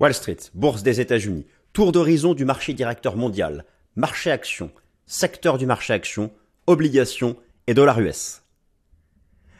Wall 0.00 0.14
Street, 0.14 0.38
bourse 0.54 0.82
des 0.82 1.00
États-Unis, 1.00 1.46
tour 1.72 1.92
d'horizon 1.92 2.34
du 2.34 2.44
marché 2.44 2.74
directeur 2.74 3.16
mondial, 3.16 3.64
marché 3.96 4.30
action, 4.30 4.70
secteur 5.06 5.58
du 5.58 5.66
marché 5.66 5.92
action, 5.92 6.30
obligations 6.66 7.36
et 7.66 7.74
dollar 7.74 8.00
US. 8.00 8.42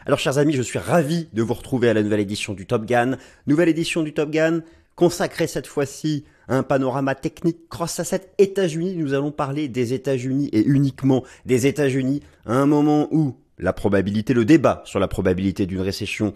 Alors 0.05 0.19
chers 0.19 0.39
amis, 0.39 0.53
je 0.53 0.63
suis 0.63 0.79
ravi 0.79 1.29
de 1.33 1.43
vous 1.43 1.55
retrouver 1.55 1.89
à 1.89 1.95
la 1.95 2.03
nouvelle 2.03 2.21
édition 2.21 2.55
du 2.55 2.67
Top 2.67 2.87
Gun. 2.87 3.19
Nouvelle 3.47 3.69
édition 3.69 4.03
du 4.03 4.13
Top 4.13 4.31
Gun, 4.31 4.63
consacrée 4.97 5.47
cette 5.47 5.69
fois-ci 5.69 6.25
à 6.49 6.57
un 6.57 6.65
panorama 6.65 7.15
technique 7.15 7.69
cross-asset 7.69 8.33
États-Unis. 8.39 8.97
Nous 8.97 9.15
allons 9.15 9.31
parler 9.31 9.69
des 9.69 9.93
États-Unis 9.93 10.49
et 10.53 10.65
uniquement 10.65 11.23
des 11.47 11.69
États-Unis 11.69 12.21
à 12.47 12.55
un 12.55 12.67
moment 12.67 13.09
où 13.13 13.37
la 13.59 13.73
probabilité, 13.73 14.35
le 14.35 14.45
débat 14.45 14.83
sur 14.87 14.99
la 14.99 15.07
probabilité 15.07 15.67
d'une 15.67 15.81
récession 15.81 16.35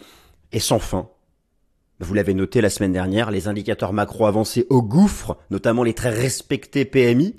est 0.53 0.61
sans 0.61 0.79
fin. 0.79 1.09
Vous 1.99 2.13
l'avez 2.13 2.35
noté 2.35 2.61
la 2.61 2.69
semaine 2.69 2.93
dernière, 2.93 3.31
les 3.31 3.49
indicateurs 3.49 3.95
macro 3.95 4.27
avancés 4.27 4.67
au 4.69 4.83
gouffre, 4.83 5.39
notamment 5.51 5.83
les 5.83 5.95
très 5.95 6.11
respectés 6.11 6.85
PMI, 6.85 7.37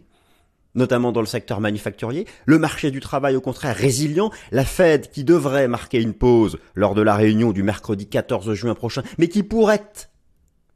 notamment 0.74 1.12
dans 1.12 1.20
le 1.20 1.28
secteur 1.28 1.60
manufacturier, 1.60 2.26
le 2.48 2.58
marché 2.58 2.90
du 2.90 3.00
travail 3.00 3.36
au 3.36 3.42
contraire 3.42 3.76
résilient, 3.76 4.32
la 4.52 4.66
Fed 4.66 5.12
qui 5.12 5.24
devrait 5.24 5.68
marquer 5.68 6.02
une 6.02 6.14
pause 6.14 6.58
lors 6.74 6.96
de 6.96 7.04
la 7.04 7.16
réunion 7.16 7.52
du 7.52 7.62
mercredi 7.62 8.08
14 8.08 8.54
juin 8.54 8.74
prochain, 8.74 9.04
mais 9.20 9.28
qui 9.28 9.44
pourrait, 9.44 9.84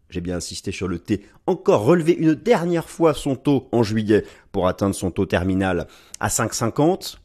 j'ai 0.09 0.21
bien 0.21 0.35
insisté 0.35 0.71
sur 0.71 0.87
le 0.87 0.99
T, 0.99 1.25
encore 1.47 1.83
relever 1.83 2.13
une 2.13 2.35
dernière 2.35 2.87
fois 2.87 3.15
son 3.15 3.35
taux 3.35 3.67
en 3.71 3.81
juillet 3.81 4.25
pour 4.51 4.67
atteindre 4.67 4.93
son 4.93 5.09
taux 5.09 5.25
terminal 5.25 5.87
à 6.19 6.27
5,50, 6.27 7.17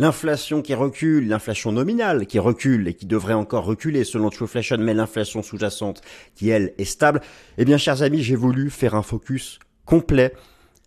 L'inflation 0.00 0.62
qui 0.62 0.72
recule, 0.72 1.28
l'inflation 1.28 1.72
nominale 1.72 2.26
qui 2.26 2.38
recule 2.38 2.88
et 2.88 2.94
qui 2.94 3.04
devrait 3.04 3.34
encore 3.34 3.66
reculer 3.66 4.04
selon 4.04 4.30
Trueflation, 4.30 4.78
mais 4.78 4.94
l'inflation 4.94 5.42
sous-jacente 5.42 6.00
qui, 6.34 6.48
elle, 6.48 6.72
est 6.78 6.86
stable. 6.86 7.20
Eh 7.58 7.66
bien, 7.66 7.76
chers 7.76 8.00
amis, 8.00 8.22
j'ai 8.22 8.34
voulu 8.34 8.70
faire 8.70 8.94
un 8.94 9.02
focus 9.02 9.58
complet 9.84 10.32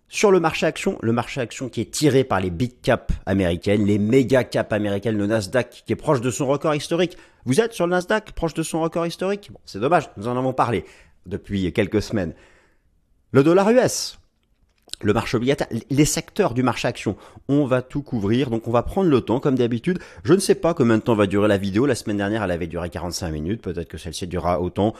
sur 0.10 0.32
le 0.32 0.40
marché 0.40 0.66
action, 0.66 0.98
le 1.04 1.12
marché 1.12 1.42
action 1.42 1.70
qui 1.70 1.82
est 1.82 1.92
tiré 1.92 2.24
par 2.24 2.40
les 2.40 2.50
big 2.50 2.82
caps 2.82 3.14
américaines, 3.28 3.86
les 3.86 4.00
méga 4.00 4.44
caps 4.44 4.74
américaines, 4.74 5.20
le 5.20 5.28
Nasdaq 5.28 5.84
qui 5.86 5.94
est 5.94 5.96
proche 5.96 6.22
de 6.22 6.32
son 6.32 6.48
record 6.48 6.74
historique. 6.74 7.16
Vous 7.46 7.62
êtes 7.62 7.74
sur 7.74 7.86
le 7.86 7.92
Nasdaq, 7.92 8.32
proche 8.32 8.56
de 8.56 8.64
son 8.64 8.82
record 8.82 9.06
historique? 9.06 9.52
C'est 9.66 9.80
dommage, 9.80 10.10
nous 10.18 10.28
en 10.28 10.36
avons 10.36 10.54
parlé 10.54 10.86
depuis 11.28 11.72
quelques 11.72 12.02
semaines. 12.02 12.34
Le 13.30 13.44
dollar 13.44 13.70
US, 13.70 14.18
le 15.04 15.14
marché 15.14 15.38
obligataire, 15.38 15.68
les 15.90 16.06
secteurs 16.06 16.54
du 16.54 16.64
marché 16.64 16.88
action. 16.88 17.16
On 17.48 17.66
va 17.66 17.82
tout 17.82 18.02
couvrir, 18.02 18.50
donc 18.50 18.68
on 18.68 18.72
va 18.72 18.84
prendre 18.84 19.10
le 19.10 19.22
temps 19.22 19.40
comme 19.40 19.56
d'habitude. 19.56 20.00
Je 20.24 20.34
ne 20.34 20.40
sais 20.40 20.56
pas 20.56 20.74
combien 20.74 20.98
de 20.98 21.04
temps 21.04 21.16
va 21.16 21.28
durer 21.28 21.48
la 21.48 21.58
vidéo. 21.58 21.86
La 21.86 21.96
semaine 21.96 22.18
dernière, 22.18 22.44
elle 22.44 22.52
avait 22.52 22.68
duré 22.68 22.90
45 22.90 23.32
minutes. 23.32 23.62
Peut-être 23.62 23.88
que 23.88 23.98
celle-ci 23.98 24.28
durera 24.28 24.62
autant. 24.62 24.94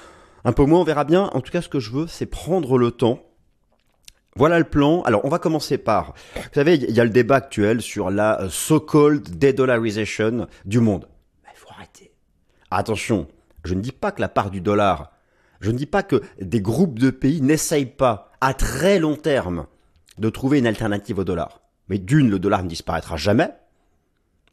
Un 0.46 0.52
peu 0.52 0.66
moins, 0.66 0.82
on 0.82 0.84
verra 0.84 1.04
bien. 1.06 1.30
En 1.34 1.42
tout 1.42 1.52
cas, 1.52 1.62
ce 1.62 1.70
que 1.70 1.80
je 1.80 1.92
veux, 1.92 2.08
c'est 2.08 2.26
prendre 2.26 2.78
le 2.78 2.92
temps. 2.92 3.24
Voilà 4.36 4.58
le 4.58 4.66
plan. 4.66 5.02
Alors, 5.04 5.24
on 5.26 5.30
va 5.30 5.40
commencer 5.40 5.78
par, 5.78 6.14
vous 6.36 6.42
savez, 6.54 6.76
il 6.76 6.92
y 6.92 7.00
a 7.00 7.04
le 7.04 7.12
débat 7.12 7.36
actuel 7.36 7.82
sur 7.82 8.10
la 8.10 8.42
euh, 8.42 8.50
so-called 8.50 9.38
dédollarisation 9.38 10.48
du 10.66 10.80
monde. 10.80 11.08
Il 11.46 11.58
faut 11.58 11.70
arrêter. 11.70 12.12
Attention, 12.72 13.28
je 13.64 13.76
ne 13.76 13.82
dis 13.82 13.92
pas 13.92 14.12
que 14.12 14.22
la 14.22 14.30
part 14.30 14.50
du 14.50 14.60
dollar, 14.60 15.12
je 15.62 15.70
ne 15.72 15.78
dis 15.78 15.86
pas 15.86 16.04
que 16.04 16.22
des 16.42 16.62
groupes 16.62 16.98
de 16.98 17.12
pays 17.12 17.42
n'essayent 17.42 17.86
pas 17.86 18.32
à 18.42 18.54
très 18.54 19.00
long 19.00 19.16
terme 19.16 19.68
de 20.18 20.30
trouver 20.30 20.60
une 20.60 20.68
alternative 20.68 21.20
au 21.20 21.24
dollar. 21.24 21.62
Mais 21.90 21.98
d'une, 21.98 22.30
le 22.30 22.40
dollar 22.40 22.64
ne 22.64 22.70
disparaîtra 22.70 23.18
jamais. 23.18 23.50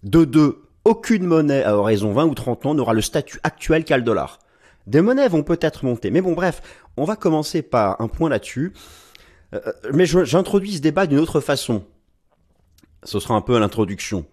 De 0.03 0.25
deux, 0.25 0.63
aucune 0.85 1.25
monnaie 1.25 1.63
à 1.63 1.77
horizon 1.77 2.13
20 2.13 2.25
ou 2.25 2.35
30 2.35 2.67
ans 2.67 2.75
n'aura 2.75 2.95
le 2.95 3.03
statut 3.03 3.39
actuel 3.43 3.85
qu'a 3.85 3.99
le 3.99 4.03
dollar. 4.03 4.39
Des 4.87 5.03
monnaies 5.03 5.29
vont 5.29 5.43
peut-être 5.43 5.85
monter. 5.85 6.11
Mais 6.11 6.21
bon, 6.21 6.33
bref, 6.33 6.63
on 6.97 7.05
va 7.05 7.17
commencer 7.17 7.63
par 7.63 8.01
un 8.01 8.09
point 8.09 8.29
là-dessus. 8.29 8.73
Euh, 9.55 9.61
mais 9.93 10.07
j'introduis 10.07 10.77
ce 10.77 10.81
débat 10.81 11.07
d'une 11.07 11.19
autre 11.19 11.41
façon. 11.41 11.85
Ce 13.05 13.21
sera 13.21 13.35
un 13.35 13.41
peu 13.41 13.59
l'introduction. 13.59 14.25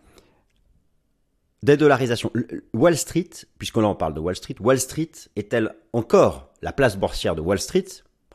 Dédollarisation. 1.63 2.31
Wall 2.73 2.97
Street, 2.97 3.29
puisqu'on 3.57 3.83
en 3.83 3.95
parle 3.95 4.13
de 4.13 4.19
Wall 4.19 4.35
Street, 4.35 4.55
Wall 4.59 4.79
Street 4.79 5.11
est-elle 5.35 5.75
encore 5.91 6.53
la 6.61 6.71
place 6.71 6.97
boursière 6.97 7.35
de 7.35 7.41
Wall 7.41 7.59
Street? 7.59 7.85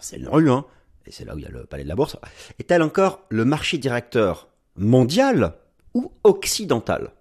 C'est 0.01 0.17
une 0.17 0.29
rue, 0.29 0.51
hein 0.51 0.65
et 1.07 1.13
c'est 1.13 1.25
là 1.25 1.35
où 1.35 1.39
il 1.39 1.45
y 1.45 1.47
a 1.47 1.51
le 1.51 1.65
palais 1.65 1.85
de 1.85 1.89
la 1.89 1.97
bourse, 1.97 2.17
est-elle 2.59 2.83
encore 2.83 3.25
le 3.29 3.45
marché 3.45 3.79
directeur 3.79 4.49
mondial 4.77 5.55
ou 5.95 6.13
occidental? 6.25 7.13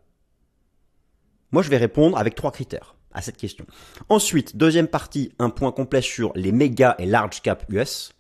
Moi, 1.52 1.64
je 1.64 1.70
vais 1.70 1.78
répondre 1.78 2.18
avec 2.18 2.36
trois 2.36 2.52
critères 2.52 2.96
à 3.14 3.22
cette 3.22 3.38
question. 3.38 3.66
Ensuite, 4.08 4.56
deuxième 4.56 4.88
partie, 4.88 5.34
un 5.38 5.50
point 5.50 5.72
complet 5.72 6.02
sur 6.02 6.32
les 6.36 6.52
méga 6.52 6.96
et 6.98 7.06
large 7.06 7.42
cap 7.42 7.66
US, 7.70 8.14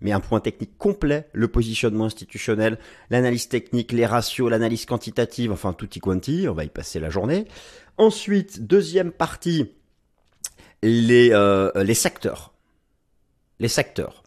mais 0.00 0.12
un 0.12 0.20
point 0.20 0.40
technique 0.40 0.78
complet, 0.78 1.28
le 1.32 1.48
positionnement 1.48 2.06
institutionnel, 2.06 2.78
l'analyse 3.10 3.48
technique, 3.48 3.92
les 3.92 4.06
ratios, 4.06 4.50
l'analyse 4.50 4.86
quantitative, 4.86 5.52
enfin 5.52 5.76
y 5.80 6.00
quanti, 6.00 6.46
on 6.48 6.54
va 6.54 6.64
y 6.64 6.68
passer 6.68 6.98
la 6.98 7.10
journée. 7.10 7.46
Ensuite, 7.98 8.66
deuxième 8.66 9.12
partie, 9.12 9.70
les, 10.82 11.30
euh, 11.32 11.70
les 11.84 11.94
secteurs. 11.94 12.52
Les 13.60 13.68
secteurs 13.68 14.21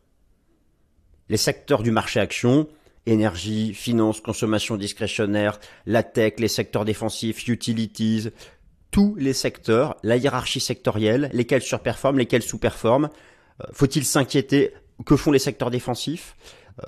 les 1.29 1.37
secteurs 1.37 1.83
du 1.83 1.91
marché 1.91 2.19
action, 2.19 2.67
énergie, 3.05 3.73
finance, 3.73 4.21
consommation 4.21 4.77
discrétionnaire, 4.77 5.59
la 5.85 6.03
tech, 6.03 6.33
les 6.39 6.47
secteurs 6.47 6.85
défensifs, 6.85 7.47
utilities, 7.47 8.29
tous 8.91 9.15
les 9.15 9.33
secteurs, 9.33 9.97
la 10.03 10.17
hiérarchie 10.17 10.59
sectorielle, 10.59 11.29
lesquels 11.33 11.61
surperforment, 11.61 12.17
lesquels 12.17 12.43
sous-performent. 12.43 13.09
Euh, 13.61 13.67
faut-il 13.73 14.05
s'inquiéter 14.05 14.73
Que 15.05 15.15
font 15.15 15.31
les 15.31 15.39
secteurs 15.39 15.71
défensifs? 15.71 16.35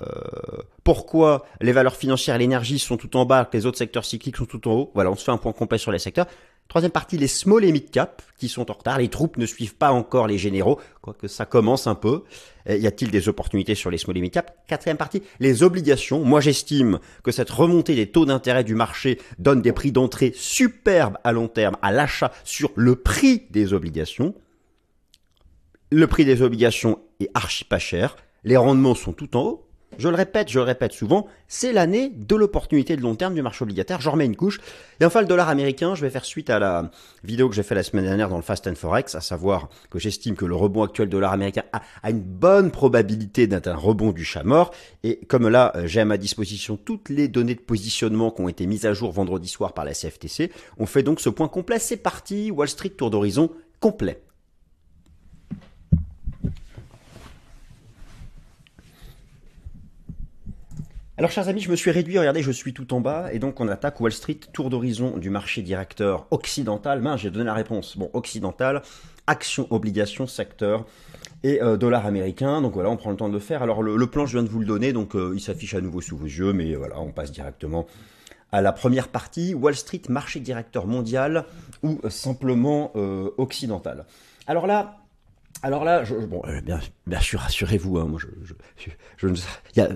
Euh, 0.00 0.62
pourquoi 0.84 1.46
les 1.60 1.72
valeurs 1.72 1.96
financières 1.96 2.36
et 2.36 2.38
l'énergie 2.38 2.78
sont 2.78 2.96
tout 2.96 3.16
en 3.16 3.24
bas, 3.24 3.48
les 3.52 3.66
autres 3.66 3.78
secteurs 3.78 4.04
cycliques 4.04 4.36
sont 4.36 4.46
tout 4.46 4.68
en 4.68 4.72
haut? 4.72 4.90
Voilà, 4.94 5.10
on 5.10 5.16
se 5.16 5.24
fait 5.24 5.30
un 5.30 5.38
point 5.38 5.52
complet 5.52 5.78
sur 5.78 5.92
les 5.92 5.98
secteurs. 5.98 6.26
Troisième 6.68 6.92
partie, 6.92 7.16
les 7.16 7.28
small 7.28 7.64
et 7.64 7.72
mid 7.72 7.90
cap 7.90 8.20
qui 8.36 8.46
sont 8.46 8.70
en 8.70 8.74
retard. 8.74 8.98
Les 8.98 9.08
troupes 9.08 9.38
ne 9.38 9.46
suivent 9.46 9.76
pas 9.76 9.90
encore 9.90 10.26
les 10.26 10.36
généraux, 10.36 10.78
quoique 11.00 11.26
ça 11.26 11.46
commence 11.46 11.86
un 11.86 11.94
peu. 11.94 12.24
Y 12.68 12.86
a-t-il 12.86 13.10
des 13.10 13.30
opportunités 13.30 13.74
sur 13.74 13.90
les 13.90 13.96
small 13.96 14.18
et 14.18 14.20
mid 14.20 14.30
cap? 14.30 14.54
Quatrième 14.66 14.98
partie, 14.98 15.22
les 15.40 15.62
obligations. 15.62 16.22
Moi, 16.22 16.42
j'estime 16.42 16.98
que 17.24 17.32
cette 17.32 17.48
remontée 17.48 17.94
des 17.94 18.10
taux 18.10 18.26
d'intérêt 18.26 18.64
du 18.64 18.74
marché 18.74 19.18
donne 19.38 19.62
des 19.62 19.72
prix 19.72 19.92
d'entrée 19.92 20.34
superbes 20.36 21.16
à 21.24 21.32
long 21.32 21.48
terme 21.48 21.78
à 21.80 21.90
l'achat 21.90 22.32
sur 22.44 22.70
le 22.76 22.96
prix 22.96 23.44
des 23.48 23.72
obligations. 23.72 24.34
Le 25.90 26.06
prix 26.06 26.26
des 26.26 26.42
obligations 26.42 27.00
est 27.18 27.30
archi 27.32 27.64
pas 27.64 27.78
cher. 27.78 28.14
Les 28.44 28.58
rendements 28.58 28.94
sont 28.94 29.14
tout 29.14 29.38
en 29.38 29.40
haut. 29.40 29.67
Je 29.96 30.08
le 30.08 30.14
répète, 30.14 30.50
je 30.50 30.58
le 30.58 30.64
répète 30.64 30.92
souvent, 30.92 31.26
c'est 31.48 31.72
l'année 31.72 32.10
de 32.14 32.36
l'opportunité 32.36 32.94
de 32.96 33.00
long 33.00 33.14
terme 33.14 33.34
du 33.34 33.42
marché 33.42 33.62
obligataire. 33.62 34.00
J'en 34.00 34.12
remets 34.12 34.26
une 34.26 34.36
couche. 34.36 34.60
Et 35.00 35.04
enfin, 35.04 35.22
le 35.22 35.26
dollar 35.26 35.48
américain, 35.48 35.94
je 35.94 36.02
vais 36.02 36.10
faire 36.10 36.26
suite 36.26 36.50
à 36.50 36.58
la 36.58 36.90
vidéo 37.24 37.48
que 37.48 37.54
j'ai 37.54 37.62
fait 37.62 37.74
la 37.74 37.82
semaine 37.82 38.04
dernière 38.04 38.28
dans 38.28 38.36
le 38.36 38.42
Fast 38.42 38.66
and 38.66 38.74
Forex, 38.74 39.14
à 39.14 39.20
savoir 39.20 39.70
que 39.90 39.98
j'estime 39.98 40.36
que 40.36 40.44
le 40.44 40.54
rebond 40.54 40.82
actuel 40.82 41.08
dollar 41.08 41.32
américain 41.32 41.62
a, 41.72 42.10
une 42.10 42.20
bonne 42.20 42.70
probabilité 42.70 43.46
d'être 43.46 43.68
un 43.68 43.76
rebond 43.76 44.12
du 44.12 44.24
chat 44.24 44.44
mort. 44.44 44.72
Et 45.04 45.20
comme 45.26 45.48
là, 45.48 45.72
euh, 45.74 45.86
j'ai 45.86 46.00
à 46.00 46.04
ma 46.04 46.18
disposition 46.18 46.76
toutes 46.76 47.08
les 47.08 47.26
données 47.28 47.54
de 47.54 47.60
positionnement 47.60 48.30
qui 48.30 48.42
ont 48.42 48.48
été 48.48 48.66
mises 48.66 48.84
à 48.84 48.92
jour 48.92 49.10
vendredi 49.10 49.48
soir 49.48 49.72
par 49.72 49.84
la 49.84 49.94
CFTC, 49.94 50.52
on 50.78 50.86
fait 50.86 51.02
donc 51.02 51.20
ce 51.20 51.30
point 51.30 51.48
complet. 51.48 51.78
C'est 51.78 51.96
parti, 51.96 52.50
Wall 52.50 52.68
Street 52.68 52.90
tour 52.90 53.10
d'horizon 53.10 53.50
complet. 53.80 54.20
Alors, 61.18 61.32
chers 61.32 61.48
amis, 61.48 61.60
je 61.60 61.68
me 61.68 61.74
suis 61.74 61.90
réduit. 61.90 62.16
Regardez, 62.16 62.42
je 62.44 62.52
suis 62.52 62.72
tout 62.72 62.94
en 62.94 63.00
bas. 63.00 63.32
Et 63.32 63.40
donc, 63.40 63.58
on 63.58 63.66
attaque 63.66 64.00
Wall 64.00 64.12
Street, 64.12 64.38
tour 64.52 64.70
d'horizon 64.70 65.16
du 65.16 65.30
marché 65.30 65.62
directeur 65.62 66.28
occidental. 66.30 67.00
Ben, 67.00 67.16
j'ai 67.16 67.28
donné 67.30 67.46
la 67.46 67.54
réponse. 67.54 67.98
Bon, 67.98 68.08
occidental, 68.12 68.82
action, 69.26 69.66
obligation, 69.70 70.28
secteur 70.28 70.86
et 71.42 71.60
euh, 71.60 71.76
dollar 71.76 72.06
américain. 72.06 72.62
Donc 72.62 72.74
voilà, 72.74 72.90
on 72.90 72.96
prend 72.96 73.10
le 73.10 73.16
temps 73.16 73.28
de 73.28 73.32
le 73.32 73.40
faire. 73.40 73.64
Alors, 73.64 73.82
le, 73.82 74.06
plan, 74.06 74.26
je 74.26 74.38
viens 74.38 74.44
de 74.44 74.48
vous 74.48 74.60
le 74.60 74.64
donner. 74.64 74.92
Donc, 74.92 75.16
euh, 75.16 75.32
il 75.34 75.40
s'affiche 75.40 75.74
à 75.74 75.80
nouveau 75.80 76.00
sous 76.00 76.16
vos 76.16 76.26
yeux. 76.26 76.52
Mais 76.52 76.76
voilà, 76.76 77.00
on 77.00 77.10
passe 77.10 77.32
directement 77.32 77.88
à 78.52 78.60
la 78.60 78.70
première 78.70 79.08
partie. 79.08 79.54
Wall 79.54 79.74
Street, 79.74 80.02
marché 80.08 80.38
directeur 80.38 80.86
mondial 80.86 81.46
ou 81.82 81.98
euh, 82.04 82.10
simplement 82.10 82.92
occidental. 83.38 84.06
Alors 84.46 84.68
là, 84.68 84.98
alors 85.64 85.82
là, 85.82 86.04
je, 86.04 86.14
bon, 86.14 86.42
bien, 87.06 87.20
sûr, 87.20 87.40
rassurez-vous, 87.40 87.98
hein, 87.98 88.04
moi, 88.04 88.20
je, 88.20 88.28
je, 89.16 89.26
je, 89.26 89.80
a, 89.80 89.88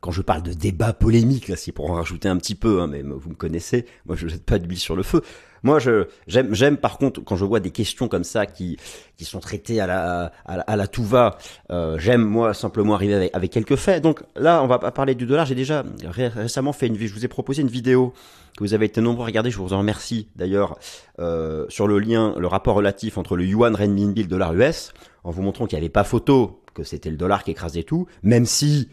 quand 0.00 0.10
je 0.10 0.22
parle 0.22 0.42
de 0.42 0.52
débat 0.52 0.92
polémique, 0.92 1.48
là, 1.48 1.56
c'est 1.56 1.72
pour 1.72 1.90
en 1.90 1.94
rajouter 1.94 2.28
un 2.28 2.36
petit 2.36 2.54
peu, 2.54 2.80
hein, 2.80 2.86
mais 2.86 3.02
vous 3.02 3.30
me 3.30 3.34
connaissez, 3.34 3.86
moi 4.06 4.16
je 4.16 4.28
jette 4.28 4.44
pas 4.44 4.58
d'huile 4.58 4.78
sur 4.78 4.96
le 4.96 5.02
feu. 5.02 5.22
Moi, 5.62 5.78
je 5.78 6.06
j'aime 6.28 6.54
j'aime 6.54 6.76
par 6.76 6.98
contre 6.98 7.24
quand 7.24 7.34
je 7.34 7.44
vois 7.44 7.58
des 7.60 7.70
questions 7.70 8.06
comme 8.06 8.24
ça 8.24 8.46
qui 8.46 8.78
qui 9.16 9.24
sont 9.24 9.40
traitées 9.40 9.80
à 9.80 9.86
la 9.86 10.32
à 10.44 10.76
la, 10.76 10.86
tout 10.86 11.02
va. 11.02 11.38
Euh, 11.70 11.98
j'aime 11.98 12.22
moi 12.22 12.54
simplement 12.54 12.94
arriver 12.94 13.14
avec, 13.14 13.34
avec, 13.34 13.50
quelques 13.50 13.76
faits. 13.76 14.02
Donc 14.02 14.22
là, 14.36 14.62
on 14.62 14.66
va 14.66 14.78
pas 14.78 14.92
parler 14.92 15.14
du 15.14 15.26
dollar. 15.26 15.46
J'ai 15.46 15.54
déjà 15.54 15.82
récemment 16.04 16.72
fait 16.72 16.86
une 16.86 16.96
je 16.96 17.12
vous 17.12 17.24
ai 17.24 17.28
proposé 17.28 17.62
une 17.62 17.68
vidéo 17.68 18.12
que 18.56 18.62
vous 18.62 18.74
avez 18.74 18.86
été 18.86 19.00
nombreux 19.00 19.24
à 19.24 19.26
regarder. 19.26 19.50
Je 19.50 19.58
vous 19.58 19.72
en 19.72 19.78
remercie 19.78 20.28
d'ailleurs 20.36 20.78
euh, 21.18 21.66
sur 21.68 21.88
le 21.88 21.98
lien, 21.98 22.34
le 22.38 22.46
rapport 22.46 22.76
relatif 22.76 23.18
entre 23.18 23.36
le 23.36 23.44
yuan 23.44 23.74
renminbi 23.74 24.20
et 24.20 24.24
le 24.24 24.30
dollar 24.30 24.54
US, 24.54 24.92
en 25.24 25.30
vous 25.30 25.42
montrant 25.42 25.66
qu'il 25.66 25.78
n'y 25.78 25.84
avait 25.84 25.90
pas 25.90 26.04
photo 26.04 26.60
que 26.74 26.84
c'était 26.84 27.10
le 27.10 27.16
dollar 27.16 27.42
qui 27.42 27.50
écrasait 27.50 27.82
tout, 27.82 28.06
même 28.22 28.44
si, 28.44 28.88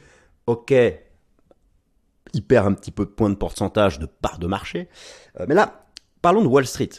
ok, 0.47 0.73
il 2.33 2.43
perd 2.45 2.67
un 2.67 2.73
petit 2.73 2.91
peu 2.91 3.05
de 3.05 3.11
points 3.11 3.29
de 3.29 3.35
pourcentage 3.35 3.99
de 3.99 4.05
part 4.05 4.39
de 4.39 4.47
marché. 4.47 4.89
Euh, 5.39 5.45
mais 5.47 5.55
là, 5.55 5.85
parlons 6.21 6.43
de 6.43 6.47
Wall 6.47 6.65
Street. 6.65 6.89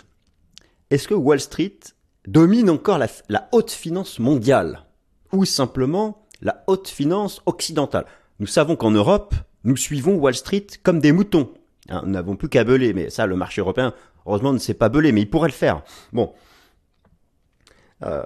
Est-ce 0.90 1.08
que 1.08 1.14
Wall 1.14 1.40
Street 1.40 1.78
domine 2.26 2.70
encore 2.70 2.98
la, 2.98 3.48
haute 3.52 3.70
finance 3.70 4.18
mondiale 4.18 4.84
ou 5.32 5.44
simplement 5.44 6.26
la 6.40 6.62
haute 6.66 6.88
finance 6.88 7.42
occidentale? 7.46 8.06
Nous 8.38 8.46
savons 8.46 8.76
qu'en 8.76 8.90
Europe, 8.90 9.34
nous 9.64 9.76
suivons 9.76 10.16
Wall 10.16 10.34
Street 10.34 10.66
comme 10.82 11.00
des 11.00 11.12
moutons. 11.12 11.52
Hein, 11.88 12.02
nous 12.04 12.12
n'avons 12.12 12.36
plus 12.36 12.48
qu'à 12.48 12.64
beler, 12.64 12.92
mais 12.94 13.10
ça, 13.10 13.26
le 13.26 13.36
marché 13.36 13.60
européen, 13.60 13.92
heureusement, 14.26 14.52
ne 14.52 14.58
sait 14.58 14.74
pas 14.74 14.88
beler, 14.88 15.12
mais 15.12 15.22
il 15.22 15.30
pourrait 15.30 15.48
le 15.48 15.54
faire. 15.54 15.82
Bon. 16.12 16.32
Euh, 18.02 18.22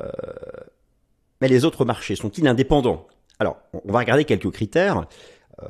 mais 1.40 1.48
les 1.48 1.64
autres 1.64 1.84
marchés 1.84 2.16
sont-ils 2.16 2.46
indépendants? 2.46 3.06
Alors, 3.38 3.58
on 3.72 3.92
va 3.92 4.00
regarder 4.00 4.24
quelques 4.24 4.50
critères. 4.50 5.06
Euh, 5.62 5.66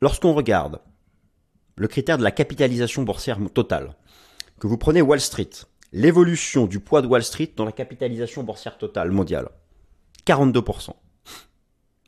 lorsqu'on 0.00 0.34
regarde 0.34 0.80
le 1.76 1.88
critère 1.88 2.18
de 2.18 2.22
la 2.22 2.30
capitalisation 2.30 3.02
boursière 3.02 3.38
totale, 3.52 3.94
que 4.58 4.66
vous 4.66 4.78
prenez 4.78 5.02
Wall 5.02 5.20
Street, 5.20 5.50
l'évolution 5.92 6.66
du 6.66 6.80
poids 6.80 7.02
de 7.02 7.06
Wall 7.06 7.22
Street 7.22 7.52
dans 7.56 7.64
la 7.64 7.72
capitalisation 7.72 8.42
boursière 8.42 8.78
totale 8.78 9.10
mondiale, 9.10 9.48
42%. 10.26 10.90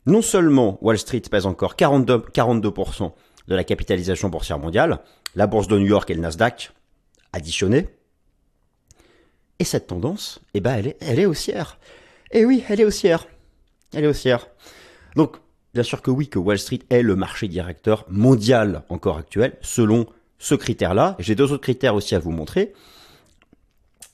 Non 0.05 0.21
seulement 0.21 0.79
Wall 0.81 0.97
Street 0.97 1.21
pèse 1.29 1.45
encore 1.45 1.75
42%, 1.75 2.31
42% 2.31 3.11
de 3.47 3.55
la 3.55 3.63
capitalisation 3.63 4.29
boursière 4.29 4.59
mondiale, 4.59 4.99
la 5.35 5.47
bourse 5.47 5.67
de 5.67 5.77
New 5.77 5.85
York 5.85 6.09
et 6.09 6.13
le 6.13 6.21
Nasdaq 6.21 6.71
additionnés, 7.33 7.87
et 9.59 9.65
cette 9.65 9.87
tendance, 9.87 10.39
eh 10.53 10.61
ben, 10.61 10.75
elle 10.77 10.87
est, 10.87 10.97
elle 11.01 11.19
est 11.19 11.25
haussière. 11.25 11.77
Et 12.31 12.45
oui, 12.45 12.63
elle 12.69 12.79
est 12.79 12.85
haussière. 12.85 13.27
Elle 13.93 14.05
est 14.05 14.07
haussière. 14.07 14.47
Donc, 15.15 15.37
bien 15.73 15.83
sûr 15.83 16.01
que 16.01 16.11
oui, 16.11 16.29
que 16.29 16.39
Wall 16.39 16.59
Street 16.59 16.79
est 16.89 17.01
le 17.01 17.15
marché 17.15 17.47
directeur 17.47 18.05
mondial 18.09 18.83
encore 18.89 19.17
actuel, 19.17 19.57
selon 19.61 20.07
ce 20.37 20.55
critère-là. 20.55 21.15
J'ai 21.19 21.35
deux 21.35 21.51
autres 21.51 21.63
critères 21.63 21.95
aussi 21.95 22.15
à 22.15 22.19
vous 22.19 22.31
montrer. 22.31 22.73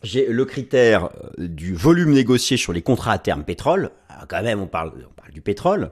J'ai 0.02 0.28
le 0.28 0.46
critère 0.46 1.10
euh, 1.40 1.48
du 1.48 1.76
volume 1.76 2.12
négocié 2.12 2.58
sur 2.58 2.74
les 2.74 2.82
contrats 2.82 3.14
à 3.14 3.18
terme 3.20 3.44
pétrole. 3.44 3.92
Ah, 4.10 4.26
quand 4.28 4.42
même, 4.42 4.62
on 4.62 4.68
parle, 4.68 4.94
on 4.98 5.14
parle 5.14 5.32
du 5.32 5.42
pétrole. 5.42 5.92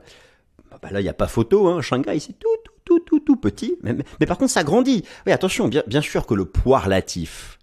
Bah, 0.72 0.80
bah 0.82 0.90
là, 0.92 1.00
il 1.00 1.04
n'y 1.04 1.10
a 1.10 1.14
pas 1.14 1.28
photo. 1.28 1.68
Hein. 1.68 1.82
Shanghai, 1.82 2.20
c'est 2.20 2.38
tout, 2.40 2.48
tout, 2.64 2.74
tout, 2.86 3.00
tout, 3.00 3.20
tout 3.20 3.36
petit. 3.36 3.78
Mais, 3.84 4.26
par 4.26 4.38
contre, 4.38 4.52
ça 4.52 4.64
grandit. 4.64 5.04
Oui, 5.26 5.32
attention, 5.32 5.68
bien 5.68 6.02
sûr 6.02 6.26
que 6.26 6.34
le 6.34 6.46
poids 6.46 6.80
relatif 6.80 7.60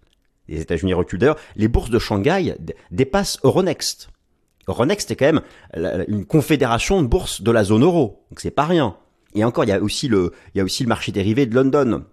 les 0.55 0.61
États-Unis 0.63 0.95
reculent. 0.95 1.35
Les 1.57 1.69
bourses 1.69 1.91
de 1.91 1.99
Shanghai 1.99 2.55
dépassent 2.91 3.39
Euronext. 3.43 4.11
Euronext 4.69 5.11
est 5.11 5.17
quand 5.17 5.33
même 5.33 5.43
une 6.09 6.25
confédération 6.27 7.03
de 7.03 7.07
bourses 7.07 7.43
de 7.43 7.51
la 7.51 7.65
zone 7.65 7.83
euro. 7.83 8.25
Donc 8.31 8.41
c'est 8.41 8.51
pas 8.51 8.65
rien. 8.65 8.97
Et 9.35 9.45
encore, 9.45 9.65
il 9.65 9.69
y 9.69 9.73
a 9.73 9.81
aussi 9.81 10.09
le, 10.09 10.33
il 10.55 10.59
y 10.59 10.61
a 10.61 10.65
aussi 10.65 10.83
le 10.83 10.89
marché 10.89 11.13
dérivé 11.13 11.47
de 11.47 11.55
London. 11.55 12.05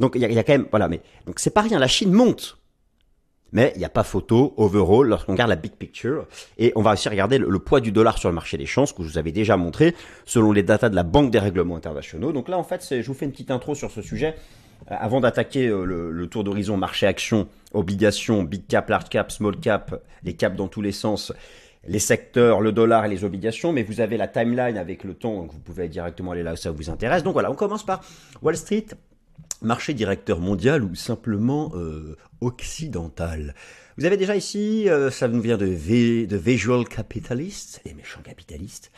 Donc 0.00 0.12
il 0.16 0.22
y 0.22 0.24
a, 0.24 0.28
il 0.28 0.34
y 0.34 0.38
a 0.38 0.42
quand 0.42 0.52
même, 0.52 0.66
voilà, 0.70 0.88
mais 0.88 1.00
donc 1.26 1.38
c'est 1.38 1.50
pas 1.50 1.62
rien. 1.62 1.78
La 1.78 1.86
Chine 1.86 2.12
monte, 2.12 2.58
mais 3.54 3.72
il 3.76 3.78
n'y 3.78 3.84
a 3.84 3.88
pas 3.88 4.02
photo 4.02 4.52
overall 4.56 5.06
lorsqu'on 5.06 5.32
regarde 5.32 5.48
la 5.50 5.56
big 5.56 5.72
picture. 5.72 6.26
Et 6.58 6.72
on 6.74 6.82
va 6.82 6.92
aussi 6.92 7.08
regarder 7.08 7.38
le, 7.38 7.58
poids 7.60 7.80
du 7.80 7.92
dollar 7.92 8.18
sur 8.18 8.28
le 8.28 8.34
marché 8.34 8.58
des 8.58 8.66
chances 8.66 8.92
que 8.92 9.02
je 9.02 9.08
vous 9.08 9.18
avais 9.18 9.32
déjà 9.32 9.56
montré 9.56 9.94
selon 10.26 10.52
les 10.52 10.64
datas 10.64 10.88
de 10.88 10.96
la 10.96 11.04
Banque 11.04 11.30
des 11.30 11.38
règlements 11.38 11.76
internationaux. 11.76 12.32
Donc 12.32 12.48
là, 12.48 12.58
en 12.58 12.64
fait, 12.64 12.84
je 12.90 13.06
vous 13.06 13.14
fais 13.14 13.24
une 13.24 13.30
petite 13.30 13.52
intro 13.52 13.76
sur 13.76 13.90
ce 13.92 14.02
sujet 14.02 14.34
avant 14.86 15.20
d'attaquer 15.20 15.68
euh, 15.68 15.84
le, 15.84 16.26
tour 16.26 16.44
d'horizon 16.44 16.76
marché 16.76 17.06
action, 17.06 17.48
obligations, 17.72 18.42
big 18.42 18.66
cap, 18.66 18.88
large 18.88 19.08
cap, 19.08 19.32
small 19.32 19.56
cap, 19.56 20.02
les 20.22 20.34
caps 20.34 20.56
dans 20.56 20.68
tous 20.68 20.82
les 20.82 20.92
sens 20.92 21.32
les 21.86 21.98
secteurs, 21.98 22.60
le 22.60 22.72
dollar 22.72 23.04
et 23.04 23.08
les 23.08 23.24
obligations, 23.24 23.72
mais 23.72 23.82
vous 23.82 24.00
avez 24.00 24.16
la 24.16 24.28
timeline 24.28 24.78
avec 24.78 25.04
le 25.04 25.14
temps, 25.14 25.34
donc 25.34 25.52
vous 25.52 25.58
pouvez 25.58 25.88
directement 25.88 26.32
aller 26.32 26.42
là 26.42 26.54
où 26.54 26.56
ça 26.56 26.70
vous 26.70 26.90
intéresse. 26.90 27.22
Donc 27.22 27.34
voilà, 27.34 27.50
on 27.50 27.54
commence 27.54 27.84
par 27.84 28.00
Wall 28.42 28.56
Street, 28.56 28.86
marché 29.64 29.94
directeur 29.94 30.40
mondial 30.40 30.84
ou 30.84 30.94
simplement 30.94 31.72
euh, 31.74 32.16
occidental. 32.40 33.54
Vous 33.96 34.04
avez 34.04 34.16
déjà 34.16 34.36
ici, 34.36 34.88
euh, 34.88 35.10
ça 35.10 35.28
nous 35.28 35.40
vient 35.40 35.56
de, 35.56 35.66
de 35.66 36.36
Visual 36.36 36.86
Capitalist, 36.88 37.80
les 37.84 37.94
méchants 37.94 38.22
capitalistes. 38.22 38.90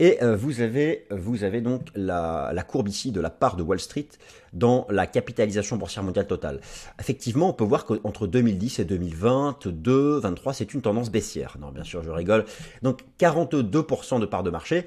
Et 0.00 0.22
euh, 0.22 0.36
vous, 0.36 0.60
avez, 0.60 1.06
vous 1.10 1.42
avez 1.42 1.60
donc 1.60 1.88
la, 1.96 2.52
la, 2.54 2.62
courbe 2.62 2.88
ici 2.88 3.10
de 3.10 3.20
la 3.20 3.30
part 3.30 3.56
de 3.56 3.64
Wall 3.64 3.80
Street 3.80 4.08
dans 4.52 4.86
la 4.90 5.08
capitalisation 5.08 5.76
boursière 5.76 6.04
mondiale 6.04 6.28
totale. 6.28 6.60
Effectivement, 7.00 7.48
on 7.48 7.52
peut 7.52 7.64
voir 7.64 7.84
qu'entre 7.84 8.28
2010 8.28 8.78
et 8.78 8.84
2022, 8.84 10.20
23, 10.20 10.54
c'est 10.54 10.72
une 10.72 10.82
tendance 10.82 11.10
baissière. 11.10 11.56
Non, 11.60 11.70
bien 11.72 11.82
sûr, 11.82 12.04
je 12.04 12.10
rigole. 12.10 12.44
Donc 12.82 13.00
42% 13.18 14.20
de 14.20 14.26
part 14.26 14.44
de 14.44 14.50
marché 14.50 14.86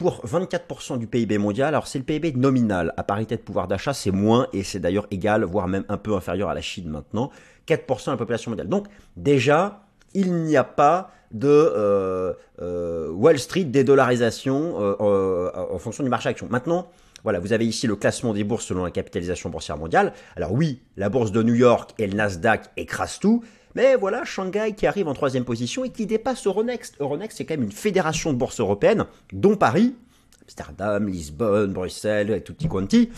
pour 0.00 0.24
24% 0.24 0.96
du 0.96 1.06
PIB 1.06 1.36
mondial. 1.36 1.68
Alors 1.68 1.86
c'est 1.86 1.98
le 1.98 2.04
PIB 2.04 2.32
nominal. 2.32 2.94
À 2.96 3.02
parité 3.02 3.36
de 3.36 3.42
pouvoir 3.42 3.68
d'achat, 3.68 3.92
c'est 3.92 4.10
moins 4.10 4.46
et 4.54 4.62
c'est 4.62 4.78
d'ailleurs 4.78 5.06
égal, 5.10 5.44
voire 5.44 5.68
même 5.68 5.84
un 5.90 5.98
peu 5.98 6.14
inférieur 6.14 6.48
à 6.48 6.54
la 6.54 6.62
Chine 6.62 6.88
maintenant. 6.88 7.30
4% 7.68 8.06
de 8.06 8.10
la 8.12 8.16
population 8.16 8.50
mondiale. 8.50 8.68
Donc 8.70 8.86
déjà, 9.18 9.82
il 10.14 10.32
n'y 10.32 10.56
a 10.56 10.64
pas 10.64 11.10
de 11.32 11.48
euh, 11.50 12.32
euh, 12.62 13.10
Wall 13.10 13.38
Street 13.38 13.64
dédollarisation 13.64 14.76
euh, 14.80 15.50
en 15.54 15.78
fonction 15.78 16.02
du 16.02 16.08
marché 16.08 16.30
action. 16.30 16.46
Maintenant, 16.48 16.88
voilà, 17.22 17.38
vous 17.38 17.52
avez 17.52 17.66
ici 17.66 17.86
le 17.86 17.94
classement 17.94 18.32
des 18.32 18.42
bourses 18.42 18.64
selon 18.64 18.84
la 18.84 18.90
capitalisation 18.90 19.50
boursière 19.50 19.76
mondiale. 19.76 20.14
Alors 20.34 20.52
oui, 20.52 20.80
la 20.96 21.10
bourse 21.10 21.30
de 21.30 21.42
New 21.42 21.54
York 21.54 21.90
et 21.98 22.06
le 22.06 22.14
Nasdaq 22.14 22.70
écrasent 22.78 23.18
tout, 23.18 23.44
mais 23.74 23.96
voilà, 23.96 24.24
Shanghai 24.24 24.74
qui 24.76 24.86
arrive 24.86 25.08
en 25.08 25.14
troisième 25.14 25.44
position 25.44 25.84
et 25.84 25.90
qui 25.90 26.06
dépasse 26.06 26.46
Euronext. 26.46 26.96
Euronext, 27.00 27.38
c'est 27.38 27.44
quand 27.44 27.54
même 27.54 27.64
une 27.64 27.72
fédération 27.72 28.32
de 28.32 28.38
bourses 28.38 28.60
européennes, 28.60 29.06
dont 29.32 29.56
Paris, 29.56 29.96
Amsterdam, 30.42 31.08
Lisbonne, 31.08 31.72
Bruxelles 31.72 32.30
et 32.30 32.42
tutti 32.42 32.68
quanti. 32.68 33.10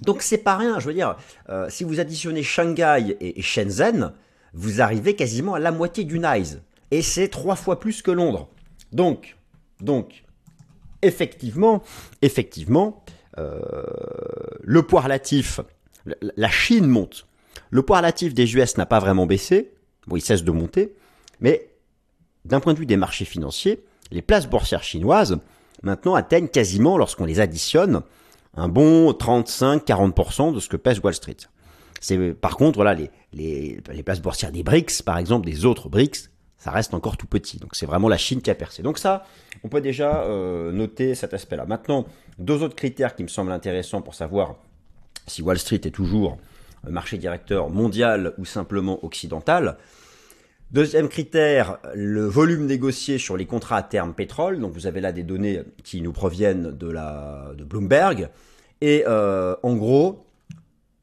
Donc 0.00 0.22
c'est 0.22 0.38
pas 0.38 0.56
rien, 0.56 0.80
je 0.80 0.88
veux 0.88 0.94
dire, 0.94 1.16
si 1.68 1.84
vous 1.84 2.00
additionnez 2.00 2.42
Shanghai 2.42 3.16
et, 3.20 3.38
et 3.38 3.42
Shenzhen, 3.42 4.12
vous 4.52 4.80
arrivez 4.80 5.14
quasiment 5.14 5.54
à 5.54 5.58
la 5.58 5.72
moitié 5.72 6.04
du 6.04 6.18
NICE. 6.18 6.58
Et 6.90 7.02
c'est 7.02 7.28
trois 7.28 7.56
fois 7.56 7.80
plus 7.80 8.02
que 8.02 8.10
Londres. 8.10 8.48
Donc, 8.92 9.36
donc, 9.80 10.24
effectivement, 11.02 11.82
effectivement, 12.22 13.04
euh, 13.38 13.60
le 14.62 14.82
poids 14.82 15.02
relatif, 15.02 15.60
la 16.20 16.48
Chine 16.48 16.86
monte. 16.86 17.26
Le 17.74 17.82
poids 17.82 17.96
relatif 17.96 18.34
des 18.34 18.54
US 18.54 18.76
n'a 18.76 18.86
pas 18.86 19.00
vraiment 19.00 19.26
baissé. 19.26 19.72
Bon, 20.06 20.14
il 20.14 20.20
cesse 20.20 20.44
de 20.44 20.52
monter. 20.52 20.94
Mais 21.40 21.70
d'un 22.44 22.60
point 22.60 22.72
de 22.72 22.78
vue 22.78 22.86
des 22.86 22.96
marchés 22.96 23.24
financiers, 23.24 23.82
les 24.12 24.22
places 24.22 24.46
boursières 24.46 24.84
chinoises, 24.84 25.40
maintenant, 25.82 26.14
atteignent 26.14 26.46
quasiment, 26.46 26.96
lorsqu'on 26.96 27.24
les 27.24 27.40
additionne, 27.40 28.02
un 28.56 28.68
bon 28.68 29.10
35-40% 29.10 30.54
de 30.54 30.60
ce 30.60 30.68
que 30.68 30.76
pèse 30.76 31.00
Wall 31.00 31.14
Street. 31.14 31.36
C'est 32.00 32.32
par 32.34 32.56
contre 32.56 32.76
voilà 32.76 32.94
les, 33.32 33.80
places 34.04 34.20
boursières 34.20 34.52
des 34.52 34.62
BRICS 34.62 35.02
par 35.04 35.18
exemple 35.18 35.46
des 35.46 35.64
autres 35.64 35.88
BRICS 35.88 36.30
ça 36.58 36.70
reste 36.70 36.94
encore 36.94 37.16
tout 37.16 37.26
petit. 37.26 37.58
Donc 37.58 37.74
c'est 37.74 37.86
vraiment 37.86 38.08
la 38.08 38.18
Chine 38.18 38.40
qui 38.40 38.50
a 38.50 38.54
percé. 38.54 38.84
Donc 38.84 38.98
ça, 38.98 39.24
on 39.64 39.68
peut 39.68 39.80
déjà 39.80 40.22
euh, 40.22 40.70
noter 40.70 41.16
cet 41.16 41.34
aspect-là. 41.34 41.66
Maintenant, 41.66 42.06
deux 42.38 42.62
autres 42.62 42.76
critères 42.76 43.16
qui 43.16 43.24
me 43.24 43.28
semblent 43.28 43.50
intéressants 43.50 44.00
pour 44.00 44.14
savoir 44.14 44.54
si 45.26 45.42
Wall 45.42 45.58
Street 45.58 45.80
est 45.84 45.90
toujours 45.90 46.38
marché 46.88 47.18
directeur 47.18 47.70
mondial 47.70 48.34
ou 48.38 48.44
simplement 48.44 49.04
occidental. 49.04 49.76
Deuxième 50.70 51.08
critère, 51.08 51.78
le 51.94 52.24
volume 52.24 52.66
négocié 52.66 53.18
sur 53.18 53.36
les 53.36 53.46
contrats 53.46 53.76
à 53.76 53.82
terme 53.82 54.12
pétrole. 54.12 54.58
Donc 54.58 54.72
vous 54.72 54.86
avez 54.86 55.00
là 55.00 55.12
des 55.12 55.22
données 55.22 55.62
qui 55.84 56.00
nous 56.00 56.12
proviennent 56.12 56.72
de, 56.72 56.90
la, 56.90 57.52
de 57.56 57.62
Bloomberg. 57.62 58.28
Et 58.80 59.04
euh, 59.06 59.54
en 59.62 59.76
gros, 59.76 60.26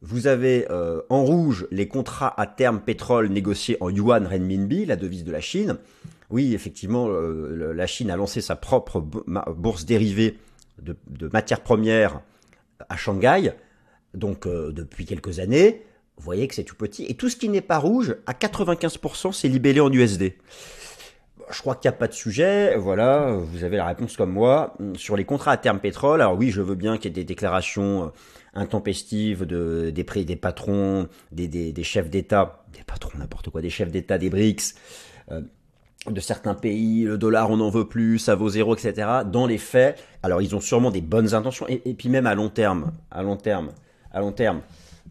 vous 0.02 0.28
avez 0.28 0.68
euh, 0.70 1.02
en 1.10 1.24
rouge 1.24 1.68
les 1.72 1.88
contrats 1.88 2.34
à 2.40 2.48
terme 2.48 2.82
pétrole 2.82 3.30
négociés 3.30 3.78
en 3.80 3.90
yuan 3.90 4.26
renminbi, 4.26 4.86
la 4.86 4.96
devise 4.96 5.24
de 5.24 5.32
la 5.32 5.42
Chine. 5.42 5.78
Oui, 6.32 6.54
effectivement, 6.54 7.08
euh, 7.10 7.74
la 7.74 7.88
Chine 7.88 8.10
a 8.10 8.16
lancé 8.16 8.42
sa 8.42 8.56
propre 8.56 9.00
bourse 9.00 9.86
dérivée 9.86 10.38
de, 10.82 10.96
matières 11.32 11.62
premières 11.62 12.22
à 12.90 12.98
Shanghai, 12.98 13.54
donc 14.14 14.48
euh, 14.48 14.72
depuis 14.72 15.06
quelques 15.06 15.40
années. 15.40 15.84
Vous 16.18 16.24
voyez 16.24 16.48
que 16.48 16.56
c'est 16.56 16.64
tout 16.64 16.76
petit. 16.76 17.06
Et 17.06 17.16
tout 17.16 17.30
ce 17.30 17.36
qui 17.36 17.50
n'est 17.50 17.62
pas 17.62 17.78
rouge, 17.78 18.16
à 18.26 18.34
95%, 18.34 19.32
c'est 19.32 19.48
libellé 19.48 19.80
en 19.80 19.92
USD. 19.92 20.34
Je 21.50 21.60
crois 21.60 21.76
qu'il 21.76 21.90
n'y 21.90 21.96
a 21.96 21.98
pas 21.98 22.08
de 22.08 22.14
sujet. 22.14 22.78
Voilà, 22.78 23.32
vous 23.32 23.64
avez 23.64 23.78
la 23.78 23.86
réponse 23.86 24.16
comme 24.16 24.32
moi. 24.32 24.78
Sur 24.96 25.18
les 25.18 25.26
contrats 25.26 25.52
à 25.52 25.58
terme 25.58 25.80
pétrole, 25.80 26.22
alors 26.22 26.38
oui, 26.38 26.52
je 26.52 26.62
veux 26.62 26.76
bien 26.76 26.98
qu'il 26.98 27.06
y 27.06 27.08
ait 27.08 27.16
des 27.16 27.24
déclarations 27.26 28.12
intempestives 28.54 29.46
de, 29.46 29.90
des, 29.90 30.04
des 30.04 30.36
patrons, 30.36 31.08
des, 31.32 31.84
chefs 31.84 32.10
d'État, 32.10 32.64
des 32.74 32.84
patrons 32.84 33.18
n'importe 33.18 33.50
quoi, 33.50 33.62
des 33.62 33.70
chefs 33.70 33.92
d'État 33.92 34.18
des 34.18 34.30
BRICS, 34.30 34.76
euh, 35.32 35.42
de 36.10 36.20
certains 36.20 36.56
pays, 36.56 37.04
le 37.04 37.18
dollar 37.18 37.52
on 37.52 37.58
n'en 37.58 37.70
veut 37.70 37.88
plus, 37.88 38.18
ça 38.18 38.36
vaut 38.36 38.50
zéro, 38.50 38.76
etc. 38.76 39.08
Dans 39.26 39.46
les 39.46 39.60
faits, 39.60 40.04
alors 40.24 40.42
ils 40.42 40.56
ont 40.56 40.60
sûrement 40.60 40.92
des 40.92 41.02
bonnes 41.02 41.34
intentions, 41.34 41.68
et, 41.70 41.94
puis 41.94 42.10
même 42.10 42.26
à 42.26 42.36
long 42.36 42.50
terme, 42.50 42.92
à 43.12 43.22
long 43.24 43.38
terme, 43.38 43.72
à 44.14 44.20
long 44.20 44.32
terme, 44.32 44.62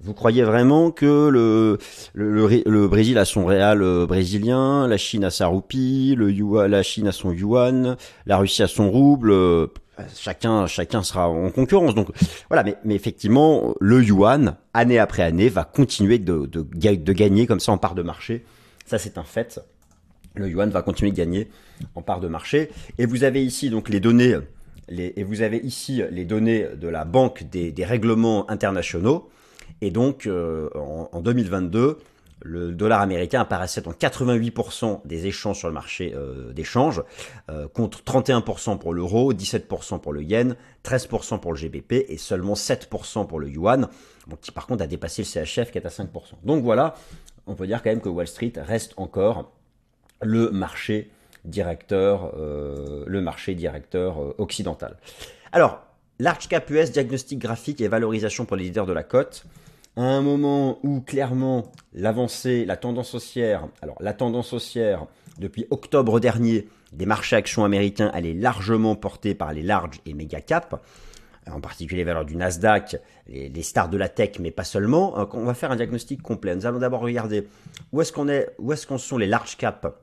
Vous 0.02 0.14
croyez 0.14 0.42
vraiment 0.42 0.90
que 0.90 1.28
le, 1.28 1.78
le, 2.14 2.88
Brésil 2.88 3.19
a 3.19 3.25
son 3.25 3.45
réal 3.45 3.83
euh, 3.83 4.07
brésilien, 4.07 4.87
la 4.87 4.97
Chine 4.97 5.25
a 5.25 5.30
sa 5.30 5.47
roupie, 5.47 6.14
le 6.16 6.30
yuan, 6.30 6.71
la 6.71 6.83
Chine 6.83 7.09
a 7.09 7.12
son 7.12 7.33
yuan, 7.33 7.97
la 8.26 8.37
Russie 8.38 8.62
a 8.62 8.69
son 8.69 8.90
rouble 8.90 9.30
euh, 9.30 9.66
chacun, 10.14 10.66
chacun 10.66 11.02
sera 11.02 11.28
en 11.28 11.50
concurrence. 11.50 11.95
Donc 11.95 12.09
voilà, 12.49 12.62
mais, 12.62 12.76
mais 12.85 12.95
effectivement, 12.95 13.75
le 13.80 14.02
yuan, 14.02 14.57
année 14.75 14.99
après 14.99 15.23
année, 15.23 15.49
va 15.49 15.64
continuer 15.64 16.19
de, 16.19 16.47
de, 16.47 16.62
de 16.62 17.12
gagner 17.12 17.47
comme 17.47 17.61
ça 17.61 17.73
en 17.73 17.78
part 17.78 17.95
de 17.95 18.02
marché. 18.02 18.45
Ça, 18.87 18.99
c'est 18.99 19.19
un 19.19 19.25
fait. 19.25 19.61
Le 20.35 20.49
yuan 20.49 20.71
va 20.71 20.83
continuer 20.83 21.11
de 21.11 21.16
gagner 21.16 21.49
en 21.95 22.02
part 22.02 22.21
de 22.21 22.28
marché. 22.28 22.71
Et 22.99 23.07
vous 23.07 23.25
avez 23.25 23.45
ici 23.45 23.71
donc 23.71 23.88
les 23.88 24.00
données, 24.00 24.37
et 24.90 25.23
vous 25.23 25.42
avez 25.42 25.59
ici 25.59 26.02
les 26.11 26.25
données 26.25 26.66
de 26.76 26.88
la 26.88 27.04
Banque 27.04 27.44
des, 27.44 27.73
des 27.73 27.85
règlements 27.85 28.50
internationaux. 28.50 29.30
Et 29.80 29.90
donc, 29.90 30.26
euh, 30.26 30.68
en, 30.75 31.20
2022, 31.20 31.99
le 32.42 32.73
dollar 32.73 33.00
américain 33.00 33.40
apparaissait 33.40 33.82
dans 33.82 33.92
88% 33.92 35.00
des 35.04 35.26
échanges 35.26 35.59
sur 35.59 35.68
le 35.68 35.75
marché 35.75 36.12
euh, 36.14 36.52
d'échange, 36.52 37.02
euh, 37.50 37.68
contre 37.68 38.02
31% 38.02 38.78
pour 38.78 38.94
l'euro, 38.94 39.32
17% 39.32 40.00
pour 40.00 40.12
le 40.12 40.23
yen, 40.23 40.56
13% 40.85 41.40
pour 41.40 41.52
le 41.52 41.59
GBP 41.59 42.04
et 42.09 42.16
seulement 42.16 42.54
7% 42.54 43.26
pour 43.26 43.40
le 43.40 43.49
yuan, 43.49 43.88
qui 44.40 44.52
par 44.52 44.66
contre 44.66 44.82
a 44.82 44.87
dépassé 44.87 45.23
le 45.23 45.26
CHF 45.26 45.70
qui 45.70 45.78
est 45.78 45.87
à 45.87 45.90
5%. 45.90 46.06
Donc 46.44 46.62
voilà, 46.62 46.94
on 47.47 47.54
peut 47.54 47.66
dire 47.66 47.82
quand 47.82 47.90
même 47.90 48.00
que 48.00 48.09
Wall 48.09 48.26
Street 48.26 48.52
reste 48.56 48.94
encore 48.97 49.52
le 50.23 50.50
marché 50.50 51.11
directeur, 51.44 52.32
le 52.37 53.20
marché 53.20 53.54
directeur 53.54 54.38
occidental. 54.40 54.97
Alors, 55.52 55.82
large 56.18 56.49
cap 56.49 56.68
US, 56.70 56.92
diagnostic 56.92 57.38
graphique 57.38 57.80
et 57.80 57.88
valorisation 57.88 58.44
pour 58.44 58.56
les 58.56 58.64
leaders 58.64 58.87
de 58.87 58.92
la 58.92 59.02
cote 59.02 59.47
à 59.97 60.02
un 60.02 60.23
moment 60.23 60.78
où 60.82 61.00
clairement 61.00 61.73
l'avancée, 61.92 62.64
la 62.64 62.76
tendance 62.76 63.14
haussière, 63.14 63.68
alors 63.82 63.97
la 64.00 64.12
tendance 64.12 64.52
haussière 64.52 65.06
depuis 65.38 65.66
octobre 65.70 66.20
dernier 66.20 66.68
des 66.92 67.06
marchés 67.06 67.37
actions 67.37 67.64
américains, 67.64 68.11
elle 68.14 68.26
est 68.26 68.35
largement 68.35 68.94
portée 68.94 69.35
par 69.35 69.52
les 69.52 69.62
large 69.62 70.00
et 70.06 70.14
méga 70.14 70.40
cap, 70.40 70.82
en 71.50 71.61
particulier 71.61 71.99
les 71.99 72.04
valeurs 72.04 72.25
du 72.25 72.37
Nasdaq, 72.37 72.97
les, 73.26 73.62
stars 73.62 73.88
de 73.88 73.97
la 73.97 74.09
tech, 74.09 74.38
mais 74.38 74.50
pas 74.50 74.64
seulement. 74.64 75.18
Euh, 75.18 75.25
on 75.32 75.44
va 75.44 75.54
faire 75.54 75.70
un 75.70 75.76
diagnostic 75.76 76.23
complet. 76.23 76.54
Nous 76.54 76.66
allons 76.66 76.78
d'abord 76.78 77.00
regarder 77.00 77.49
où 77.92 78.00
est-ce 78.00 78.12
qu'on 78.12 78.28
est, 78.28 78.49
où 78.59 78.73
est-ce 78.73 78.87
qu'on 78.87 78.99
sont 78.99 79.18
les 79.18 79.26
large 79.26 79.56
cap 79.56 79.97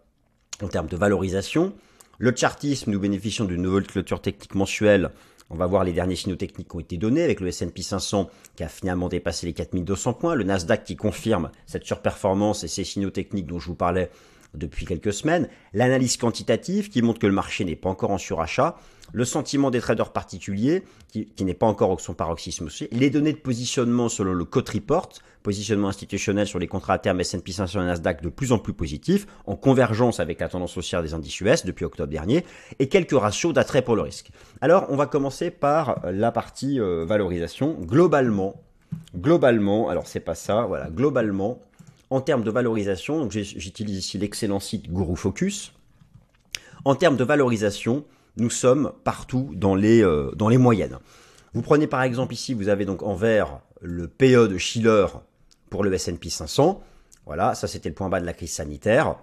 en 0.61 0.67
termes 0.67 0.87
de 0.87 0.97
valorisation. 0.97 1.73
Le 2.19 2.35
chartisme, 2.35 2.91
nous 2.91 2.99
bénéficions 2.99 3.45
d'une 3.45 3.61
nouvelle 3.61 3.87
clôture 3.87 4.21
technique 4.21 4.55
mensuelle 4.55 5.11
on 5.49 5.55
va 5.55 5.65
voir 5.65 5.83
les 5.83 5.93
derniers 5.93 6.15
signaux 6.15 6.35
techniques 6.35 6.69
qui 6.69 6.75
ont 6.75 6.81
été 6.81 6.97
donnés 6.97 7.23
avec 7.23 7.39
le 7.39 7.47
S&P 7.47 7.81
500 7.81 8.29
qui 8.55 8.63
a 8.63 8.67
finalement 8.67 9.07
dépassé 9.07 9.45
les 9.45 9.53
4200 9.53 10.13
points, 10.13 10.35
le 10.35 10.43
Nasdaq 10.43 10.83
qui 10.83 10.95
confirme 10.95 11.51
cette 11.65 11.85
surperformance 11.85 12.63
et 12.63 12.67
ces 12.67 12.83
signaux 12.83 13.11
techniques 13.11 13.45
dont 13.45 13.59
je 13.59 13.67
vous 13.67 13.75
parlais 13.75 14.09
depuis 14.53 14.85
quelques 14.85 15.13
semaines, 15.13 15.47
l'analyse 15.73 16.17
quantitative 16.17 16.89
qui 16.89 17.01
montre 17.01 17.19
que 17.19 17.27
le 17.27 17.33
marché 17.33 17.65
n'est 17.65 17.75
pas 17.75 17.89
encore 17.89 18.11
en 18.11 18.17
surachat, 18.17 18.75
le 19.13 19.25
sentiment 19.25 19.71
des 19.71 19.79
traders 19.79 20.11
particuliers 20.11 20.83
qui, 21.07 21.27
n'est 21.43 21.53
pas 21.53 21.65
encore 21.65 21.91
au 21.91 21.97
son 21.97 22.13
paroxysme 22.13 22.65
aussi, 22.65 22.87
les 22.91 23.09
données 23.09 23.31
de 23.31 23.37
positionnement 23.37 24.09
selon 24.09 24.33
le 24.33 24.45
Cote 24.45 24.69
Report, 24.69 25.09
positionnement 25.43 25.87
institutionnel 25.87 26.45
sur 26.45 26.59
les 26.59 26.67
contrats 26.67 26.93
à 26.93 26.97
terme 26.99 27.21
S&P 27.21 27.51
500 27.51 27.81
et 27.81 27.85
Nasdaq 27.85 28.21
de 28.21 28.29
plus 28.29 28.51
en 28.51 28.59
plus 28.59 28.73
positif, 28.73 29.25
en 29.45 29.55
convergence 29.55 30.19
avec 30.19 30.41
la 30.41 30.49
tendance 30.49 30.77
haussière 30.77 31.01
des 31.01 31.13
indices 31.13 31.39
US 31.39 31.65
depuis 31.65 31.85
octobre 31.85 32.11
dernier, 32.11 32.45
et 32.79 32.89
quelques 32.89 33.17
ratios 33.17 33.53
d'attrait 33.53 33.81
pour 33.81 33.95
le 33.95 34.01
risque. 34.01 34.29
Alors, 34.61 34.87
on 34.89 34.97
va 34.97 35.05
commencer 35.05 35.51
par 35.51 36.01
la 36.11 36.31
partie 36.31 36.79
euh, 36.79 37.05
valorisation. 37.05 37.77
Globalement, 37.79 38.61
globalement, 39.15 39.89
alors 39.89 40.07
c'est 40.07 40.19
pas 40.19 40.35
ça, 40.35 40.63
voilà, 40.63 40.89
globalement, 40.89 41.61
en 42.09 42.21
termes 42.21 42.43
de 42.43 42.51
valorisation, 42.51 43.29
j'utilise 43.29 43.97
ici 43.97 44.17
l'excellent 44.17 44.59
site 44.59 44.91
Guru 44.91 45.15
Focus. 45.15 45.73
En 46.85 46.95
termes 46.95 47.17
de 47.17 47.23
valorisation, 47.23 48.05
nous 48.37 48.49
sommes 48.49 48.93
partout 49.03 49.51
dans 49.55 49.75
les, 49.75 50.03
euh, 50.03 50.31
dans 50.35 50.47
les 50.47 50.57
moyennes. 50.57 50.99
Vous 51.53 51.61
prenez 51.61 51.87
par 51.87 52.03
exemple 52.03 52.33
ici, 52.33 52.53
vous 52.53 52.69
avez 52.69 52.85
donc 52.85 53.03
en 53.03 53.15
vert 53.15 53.59
le 53.81 54.07
PE 54.07 54.47
de 54.47 54.57
Schiller 54.57 55.07
pour 55.69 55.83
le 55.83 55.93
S&P 55.93 56.29
500. 56.29 56.81
Voilà, 57.25 57.55
ça 57.55 57.67
c'était 57.67 57.89
le 57.89 57.95
point 57.95 58.09
bas 58.09 58.21
de 58.21 58.25
la 58.25 58.33
crise 58.33 58.53
sanitaire. 58.53 59.15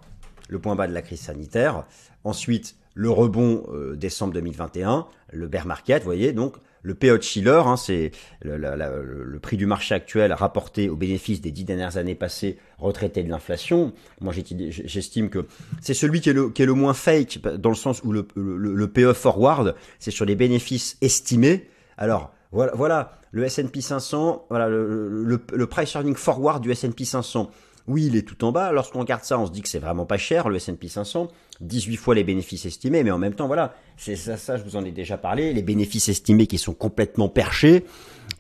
Le 0.49 0.59
point 0.59 0.75
bas 0.75 0.87
de 0.87 0.93
la 0.93 1.01
crise 1.01 1.21
sanitaire. 1.21 1.87
Ensuite, 2.23 2.77
le 2.95 3.11
rebond 3.11 3.65
euh, 3.73 3.97
décembre 3.97 4.35
2021, 4.35 5.07
le 5.33 5.49
bear 5.49 5.67
market, 5.67 6.03
vous 6.03 6.09
voyez, 6.09 6.33
donc 6.33 6.57
le 6.85 6.95
de 6.95 7.23
Schiller, 7.23 7.63
hein, 7.65 7.77
c'est 7.77 8.13
le, 8.43 9.39
prix 9.39 9.57
du 9.57 9.65
marché 9.65 9.95
actuel 9.95 10.33
rapporté 10.35 10.91
aux 10.91 10.97
bénéfices 10.97 11.41
des 11.41 11.51
dix 11.51 11.65
dernières 11.65 11.97
années 11.97 12.15
passées, 12.15 12.59
retraité 12.79 13.23
de 13.23 13.31
l'inflation. 13.31 13.95
Moi, 14.21 14.35
j'estime 14.69 15.31
que 15.31 15.47
c'est 15.81 15.95
celui 15.95 16.21
qui 16.21 16.29
est, 16.29 16.35
le, 16.35 16.53
le 16.57 16.73
moins 16.75 16.95
fake, 16.95 17.41
dans 17.59 17.71
le 17.71 17.75
sens 17.75 18.03
où 18.05 18.13
le, 18.13 18.29
le 18.37 18.89
PE 18.89 19.15
forward, 19.15 19.75
c'est 19.99 20.11
sur 20.11 20.27
les 20.27 20.37
bénéfices 20.37 20.99
estimés. 21.01 21.69
Alors, 21.97 22.33
voilà, 22.53 22.73
voilà 22.75 23.19
le 23.33 23.45
S&P 23.45 23.81
500, 23.81 24.47
voilà 24.49 24.69
le, 24.69 25.67
price 25.67 25.95
earning 25.95 26.15
forward 26.15 26.63
du 26.63 26.71
S&P 26.71 27.05
500. 27.05 27.51
Oui, 27.87 28.07
il 28.07 28.17
est 28.17 28.23
tout 28.23 28.45
en 28.45 28.53
bas. 28.53 28.73
Lorsqu'on 28.73 29.01
regarde 29.01 29.25
ça, 29.25 29.39
on 29.39 29.47
se 29.47 29.53
dit 29.53 29.61
que 29.61 29.69
c'est 29.69 29.79
vraiment 29.79 30.07
pas 30.07 30.17
cher, 30.17 30.49
le 30.49 30.57
S&P 30.57 30.89
500. 30.89 31.29
18 31.61 31.97
fois 31.97 32.15
les 32.15 32.25
bénéfices 32.25 32.67
estimés, 32.67 33.05
mais 33.05 33.11
en 33.11 33.19
même 33.19 33.35
temps, 33.35 33.47
voilà, 33.47 33.75
c'est 33.97 34.17
ça, 34.17 34.37
ça, 34.37 34.57
je 34.57 34.65
vous 34.65 34.77
en 34.77 34.85
ai 34.85 34.91
déjà 34.91 35.17
parlé, 35.17 35.53
les 35.53 35.63
bénéfices 35.63 36.09
estimés 36.09 36.47
qui 36.47 36.59
sont 36.59 36.75
complètement 36.75 37.29
perchés. 37.29 37.85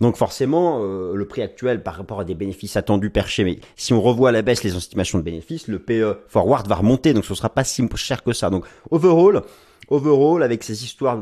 Donc 0.00 0.16
forcément, 0.16 0.80
euh, 0.82 1.14
le 1.14 1.24
prix 1.26 1.42
actuel 1.42 1.82
par 1.82 1.94
rapport 1.94 2.20
à 2.20 2.24
des 2.24 2.34
bénéfices 2.34 2.76
attendus 2.76 3.10
perchés, 3.10 3.44
mais 3.44 3.60
si 3.76 3.92
on 3.92 4.02
revoit 4.02 4.30
à 4.30 4.32
la 4.32 4.42
baisse 4.42 4.64
les 4.64 4.76
estimations 4.76 5.18
de 5.18 5.22
bénéfices, 5.22 5.68
le 5.68 5.78
PE 5.78 6.18
forward 6.26 6.66
va 6.66 6.74
remonter, 6.76 7.14
donc 7.14 7.24
ce 7.24 7.34
sera 7.34 7.50
pas 7.50 7.62
si 7.62 7.86
cher 7.94 8.24
que 8.24 8.32
ça. 8.32 8.50
Donc 8.50 8.64
overall, 8.90 9.42
overall, 9.88 10.42
avec 10.42 10.64
ces 10.64 10.84
histoires 10.84 11.20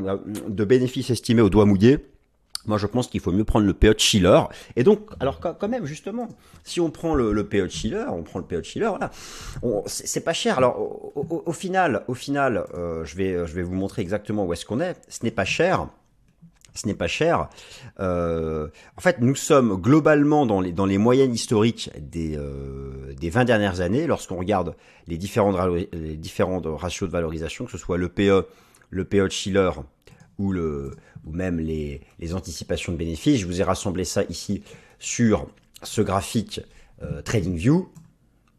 de 0.49 0.65
bénéfices 0.65 1.11
estimés 1.11 1.43
au 1.43 1.51
doigt 1.51 1.67
mouillé, 1.67 1.99
moi, 2.67 2.79
je 2.79 2.87
pense 2.87 3.09
qu'il 3.09 3.21
faut 3.21 3.33
mieux 3.33 3.45
prendre 3.45 3.67
le 3.67 3.75
PO 3.75 3.93
Schiller. 3.99 4.41
Et 4.77 4.85
donc, 4.85 5.11
alors 5.21 5.41
quand 5.41 5.69
même, 5.69 5.85
justement, 5.85 6.29
si 6.65 6.81
on 6.81 6.91
prend 6.91 7.15
le, 7.15 7.33
le 7.33 7.45
PO 7.45 7.63
de 7.63 7.69
Schiller, 7.69 8.05
on 8.09 8.23
prend 8.23 8.39
le 8.39 8.45
PO 8.45 8.57
de 8.57 8.63
Schiller, 8.63 8.89
voilà, 8.89 9.11
c'est 9.87 10.25
pas 10.25 10.33
cher. 10.33 10.59
Alors, 10.59 10.79
au, 11.15 11.53
final, 11.53 12.05
au 12.09 12.15
final, 12.15 12.65
euh, 12.75 13.05
je 13.05 13.17
vais, 13.17 13.47
je 13.47 13.55
vais 13.55 13.63
vous 13.63 13.75
montrer 13.75 14.03
exactement 14.03 14.45
où 14.45 14.53
est-ce 14.53 14.65
qu'on 14.65 14.81
est. 14.81 14.97
Ce 15.09 15.25
n'est 15.25 15.31
pas 15.31 15.45
cher. 15.45 15.89
Ce 16.75 16.87
n'est 16.87 16.95
pas 16.95 17.07
cher. 17.07 17.49
Euh, 18.01 18.69
en 18.97 19.01
fait, 19.01 19.21
nous 19.21 19.35
sommes 19.35 19.77
globalement 19.77 20.47
dans 20.47 20.61
les, 20.61 20.73
dans 20.73 20.87
les 20.87 20.97
moyennes 20.97 21.35
historiques 21.35 21.91
des, 21.99 22.37
euh, 22.37 23.13
des 23.21 23.29
20 23.29 23.45
dernières 23.45 23.81
années, 23.81 24.07
lorsqu'on 24.07 24.37
regarde 24.37 24.75
les 25.07 25.19
différents, 25.19 25.51
les 25.67 26.19
ratios 26.77 27.09
de 27.09 27.13
valorisation, 27.13 27.67
que 27.67 27.73
ce 27.73 27.79
soit 27.79 27.99
le 27.99 28.09
PE, 28.09 28.47
le 28.89 29.05
PO 29.05 29.27
de 29.27 29.33
Schiller 29.33 29.71
ou, 30.39 30.53
le, 30.53 30.97
ou 31.25 31.33
même 31.33 31.59
les, 31.59 32.01
les, 32.19 32.35
anticipations 32.35 32.93
de 32.93 32.97
bénéfices. 32.97 33.41
Je 33.41 33.47
vous 33.47 33.61
ai 33.61 33.65
rassemblé 33.65 34.05
ça 34.05 34.25
ici 34.29 34.63
sur 34.99 35.47
ce 35.83 36.01
graphique 36.01 36.61
euh, 37.03 37.23
TradingView. 37.23 37.89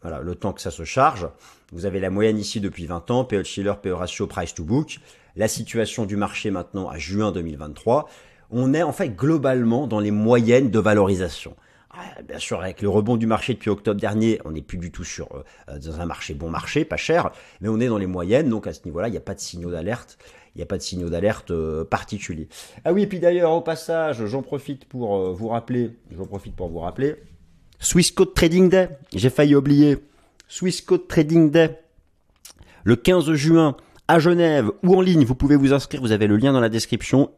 Voilà, 0.02 0.22
le 0.22 0.36
temps 0.36 0.54
que 0.54 0.62
ça 0.62 0.72
se 0.72 0.84
charge. 0.84 1.30
Vous 1.72 1.86
avez 1.86 2.00
la 2.00 2.10
moyenne 2.10 2.38
ici 2.38 2.60
depuis 2.60 2.86
20 2.86 3.10
ans, 3.12 3.26
PE 3.26 3.44
Schiller, 3.44 3.74
PE 3.82 3.94
ratio, 3.94 4.28
price 4.28 4.54
to 4.54 4.64
book. 4.64 5.00
La 5.36 5.48
situation 5.48 6.06
du 6.06 6.18
marché 6.18 6.52
maintenant 6.52 6.90
à 6.90 6.98
juin 6.98 7.32
2023. 7.32 8.10
On 8.52 8.74
est 8.74 8.84
en 8.84 8.92
fait 8.92 9.10
globalement 9.10 9.88
dans 9.88 10.00
les 10.00 10.12
moyennes 10.12 10.70
de 10.70 10.80
valorisation. 10.80 11.56
Ah, 11.96 12.22
bien 12.28 12.40
sûr, 12.40 12.60
avec 12.60 12.82
le 12.82 12.90
rebond 12.90 13.18
du 13.18 13.28
marché 13.28 13.54
depuis 13.54 13.70
octobre 13.70 14.00
dernier, 14.00 14.40
on 14.46 14.52
n'est 14.52 14.64
plus 14.64 14.80
du 14.80 14.92
tout 14.92 15.04
sur 15.04 15.30
euh, 15.70 15.80
dans 15.80 16.02
un 16.02 16.06
marché 16.06 16.34
bon 16.34 16.50
marché, 16.50 16.86
pas 16.86 16.98
cher, 16.98 17.32
mais 17.62 17.70
on 17.70 17.80
est 17.80 17.88
dans 17.88 18.00
les 18.00 18.08
moyennes, 18.08 18.50
donc 18.50 18.66
à 18.66 18.74
ce 18.74 18.82
niveau-là, 18.86 19.10
il 19.10 19.12
n'y 19.12 19.18
a 19.18 19.22
pas 19.22 19.36
de 19.36 19.40
signaux 19.40 19.70
d'alerte 19.70 20.18
il 20.56 20.60
n'y 20.60 20.64
a 20.64 20.66
pas 20.66 20.78
de 20.78 20.84
signaux 20.84 21.10
d'alerte 21.10 21.52
euh, 21.52 21.84
particuliers. 21.84 22.48
Ah 22.86 22.94
oui, 22.94 23.04
et 23.04 23.08
puis 23.08 23.20
d'ailleurs, 23.20 23.52
au 23.52 23.62
passage, 23.62 24.26
j'en 24.26 24.42
profite 24.42 24.86
pour 24.86 25.16
euh, 25.16 25.32
vous 25.32 25.48
rappeler, 25.48 25.92
j'en 26.16 26.26
profite 26.26 26.56
pour 26.56 26.70
vous 26.70 26.80
rappeler, 26.80 27.16
Swissquote 27.80 28.34
Trading 28.34 28.70
Day, 28.70 28.90
j'ai 29.14 29.30
failli 29.30 29.56
oublier, 29.56 29.98
Swissquote 30.48 31.08
Trading 31.08 31.52
Day, 31.52 31.80
le 32.84 32.96
15 32.96 33.34
juin, 33.34 33.76
à 34.08 34.20
Genève 34.20 34.70
ou 34.84 34.96
en 34.96 35.02
ligne, 35.02 35.26
vous 35.26 35.36
pouvez 35.36 35.56
vous 35.56 35.74
inscrire, 35.74 36.02
vous 36.02 36.12
avez 36.12 36.28
le 36.28 36.38
lien 36.38 36.54
dans 36.54 36.60
la 36.60 36.70
description, 36.70 37.32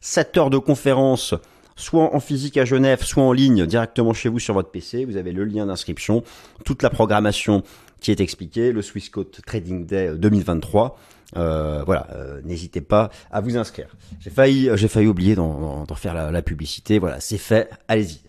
7 0.00 0.36
heures 0.38 0.50
de 0.50 0.58
conférence, 0.58 1.34
soit 1.76 2.14
en 2.14 2.20
physique 2.20 2.56
à 2.56 2.64
Genève, 2.64 3.02
soit 3.02 3.22
en 3.22 3.32
ligne 3.32 3.66
directement 3.66 4.12
chez 4.12 4.28
vous 4.28 4.38
sur 4.38 4.54
votre 4.54 4.70
PC. 4.70 5.04
Vous 5.04 5.16
avez 5.16 5.32
le 5.32 5.44
lien 5.44 5.66
d'inscription, 5.66 6.22
toute 6.64 6.82
la 6.82 6.90
programmation 6.90 7.62
qui 8.00 8.10
est 8.10 8.20
expliquée, 8.20 8.72
le 8.72 8.82
Swissquote 8.82 9.40
Trading 9.44 9.86
Day 9.86 10.14
2023. 10.16 10.98
Euh, 11.36 11.82
voilà, 11.84 12.08
euh, 12.12 12.40
n'hésitez 12.42 12.80
pas 12.80 13.10
à 13.30 13.40
vous 13.40 13.56
inscrire. 13.56 13.96
J'ai 14.20 14.30
failli, 14.30 14.68
failli 14.88 15.06
oublier 15.06 15.34
d'en 15.34 15.86
faire 15.94 16.14
la, 16.14 16.42
publicité. 16.42 16.98
Voilà, 16.98 17.20
c'est 17.20 17.38
fait. 17.38 17.70
Allez-y. 17.88 18.20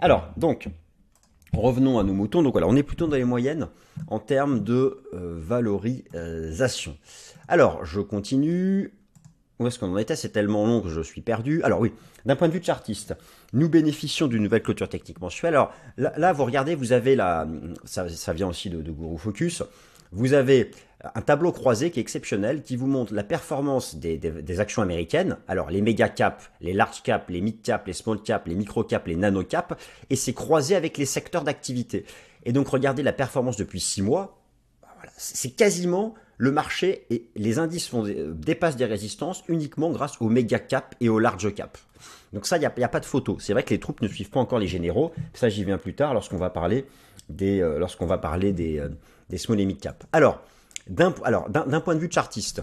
Alors, 0.00 0.28
donc, 0.36 0.68
revenons 1.52 1.98
à 1.98 2.04
nos 2.04 2.12
moutons. 2.12 2.42
Donc 2.42 2.52
voilà, 2.52 2.66
on 2.66 2.76
est 2.76 2.82
plutôt 2.82 3.06
dans 3.06 3.16
les 3.16 3.24
moyennes 3.24 3.68
en 4.08 4.18
termes 4.18 4.60
de 4.60 5.02
euh, 5.14 5.38
valorisation. 5.38 6.96
Alors, 7.48 7.84
je 7.84 8.00
continue. 8.00 8.92
où 9.58 9.66
est-ce 9.66 9.78
qu'on 9.78 9.92
en 9.92 9.98
était? 9.98 10.16
C'est 10.16 10.30
tellement 10.30 10.66
long 10.66 10.80
que 10.80 10.88
je 10.88 11.00
suis 11.00 11.20
perdu. 11.20 11.62
Alors 11.62 11.80
oui, 11.80 11.92
d'un 12.26 12.36
point 12.36 12.48
de 12.48 12.52
vue 12.52 12.60
de 12.60 12.64
chartiste, 12.64 13.14
nous 13.52 13.68
bénéficions 13.68 14.26
d'une 14.26 14.42
nouvelle 14.42 14.62
clôture 14.62 14.88
technique 14.88 15.20
mensuelle. 15.20 15.54
Alors 15.54 15.72
là, 15.96 16.32
vous 16.32 16.44
regardez, 16.44 16.74
vous 16.74 16.92
avez 16.92 17.14
la, 17.16 17.46
ça, 17.84 18.32
vient 18.32 18.48
aussi 18.48 18.68
de, 18.68 18.82
de 18.82 18.90
Guru 18.90 19.16
Focus. 19.16 19.62
Vous 20.14 20.32
avez 20.32 20.70
un 21.14 21.20
tableau 21.20 21.52
croisé 21.52 21.90
qui 21.90 21.98
est 21.98 22.02
exceptionnel, 22.02 22.62
qui 22.62 22.76
vous 22.76 22.86
montre 22.86 23.12
la 23.12 23.24
performance 23.24 23.96
des, 23.96 24.60
actions 24.60 24.80
américaines. 24.80 25.36
Alors 25.48 25.70
les 25.70 25.82
méga 25.82 26.08
caps, 26.08 26.50
les 26.60 26.72
large 26.72 27.02
caps, 27.02 27.28
les 27.28 27.40
mid 27.40 27.60
caps, 27.62 27.86
les 27.86 27.92
small 27.92 28.22
caps, 28.22 28.46
les 28.46 28.54
micro 28.54 28.84
caps, 28.84 29.06
les 29.06 29.16
nano 29.16 29.42
caps, 29.42 29.74
et 30.10 30.16
c'est 30.16 30.32
croisé 30.32 30.76
avec 30.76 30.96
les 30.98 31.04
secteurs 31.04 31.42
d'activité. 31.42 32.06
Et 32.44 32.52
donc 32.52 32.68
regardez 32.68 33.02
la 33.02 33.12
performance 33.12 33.56
depuis 33.56 33.80
six 33.80 34.02
mois. 34.02 34.40
c'est 35.16 35.50
quasiment 35.50 36.14
le 36.36 36.50
marché 36.50 37.06
et 37.10 37.28
les 37.36 37.58
indices 37.58 37.90
dépassent 37.94 38.76
des 38.76 38.84
résistances 38.84 39.44
uniquement 39.48 39.90
grâce 39.90 40.20
aux 40.20 40.28
méga 40.28 40.58
caps 40.58 40.96
et 41.00 41.08
aux 41.08 41.18
large 41.18 41.54
caps. 41.54 41.80
Donc 42.32 42.46
ça, 42.46 42.56
il 42.56 42.60
n'y 42.60 42.66
a, 42.66 42.88
pas 42.88 43.00
de 43.00 43.04
photo. 43.04 43.36
C'est 43.38 43.52
vrai 43.52 43.62
que 43.62 43.70
les 43.70 43.78
troupes 43.78 44.00
ne 44.02 44.08
suivent 44.08 44.30
pas 44.30 44.40
encore 44.40 44.58
les 44.58 44.66
généraux. 44.66 45.12
Ça, 45.34 45.48
j'y 45.48 45.64
viens 45.64 45.78
plus 45.78 45.94
tard 45.94 46.14
lorsqu'on 46.14 46.36
va 46.36 46.50
parler 46.50 46.86
des, 47.28 47.60
euh, 47.62 47.78
lorsqu'on 47.78 48.06
va 48.06 48.18
parler 48.18 48.52
des, 48.52 48.80
euh, 48.80 48.88
small 49.38 49.60
et 49.60 49.66
mid 49.66 49.78
caps. 49.78 50.06
Alors, 50.12 50.42
d'un, 50.88 51.10
point 51.10 51.94
de 51.94 52.00
vue 52.00 52.10
chartiste, 52.10 52.62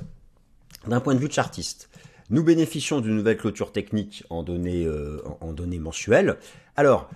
d'un 0.87 0.99
point 0.99 1.15
de 1.15 1.19
vue 1.19 1.29
nous 2.29 2.43
bénéficions 2.43 3.01
d'une 3.01 3.15
nouvelle 3.15 3.37
clôture 3.37 3.71
technique 3.71 4.23
en 4.29 4.43
données, 4.43 4.85
euh, 4.85 5.21
mensuelles. 5.79 6.37
Alors, 6.75 7.09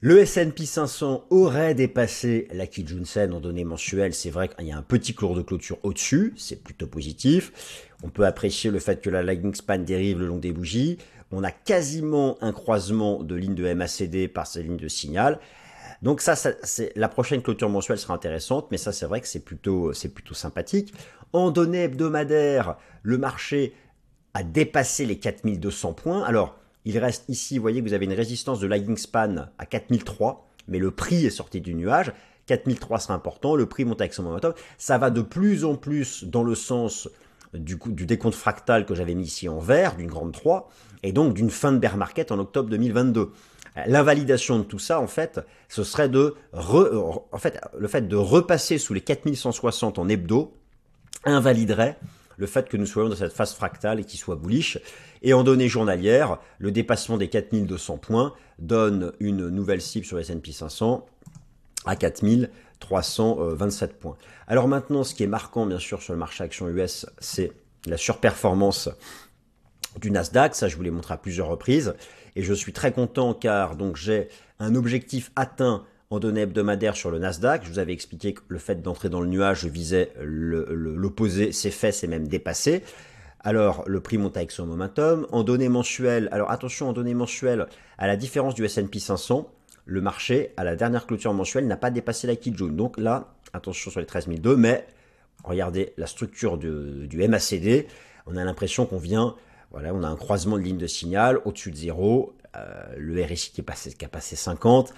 le 0.00 0.18
S&P 0.18 0.66
500 0.66 1.24
aurait 1.30 1.74
dépassé 1.74 2.46
la 2.52 2.66
Kijun-sen 2.66 3.32
en 3.32 3.40
données 3.40 3.64
mensuelles. 3.64 4.12
C'est 4.12 4.28
vrai 4.28 4.48
qu'il 4.48 4.66
y 4.66 4.72
a 4.72 4.76
un 4.76 4.82
petit 4.82 5.14
cours 5.14 5.34
de 5.34 5.40
clôture 5.40 5.78
au-dessus, 5.82 6.34
c'est 6.36 6.62
plutôt 6.62 6.86
positif. 6.86 7.88
On 8.02 8.10
peut 8.10 8.26
apprécier 8.26 8.70
le 8.70 8.80
fait 8.80 9.00
que 9.00 9.08
la 9.08 9.22
lagging 9.22 9.54
span 9.54 9.78
dérive 9.78 10.20
le 10.20 10.26
long 10.26 10.36
des 10.36 10.52
bougies. 10.52 10.98
On 11.32 11.42
a 11.42 11.50
quasiment 11.50 12.36
un 12.42 12.52
croisement 12.52 13.22
de 13.22 13.34
lignes 13.34 13.54
de 13.54 13.72
MACD 13.72 14.28
par 14.28 14.46
ces 14.46 14.62
lignes 14.62 14.76
de 14.76 14.88
signal. 14.88 15.40
Donc 16.04 16.20
ça, 16.20 16.36
c'est 16.36 16.92
la 16.96 17.08
prochaine 17.08 17.40
clôture 17.40 17.70
mensuelle 17.70 17.98
sera 17.98 18.12
intéressante, 18.12 18.68
mais 18.70 18.76
ça 18.76 18.92
c'est 18.92 19.06
vrai 19.06 19.22
que 19.22 19.26
c'est 19.26 19.42
plutôt, 19.42 19.94
c'est 19.94 20.10
plutôt 20.10 20.34
sympathique. 20.34 20.92
En 21.32 21.50
données 21.50 21.84
hebdomadaires, 21.84 22.76
le 23.02 23.16
marché 23.16 23.72
a 24.34 24.42
dépassé 24.42 25.06
les 25.06 25.18
4200 25.18 25.94
points. 25.94 26.22
Alors, 26.22 26.58
il 26.84 26.98
reste 26.98 27.24
ici, 27.30 27.56
vous 27.56 27.62
voyez 27.62 27.82
que 27.82 27.88
vous 27.88 27.94
avez 27.94 28.04
une 28.04 28.12
résistance 28.12 28.60
de 28.60 28.66
lagging 28.66 28.98
span 28.98 29.46
à 29.56 29.64
4003, 29.64 30.46
mais 30.68 30.78
le 30.78 30.90
prix 30.90 31.24
est 31.24 31.30
sorti 31.30 31.62
du 31.62 31.74
nuage. 31.74 32.12
4003 32.46 33.00
sera 33.00 33.14
important, 33.14 33.56
le 33.56 33.64
prix 33.64 33.86
monte 33.86 34.02
avec 34.02 34.12
son 34.12 34.24
momentum. 34.24 34.52
Ça 34.76 34.98
va 34.98 35.08
de 35.08 35.22
plus 35.22 35.64
en 35.64 35.74
plus 35.74 36.24
dans 36.24 36.42
le 36.42 36.54
sens 36.54 37.08
du, 37.54 37.78
du 37.86 38.04
décompte 38.04 38.34
fractal 38.34 38.84
que 38.84 38.94
j'avais 38.94 39.14
mis 39.14 39.24
ici 39.24 39.48
en 39.48 39.58
vert, 39.58 39.96
d'une 39.96 40.08
grande 40.08 40.32
3, 40.32 40.68
et 41.02 41.12
donc 41.12 41.32
d'une 41.32 41.50
fin 41.50 41.72
de 41.72 41.78
bear 41.78 41.96
market 41.96 42.30
en 42.30 42.38
octobre 42.38 42.68
2022. 42.68 43.32
L'invalidation 43.86 44.58
de 44.58 44.64
tout 44.64 44.78
ça, 44.78 45.00
en 45.00 45.08
fait, 45.08 45.40
ce 45.68 45.82
serait 45.82 46.08
de 46.08 46.36
en 46.52 47.38
fait, 47.38 47.60
le 47.76 47.88
fait 47.88 48.06
de 48.06 48.16
repasser 48.16 48.78
sous 48.78 48.94
les 48.94 49.00
4160 49.00 49.98
en 49.98 50.08
hebdo 50.08 50.54
invaliderait 51.24 51.98
le 52.36 52.46
fait 52.46 52.68
que 52.68 52.76
nous 52.76 52.86
soyons 52.86 53.08
dans 53.08 53.16
cette 53.16 53.32
phase 53.32 53.54
fractale 53.54 54.00
et 54.00 54.04
qu'il 54.04 54.18
soit 54.18 54.36
bullish. 54.36 54.78
Et 55.22 55.32
en 55.32 55.44
données 55.44 55.68
journalières, 55.68 56.38
le 56.58 56.70
dépassement 56.70 57.16
des 57.16 57.28
4200 57.28 57.98
points 57.98 58.34
donne 58.58 59.12
une 59.20 59.48
nouvelle 59.48 59.80
cible 59.80 60.04
sur 60.04 60.18
S&P 60.18 60.52
500 60.52 61.06
à 61.86 61.96
4327 61.96 63.98
points. 63.98 64.16
Alors 64.46 64.68
maintenant, 64.68 65.04
ce 65.04 65.14
qui 65.14 65.22
est 65.22 65.28
marquant, 65.28 65.66
bien 65.66 65.78
sûr, 65.78 66.02
sur 66.02 66.12
le 66.12 66.18
marché 66.18 66.44
action 66.44 66.68
US, 66.68 67.06
c'est 67.18 67.52
la 67.86 67.96
surperformance 67.96 68.88
du 70.00 70.10
Nasdaq. 70.10 70.54
Ça, 70.54 70.68
je 70.68 70.76
vous 70.76 70.82
l'ai 70.82 70.90
montré 70.90 71.14
à 71.14 71.16
plusieurs 71.16 71.48
reprises. 71.48 71.94
Et 72.36 72.42
je 72.42 72.52
suis 72.52 72.72
très 72.72 72.92
content 72.92 73.34
car 73.34 73.76
donc 73.76 73.96
j'ai 73.96 74.28
un 74.58 74.74
objectif 74.74 75.30
atteint 75.36 75.84
en 76.10 76.18
données 76.18 76.42
hebdomadaires 76.42 76.96
sur 76.96 77.10
le 77.10 77.18
Nasdaq. 77.18 77.64
Je 77.64 77.70
vous 77.70 77.78
avais 77.78 77.92
expliqué 77.92 78.34
que 78.34 78.42
le 78.48 78.58
fait 78.58 78.82
d'entrer 78.82 79.08
dans 79.08 79.20
le 79.20 79.28
nuage, 79.28 79.60
je 79.60 79.68
visais 79.68 80.12
l'opposé, 80.20 81.52
c'est 81.52 81.70
fait, 81.70 81.92
c'est 81.92 82.06
même 82.06 82.28
dépassé. 82.28 82.82
Alors, 83.40 83.84
le 83.86 84.00
prix 84.00 84.16
monte 84.16 84.36
avec 84.36 84.50
son 84.50 84.66
momentum. 84.66 85.26
En 85.30 85.42
données 85.42 85.68
mensuelles, 85.68 86.28
alors 86.32 86.50
attention, 86.50 86.88
en 86.88 86.92
données 86.92 87.14
mensuelles, 87.14 87.66
à 87.98 88.06
la 88.06 88.16
différence 88.16 88.54
du 88.54 88.64
S&P 88.64 88.98
500, 88.98 89.50
le 89.84 90.00
marché, 90.00 90.52
à 90.56 90.64
la 90.64 90.76
dernière 90.76 91.06
clôture 91.06 91.34
mensuelle, 91.34 91.66
n'a 91.66 91.76
pas 91.76 91.90
dépassé 91.90 92.26
la 92.26 92.36
Kijun. 92.36 92.68
Donc 92.68 92.96
là, 92.98 93.34
attention 93.52 93.90
sur 93.90 94.00
les 94.00 94.06
13002, 94.06 94.56
mais 94.56 94.86
regardez 95.44 95.92
la 95.98 96.06
structure 96.06 96.56
du 96.56 97.28
MACD, 97.28 97.86
on 98.26 98.36
a 98.36 98.44
l'impression 98.44 98.86
qu'on 98.86 98.96
vient 98.96 99.34
on 99.74 100.02
a 100.02 100.08
un 100.08 100.16
croisement 100.16 100.56
de 100.56 100.62
lignes 100.62 100.78
de 100.78 100.86
signal 100.86 101.40
au-dessus 101.44 101.70
de 101.70 101.76
zéro. 101.76 102.34
Euh, 102.56 102.84
le 102.96 103.22
RSI 103.24 103.50
qui, 103.50 103.60
est 103.60 103.64
passé, 103.64 103.92
qui 103.92 104.04
a 104.04 104.08
passé 104.08 104.36
50. 104.36 104.94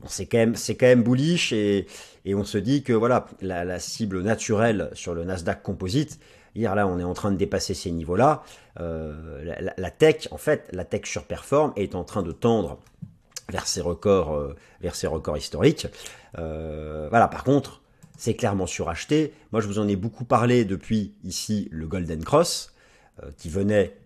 Bon, 0.00 0.08
c'est 0.08 0.26
quand 0.26 0.38
même, 0.38 0.56
c'est 0.56 0.74
quand 0.74 0.86
même 0.86 1.02
bullish 1.02 1.52
et, 1.52 1.86
on 2.26 2.44
se 2.44 2.58
dit 2.58 2.82
que 2.82 2.92
voilà, 2.92 3.26
la, 3.40 3.78
cible 3.78 4.22
naturelle 4.22 4.90
sur 4.92 5.14
le 5.14 5.24
Nasdaq 5.24 5.62
Composite, 5.62 6.20
hier 6.54 6.74
là, 6.74 6.86
on 6.86 6.98
est 6.98 7.04
en 7.04 7.14
train 7.14 7.30
de 7.30 7.36
dépasser 7.36 7.72
ces 7.72 7.90
niveaux-là. 7.90 8.42
Euh, 8.80 9.72
la, 9.76 9.90
tech, 9.90 10.28
en 10.30 10.36
fait, 10.36 10.68
la 10.72 10.84
tech 10.84 11.06
surperforme 11.06 11.72
et 11.76 11.84
est 11.84 11.94
en 11.94 12.04
train 12.04 12.22
de 12.22 12.32
tendre 12.32 12.78
vers 13.48 13.66
ses 13.66 13.80
records, 13.80 14.34
euh, 14.34 14.54
vers 14.82 14.94
records 15.10 15.38
historiques. 15.38 15.86
voilà, 16.34 17.28
par 17.28 17.44
contre, 17.44 17.80
c'est 18.18 18.34
clairement 18.34 18.66
suracheté. 18.66 19.32
Moi, 19.52 19.62
je 19.62 19.68
vous 19.68 19.78
en 19.78 19.88
ai 19.88 19.96
beaucoup 19.96 20.24
parlé 20.24 20.66
depuis 20.66 21.14
ici 21.24 21.68
le 21.70 21.86
Golden 21.86 22.22
Cross, 22.22 22.74
qui 23.38 23.48
venait 23.48 23.96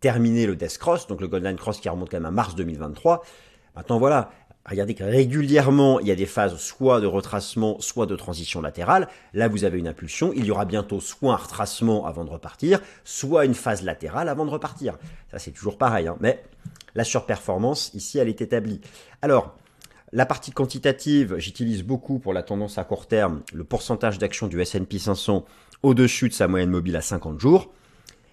terminé 0.00 0.46
le 0.46 0.56
Death 0.56 0.78
Cross, 0.78 1.06
donc 1.06 1.20
le 1.20 1.28
Golden 1.28 1.56
Cross 1.56 1.80
qui 1.80 1.88
remonte 1.88 2.10
quand 2.10 2.16
même 2.16 2.26
à 2.26 2.30
mars 2.30 2.54
2023. 2.54 3.22
Maintenant 3.76 3.98
voilà, 3.98 4.30
regardez 4.66 4.94
que 4.94 5.04
régulièrement 5.04 6.00
il 6.00 6.08
y 6.08 6.10
a 6.10 6.14
des 6.14 6.26
phases 6.26 6.56
soit 6.56 7.00
de 7.00 7.06
retracement, 7.06 7.80
soit 7.80 8.06
de 8.06 8.16
transition 8.16 8.60
latérale. 8.60 9.08
Là 9.34 9.48
vous 9.48 9.64
avez 9.64 9.78
une 9.78 9.88
impulsion, 9.88 10.32
il 10.34 10.44
y 10.44 10.50
aura 10.50 10.64
bientôt 10.64 11.00
soit 11.00 11.34
un 11.34 11.36
retracement 11.36 12.06
avant 12.06 12.24
de 12.24 12.30
repartir, 12.30 12.80
soit 13.04 13.44
une 13.44 13.54
phase 13.54 13.82
latérale 13.82 14.28
avant 14.28 14.44
de 14.44 14.50
repartir. 14.50 14.98
Ça 15.30 15.38
c'est 15.38 15.52
toujours 15.52 15.78
pareil, 15.78 16.08
hein. 16.08 16.16
mais 16.20 16.42
la 16.94 17.04
surperformance 17.04 17.92
ici 17.94 18.18
elle 18.18 18.28
est 18.28 18.40
établie. 18.40 18.80
Alors, 19.22 19.56
la 20.12 20.26
partie 20.26 20.50
quantitative, 20.50 21.36
j'utilise 21.38 21.84
beaucoup 21.84 22.18
pour 22.18 22.32
la 22.32 22.42
tendance 22.42 22.78
à 22.78 22.84
court 22.84 23.06
terme 23.06 23.42
le 23.52 23.62
pourcentage 23.62 24.18
d'action 24.18 24.48
du 24.48 24.60
S&P 24.60 24.98
500 24.98 25.44
au-dessus 25.84 26.28
de 26.28 26.34
sa 26.34 26.48
moyenne 26.48 26.70
mobile 26.70 26.96
à 26.96 27.00
50 27.00 27.38
jours. 27.38 27.70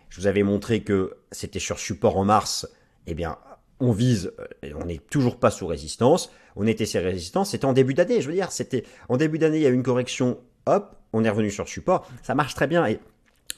Je 0.09 0.21
vous 0.21 0.27
avais 0.27 0.43
montré 0.43 0.81
que 0.81 1.17
c'était 1.31 1.59
sur 1.59 1.79
support 1.79 2.17
en 2.17 2.25
mars. 2.25 2.67
Eh 3.07 3.13
bien, 3.13 3.37
on 3.79 3.91
vise, 3.91 4.33
euh, 4.39 4.71
on 4.75 4.85
n'est 4.85 4.97
toujours 4.97 5.37
pas 5.37 5.51
sous 5.51 5.67
résistance. 5.67 6.31
On 6.55 6.65
était 6.65 6.85
sur 6.85 7.01
résistance, 7.01 7.51
c'était 7.51 7.65
en 7.65 7.73
début 7.73 7.93
d'année. 7.93 8.21
Je 8.21 8.27
veux 8.27 8.33
dire, 8.33 8.51
c'était 8.51 8.83
en 9.09 9.17
début 9.17 9.37
d'année, 9.37 9.57
il 9.57 9.63
y 9.63 9.67
a 9.67 9.69
eu 9.69 9.73
une 9.73 9.83
correction. 9.83 10.39
Hop, 10.65 10.95
on 11.13 11.23
est 11.23 11.29
revenu 11.29 11.51
sur 11.51 11.67
support. 11.67 12.09
Ça 12.23 12.35
marche 12.35 12.55
très 12.55 12.67
bien. 12.67 12.85
Et 12.87 12.99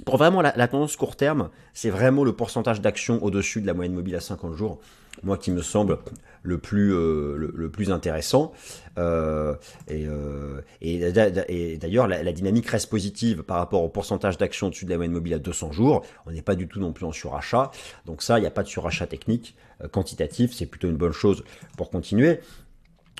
pour 0.05 0.17
vraiment 0.17 0.41
la, 0.41 0.67
tendance 0.67 0.95
court 0.95 1.15
terme, 1.15 1.49
c'est 1.73 1.89
vraiment 1.89 2.23
le 2.23 2.33
pourcentage 2.33 2.81
d'action 2.81 3.23
au-dessus 3.23 3.61
de 3.61 3.67
la 3.67 3.73
moyenne 3.73 3.93
mobile 3.93 4.15
à 4.15 4.19
50 4.19 4.55
jours, 4.55 4.79
moi 5.23 5.37
qui 5.37 5.51
me 5.51 5.61
semble 5.61 5.99
le 6.43 6.57
plus, 6.57 6.93
euh, 6.93 7.51
le, 7.53 7.69
plus 7.69 7.91
intéressant. 7.91 8.53
Euh, 8.97 9.55
et, 9.87 10.05
euh, 10.07 10.61
et, 10.81 11.77
d'ailleurs, 11.77 12.07
la, 12.07 12.31
dynamique 12.31 12.67
reste 12.67 12.89
positive 12.89 13.43
par 13.43 13.57
rapport 13.57 13.83
au 13.83 13.89
pourcentage 13.89 14.37
d'action 14.37 14.67
au-dessus 14.67 14.85
de 14.85 14.91
la 14.91 14.97
moyenne 14.97 15.13
mobile 15.13 15.33
à 15.33 15.39
200 15.39 15.71
jours. 15.71 16.05
On 16.25 16.31
n'est 16.31 16.41
pas 16.41 16.55
du 16.55 16.67
tout 16.67 16.79
non 16.79 16.93
plus 16.93 17.05
en 17.05 17.11
surachat. 17.11 17.71
Donc 18.05 18.21
ça, 18.21 18.37
il 18.37 18.41
n'y 18.41 18.47
a 18.47 18.51
pas 18.51 18.63
de 18.63 18.69
surachat 18.69 19.07
technique 19.07 19.55
quantitatif. 19.91 20.53
C'est 20.53 20.65
plutôt 20.65 20.87
une 20.87 20.97
bonne 20.97 21.13
chose 21.13 21.43
pour 21.77 21.89
continuer. 21.89 22.39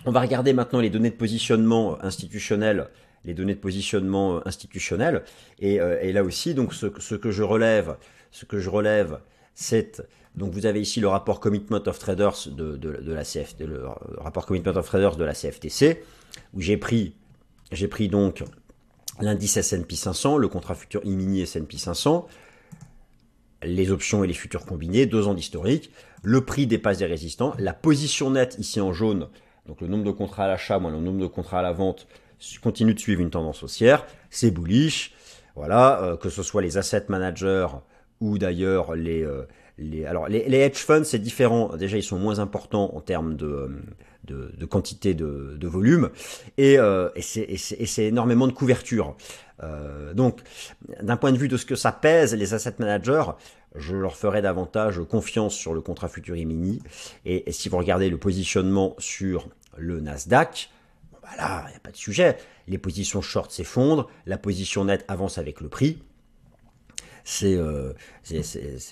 On 0.05 0.11
va 0.11 0.21
regarder 0.21 0.53
maintenant 0.53 0.79
les 0.79 0.89
données 0.89 1.09
de 1.09 1.15
positionnement 1.15 2.01
institutionnel 2.03 2.87
les 3.29 3.35
données 3.35 3.55
de 3.55 3.59
positionnement 3.59 4.37
euh, 4.37 4.41
institutionnel. 4.45 5.23
Euh, 5.63 5.99
et, 6.01 6.11
là 6.11 6.23
aussi, 6.23 6.53
donc 6.53 6.73
ce, 6.73 6.87
que 6.87 7.31
je 7.31 7.43
relève, 7.43 7.95
ce 8.31 8.45
que 8.45 8.59
je 8.59 8.69
relève, 8.69 9.19
c'est 9.55 10.03
donc 10.35 10.53
vous 10.53 10.65
avez 10.65 10.79
ici 10.79 10.99
le 10.99 11.07
rapport 11.07 11.39
Commitment 11.39 11.81
of 11.87 11.97
Traders 11.99 12.49
de, 12.49 13.11
la 13.11 13.23
CFT, 13.23 13.61
le 13.61 13.87
rapport 14.17 14.45
Commitment 14.45 14.75
of 14.75 14.85
Traders 14.85 15.15
de 15.15 15.23
la 15.23 15.33
CFTC, 15.33 16.03
où 16.53 16.61
j'ai 16.61 16.77
pris, 16.77 17.13
j'ai 17.71 17.87
pris 17.87 18.07
donc 18.09 18.43
l'indice 19.19 19.57
S&P 19.57 19.95
500, 19.95 20.37
le 20.37 20.47
contrat 20.47 20.75
futur 20.75 21.01
e-mini 21.01 21.41
S&P 21.41 21.77
500, 21.77 22.27
les 23.63 23.91
options 23.91 24.23
et 24.23 24.27
les 24.27 24.33
futurs 24.33 24.65
combinés, 24.65 25.07
deux 25.07 25.27
ans 25.27 25.33
d'historique, 25.33 25.91
le 26.21 26.45
prix 26.45 26.67
dépasse 26.67 26.99
des 26.99 27.07
résistants, 27.07 27.53
la 27.57 27.73
position 27.73 28.29
nette 28.29 28.55
ici 28.59 28.79
en 28.79 28.93
jaune, 28.93 29.27
donc 29.67 29.81
le 29.81 29.87
nombre 29.87 30.05
de 30.05 30.11
contrats 30.11 30.45
à 30.45 30.47
l'achat 30.47 30.79
moins 30.79 30.91
le 30.91 30.99
nombre 30.99 31.19
de 31.19 31.27
contrats 31.27 31.59
à 31.59 31.63
la 31.63 31.73
vente, 31.73 32.07
continue 32.61 32.93
de 32.93 32.99
suivre 32.99 33.21
une 33.21 33.29
tendance 33.29 33.63
haussière, 33.63 34.05
c'est 34.29 34.51
bullish. 34.51 35.13
Voilà, 35.55 36.01
euh, 36.03 36.17
que 36.17 36.29
ce 36.29 36.43
soit 36.43 36.61
les 36.61 36.77
asset 36.77 37.05
managers 37.09 37.67
ou 38.21 38.37
d'ailleurs 38.37 38.95
les, 38.95 39.23
euh, 39.23 39.43
alors 40.07 40.27
les, 40.27 40.39
hedge 40.39 40.77
funds, 40.77 41.03
c'est 41.03 41.19
différent. 41.19 41.75
Déjà, 41.75 41.97
ils 41.97 42.03
sont 42.03 42.19
moins 42.19 42.39
importants 42.39 42.95
en 42.95 43.01
termes 43.01 43.35
de, 43.35 43.69
de, 44.25 44.65
quantité 44.65 45.13
de, 45.13 45.67
volume, 45.67 46.09
et, 46.57 46.77
euh, 46.77 47.09
et 47.15 47.21
c'est 47.21 48.05
énormément 48.05 48.47
de 48.47 48.51
couverture. 48.51 49.15
Euh, 49.63 50.13
donc, 50.13 50.39
d'un 51.01 51.17
point 51.17 51.31
de 51.31 51.37
vue 51.37 51.47
de 51.47 51.57
ce 51.57 51.65
que 51.65 51.75
ça 51.75 51.91
pèse, 51.91 52.35
les 52.35 52.53
asset 52.53 52.75
managers, 52.79 53.25
je 53.75 53.95
leur 53.95 54.15
ferai 54.15 54.41
davantage 54.41 54.99
confiance 55.09 55.53
sur 55.53 55.73
le 55.73 55.81
contrat 55.81 56.07
Futuri 56.07 56.45
Mini. 56.45 56.81
Et, 57.25 57.51
si 57.51 57.69
vous 57.69 57.77
regardez 57.77 58.09
le 58.09 58.17
positionnement 58.17 58.95
sur 58.97 59.47
le 59.77 59.99
Nasdaq, 59.99 60.69
bon 61.29 61.37
bah 61.37 61.43
là, 61.43 61.63
il 61.67 61.71
n'y 61.71 61.75
a 61.75 61.79
pas 61.79 61.91
de 61.91 61.97
sujet. 61.97 62.37
Les 62.67 62.77
positions 62.77 63.21
short 63.21 63.51
s'effondrent, 63.51 64.09
la 64.25 64.37
position 64.37 64.85
nette 64.85 65.05
avance 65.07 65.37
avec 65.37 65.61
le 65.61 65.69
prix 65.69 65.99
c'est 67.29 67.55
euh, 67.55 67.93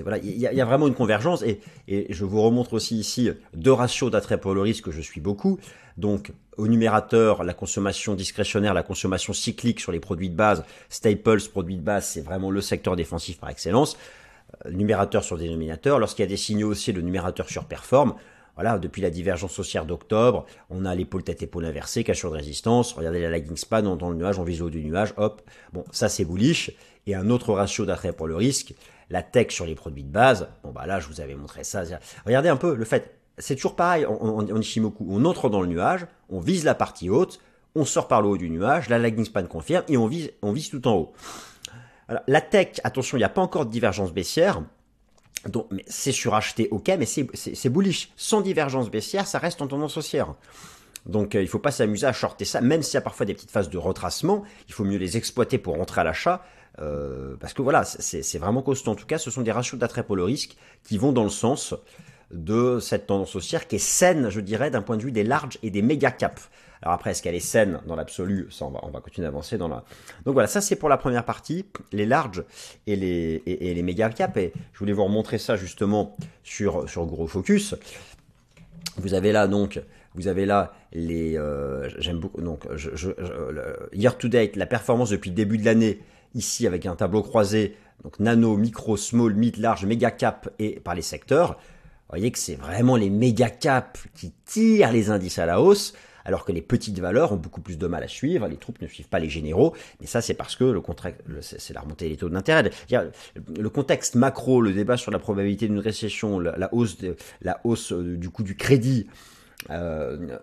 voilà, 0.01 0.19
il 0.19 0.37
y, 0.37 0.61
a 0.61 0.65
vraiment 0.65 0.87
une 0.87 0.93
convergence 0.93 1.43
et, 1.43 1.59
je 1.87 2.23
vous 2.23 2.41
remontre 2.41 2.73
aussi 2.73 2.95
ici 2.97 3.31
deux 3.55 3.71
ratios 3.71 4.11
d'attrait 4.11 4.39
pour 4.39 4.53
le 4.53 4.61
risque 4.61 4.85
que 4.85 4.91
je 4.91 5.01
suis 5.01 5.21
beaucoup. 5.21 5.59
Donc 5.97 6.31
au 6.57 6.67
numérateur, 6.67 7.43
la 7.43 7.53
consommation 7.53 8.13
discrétionnaire, 8.13 8.75
la 8.75 8.83
consommation 8.83 9.33
cyclique 9.33 9.79
sur 9.79 9.91
les 9.91 9.99
produits 9.99 10.29
de 10.29 10.35
base, 10.35 10.63
staples, 10.89 11.41
produits 11.49 11.77
de 11.77 11.81
base, 11.81 12.05
c'est 12.05 12.21
vraiment 12.21 12.51
le 12.51 12.61
secteur 12.61 12.95
défensif 12.95 13.39
par 13.39 13.49
excellence. 13.49 13.97
Euh, 14.65 14.71
numérateur 14.71 15.23
sur 15.23 15.37
dénominateur, 15.37 15.97
lorsqu'il 15.97 16.23
y 16.23 16.27
a 16.27 16.29
des 16.29 16.37
signaux 16.37 16.69
aussi, 16.69 16.91
le 16.93 17.01
numérateur 17.01 17.49
surperforme. 17.49 18.13
Voilà, 18.57 18.79
depuis 18.79 19.03
la 19.03 19.11
divergence 19.11 19.59
haussière 19.59 19.85
d'octobre, 19.85 20.47
on 20.71 20.83
a 20.83 20.95
l'épaule 20.95 21.23
tête 21.23 21.43
épaule 21.43 21.65
inversée, 21.65 22.03
cassure 22.03 22.31
de 22.31 22.37
résistance. 22.37 22.91
Regardez 22.93 23.21
la 23.21 23.29
lagging 23.29 23.55
span 23.55 23.95
dans 23.95 24.09
le 24.09 24.15
nuage, 24.15 24.39
en 24.39 24.43
vise 24.43 24.63
du 24.63 24.83
nuage, 24.83 25.13
hop. 25.17 25.43
Bon, 25.73 25.85
ça 25.91 26.09
c'est 26.09 26.25
bullish 26.25 26.71
et 27.05 27.13
un 27.13 27.29
autre 27.29 27.53
ratio 27.53 27.85
d'attrait 27.85 28.13
pour 28.13 28.27
le 28.27 28.35
risque, 28.35 28.73
la 29.11 29.21
tech 29.21 29.51
sur 29.51 29.67
les 29.67 29.75
produits 29.75 30.03
de 30.03 30.11
base. 30.11 30.49
Bon 30.63 30.71
bah 30.71 30.87
là, 30.87 30.99
je 30.99 31.07
vous 31.07 31.21
avais 31.21 31.35
montré 31.35 31.63
ça. 31.63 31.83
Regardez 32.25 32.49
un 32.49 32.57
peu 32.57 32.73
le 32.73 32.83
fait. 32.83 33.13
C'est 33.37 33.55
toujours 33.55 33.75
pareil 33.75 34.07
en, 34.07 34.59
Ishimoku. 34.59 35.05
On 35.07 35.23
entre 35.25 35.49
dans 35.49 35.61
le 35.61 35.67
nuage, 35.67 36.07
on 36.29 36.39
vise 36.39 36.65
la 36.65 36.73
partie 36.73 37.11
haute, 37.11 37.39
on 37.75 37.85
sort 37.85 38.07
par 38.07 38.23
le 38.23 38.29
haut 38.29 38.37
du 38.37 38.49
nuage, 38.49 38.89
la 38.89 38.97
lagging 38.97 39.25
span 39.25 39.45
confirme 39.45 39.83
et 39.87 39.97
on 39.97 40.07
vise, 40.07 40.31
on 40.41 40.55
tout 40.55 40.87
en 40.87 40.95
haut. 40.95 41.13
La 42.27 42.41
tech, 42.41 42.79
attention, 42.83 43.17
il 43.17 43.19
n'y 43.19 43.25
a 43.25 43.29
pas 43.29 43.41
encore 43.41 43.67
de 43.67 43.71
divergence 43.71 44.11
baissière. 44.11 44.63
Donc, 45.47 45.67
c'est 45.87 46.11
suracheté, 46.11 46.67
ok, 46.71 46.91
mais 46.99 47.05
c'est 47.05 47.69
bullish. 47.69 48.09
Sans 48.15 48.41
divergence 48.41 48.89
baissière, 48.89 49.27
ça 49.27 49.39
reste 49.39 49.61
en 49.61 49.67
tendance 49.67 49.97
haussière. 49.97 50.35
Donc 51.07 51.35
euh, 51.35 51.39
il 51.39 51.45
ne 51.45 51.49
faut 51.49 51.59
pas 51.59 51.71
s'amuser 51.71 52.05
à 52.05 52.13
shorter 52.13 52.45
ça, 52.45 52.61
même 52.61 52.83
s'il 52.83 52.95
y 52.95 52.97
a 52.97 53.01
parfois 53.01 53.25
des 53.25 53.33
petites 53.33 53.51
phases 53.51 53.69
de 53.69 53.77
retracement, 53.77 54.43
il 54.67 54.73
faut 54.73 54.83
mieux 54.83 54.97
les 54.97 55.17
exploiter 55.17 55.57
pour 55.57 55.77
rentrer 55.77 56.01
à 56.01 56.03
l'achat. 56.03 56.43
Euh, 56.79 57.35
parce 57.39 57.53
que 57.53 57.63
voilà, 57.63 57.83
c'est 57.85 58.37
vraiment 58.37 58.61
costaud. 58.61 58.91
En 58.91 58.95
tout 58.95 59.07
cas, 59.07 59.17
ce 59.17 59.31
sont 59.31 59.41
des 59.41 59.51
ratios 59.51 59.79
d'attrait 59.79 60.03
pour 60.03 60.15
le 60.15 60.23
risque 60.23 60.55
qui 60.83 60.99
vont 60.99 61.11
dans 61.11 61.23
le 61.23 61.29
sens 61.29 61.73
de 62.31 62.79
cette 62.79 63.07
tendance 63.07 63.35
haussière 63.35 63.67
qui 63.67 63.77
est 63.77 63.79
saine, 63.79 64.29
je 64.29 64.39
dirais, 64.39 64.69
d'un 64.69 64.81
point 64.81 64.97
de 64.97 65.03
vue 65.03 65.11
des 65.11 65.23
larges 65.23 65.57
et 65.63 65.69
des 65.69 65.81
méga 65.81 66.11
caps. 66.11 66.49
Alors 66.81 66.93
après, 66.93 67.11
est-ce 67.11 67.23
qu'elle 67.23 67.35
est 67.35 67.39
saine 67.39 67.79
dans 67.87 67.95
l'absolu? 67.95 68.47
Ça, 68.51 68.65
on 68.65 68.69
va, 68.69 68.79
on 68.83 68.89
va 68.89 68.99
continuer 68.99 69.25
d'avancer 69.25 69.57
dans 69.57 69.67
la. 69.67 69.83
Donc 70.25 70.33
voilà, 70.33 70.47
ça 70.47 70.61
c'est 70.61 70.75
pour 70.75 70.89
la 70.89 70.97
première 70.97 71.25
partie, 71.25 71.65
les 71.91 72.05
larges 72.05 72.43
et 72.85 72.95
les, 72.95 73.41
et, 73.45 73.73
les 73.73 73.81
méga 73.81 74.09
caps. 74.09 74.37
Et 74.37 74.53
je 74.73 74.79
voulais 74.79 74.93
vous 74.93 75.03
remontrer 75.03 75.37
ça 75.37 75.55
justement 75.55 76.15
sur, 76.43 76.87
sur 76.89 77.05
Gros 77.05 77.27
Focus. 77.27 77.75
Vous 78.97 79.13
avez 79.13 79.31
là 79.31 79.47
donc, 79.47 79.81
vous 80.13 80.27
avez 80.27 80.45
là 80.45 80.73
les. 80.93 81.37
Euh, 81.37 81.89
j'aime 81.97 82.19
beaucoup. 82.19 82.41
Donc, 82.41 82.65
year 83.93 84.17
to 84.17 84.27
date, 84.27 84.55
la 84.55 84.65
performance 84.65 85.09
depuis 85.09 85.29
le 85.29 85.35
début 85.35 85.57
de 85.57 85.65
l'année 85.65 85.99
ici 86.35 86.67
avec 86.67 86.85
un 86.85 86.95
tableau 86.95 87.23
croisé, 87.23 87.75
donc 88.03 88.19
nano, 88.19 88.57
micro, 88.57 88.97
small, 88.97 89.33
mid, 89.33 89.57
large, 89.57 89.85
méga 89.85 90.11
cap 90.11 90.49
et 90.59 90.79
par 90.79 90.93
les 90.93 91.01
secteurs. 91.01 91.57
Vous 92.07 92.15
voyez 92.15 92.31
que 92.31 92.39
c'est 92.39 92.55
vraiment 92.55 92.95
les 92.95 93.09
méga 93.09 93.49
caps 93.49 94.07
qui 94.15 94.31
tirent 94.45 94.93
les 94.93 95.09
indices 95.09 95.39
à 95.39 95.45
la 95.45 95.59
hausse, 95.59 95.93
alors 96.23 96.45
que 96.45 96.53
les 96.53 96.61
petites 96.61 96.99
valeurs 96.99 97.33
ont 97.33 97.37
beaucoup 97.37 97.59
plus 97.59 97.77
de 97.77 97.85
mal 97.85 98.03
à 98.03 98.07
suivre, 98.07 98.47
les 98.47 98.55
troupes 98.55 98.81
ne 98.81 98.87
suivent 98.87 99.09
pas 99.09 99.19
les 99.19 99.29
généraux, 99.29 99.73
mais 99.99 100.07
ça 100.07 100.21
c'est 100.21 100.33
parce 100.33 100.55
que 100.55 100.63
le 100.63 100.81
c'est 101.41 101.73
la 101.73 101.81
remontée 101.81 102.07
des 102.07 102.15
taux 102.15 102.29
d'intérêt. 102.29 102.69
Le 102.89 103.69
contexte 103.69 104.15
macro, 104.15 104.61
le 104.61 104.71
débat 104.71 104.95
sur 104.95 105.11
la 105.11 105.19
probabilité 105.19 105.67
d'une 105.67 105.79
récession, 105.79 106.39
la, 106.39 106.73
hausse, 106.73 106.97
la 107.41 107.59
hausse 107.63 107.91
euh, 107.91 108.17
du 108.17 108.29
coût 108.29 108.43
du 108.43 108.55
crédit, 108.55 109.07
euh, 109.69 110.37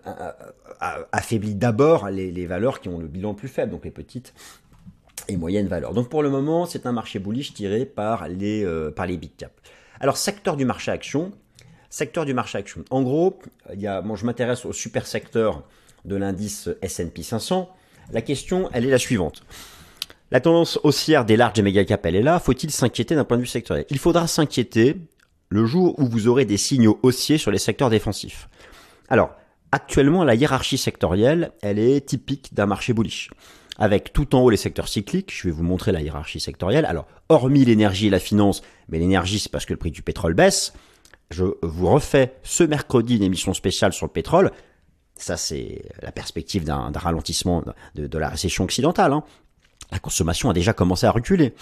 affaiblit 1.11 1.55
d'abord 1.55 2.09
les, 2.09 2.45
valeurs 2.45 2.79
qui 2.79 2.89
ont 2.89 2.99
le 2.99 3.07
bilan 3.07 3.33
plus 3.33 3.47
faible, 3.47 3.71
donc 3.71 3.85
les 3.85 3.91
petites 3.91 4.33
et 5.27 5.37
moyenne 5.37 5.67
valeur. 5.67 5.93
Donc 5.93 6.09
pour 6.09 6.21
le 6.21 6.29
moment, 6.29 6.65
c'est 6.65 6.85
un 6.85 6.91
marché 6.91 7.17
bullish 7.19 7.53
tiré 7.53 7.85
par 7.85 8.27
les, 8.27 8.63
euh, 8.63 8.91
par 8.91 9.07
les 9.07 9.17
big 9.17 9.35
caps. 9.35 9.53
Alors 9.99 10.17
secteur 10.17 10.57
du 10.57 10.65
marché 10.65 10.91
action, 10.91 11.31
secteur 11.95 12.25
du 12.25 12.33
marché 12.33 12.57
action. 12.57 12.83
En 12.89 13.03
gros, 13.03 13.39
il 13.73 13.79
y 13.79 13.87
a, 13.87 14.01
bon, 14.01 14.17
je 14.17 14.25
m'intéresse 14.25 14.65
au 14.65 14.73
super 14.73 15.07
secteur 15.07 15.63
de 16.03 16.17
l'indice 16.17 16.67
S&P 16.81 17.23
500. 17.23 17.69
La 18.11 18.21
question, 18.21 18.69
elle 18.73 18.85
est 18.85 18.89
la 18.89 18.97
suivante. 18.97 19.43
La 20.29 20.41
tendance 20.41 20.77
haussière 20.83 21.23
des 21.23 21.37
larges 21.37 21.57
et 21.57 21.61
méga 21.61 21.85
caps, 21.85 22.05
elle 22.05 22.17
est 22.17 22.21
là. 22.21 22.39
Faut-il 22.39 22.69
s'inquiéter 22.69 23.15
d'un 23.15 23.23
point 23.23 23.37
de 23.37 23.43
vue 23.43 23.47
sectoriel? 23.47 23.85
Il 23.89 23.97
faudra 23.97 24.27
s'inquiéter 24.27 24.97
le 25.47 25.65
jour 25.65 25.97
où 25.97 26.05
vous 26.05 26.27
aurez 26.27 26.43
des 26.43 26.57
signaux 26.57 26.99
haussiers 27.01 27.37
sur 27.37 27.49
les 27.49 27.59
secteurs 27.59 27.89
défensifs. 27.89 28.49
Alors, 29.07 29.31
actuellement, 29.71 30.25
la 30.25 30.35
hiérarchie 30.35 30.77
sectorielle, 30.77 31.53
elle 31.61 31.79
est 31.79 32.05
typique 32.05 32.53
d'un 32.53 32.65
marché 32.65 32.91
bullish 32.91 33.29
avec 33.77 34.11
tout 34.11 34.35
en 34.35 34.41
haut 34.41 34.49
les 34.49 34.57
secteurs 34.57 34.89
cycliques. 34.89 35.33
Je 35.33 35.47
vais 35.47 35.53
vous 35.53 35.63
montrer 35.63 35.93
la 35.93 36.01
hiérarchie 36.01 36.41
sectorielle. 36.41 36.83
Alors, 36.83 37.07
hormis 37.29 37.63
l'énergie 37.63 38.07
et 38.07 38.09
la 38.09 38.19
finance, 38.19 38.63
mais 38.89 38.99
l'énergie, 38.99 39.39
c'est 39.39 39.51
parce 39.51 39.65
que 39.65 39.71
le 39.71 39.79
prix 39.79 39.91
du 39.91 40.01
pétrole 40.01 40.33
baisse. 40.33 40.73
Je 41.31 41.43
vous 41.61 41.87
refais 41.89 42.35
ce 42.43 42.63
mercredi 42.63 43.17
une 43.17 43.23
émission 43.23 43.53
spéciale 43.53 43.93
sur 43.93 44.05
le 44.05 44.11
pétrole. 44.11 44.51
Ça, 45.17 45.37
c'est 45.37 45.81
la 46.01 46.11
perspective 46.11 46.65
d'un 46.65 46.91
ralentissement 46.93 47.63
de, 47.95 48.17
la 48.17 48.29
récession 48.29 48.63
occidentale. 48.63 49.13
Hein. 49.13 49.23
La 49.91 49.99
consommation 49.99 50.49
a 50.49 50.53
déjà 50.53 50.73
commencé 50.73 51.05
à 51.05 51.11
reculer. 51.11 51.53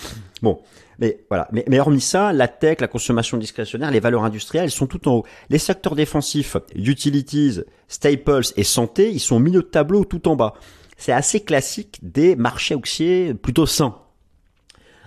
Bon, 0.41 0.62
mais 0.97 1.26
voilà. 1.30 1.47
Mais, 1.52 1.80
hormis 1.80 2.02
ça, 2.02 2.34
la 2.34 2.47
tech, 2.47 2.80
la 2.80 2.88
consommation 2.88 3.38
discrétionnaire, 3.38 3.91
les 3.91 3.99
valeurs 3.99 4.23
industrielles 4.23 4.71
sont 4.71 4.88
tout 4.88 5.08
en 5.08 5.17
haut. 5.17 5.26
Les 5.49 5.60
secteurs 5.60 5.95
défensifs, 5.95 6.58
utilities, 6.76 7.60
staples 7.88 8.41
et 8.56 8.63
santé, 8.63 9.12
ils 9.12 9.19
sont 9.19 9.36
au 9.36 9.39
milieu 9.39 9.62
de 9.62 9.67
tableau 9.67 10.04
tout 10.06 10.28
en 10.28 10.36
bas 10.36 10.56
c'est 10.97 11.12
assez 11.12 11.41
classique 11.41 11.99
des 12.02 12.36
marchés 12.36 12.76
haussiers 12.76 13.34
plutôt 13.34 13.65
sains. 13.65 13.97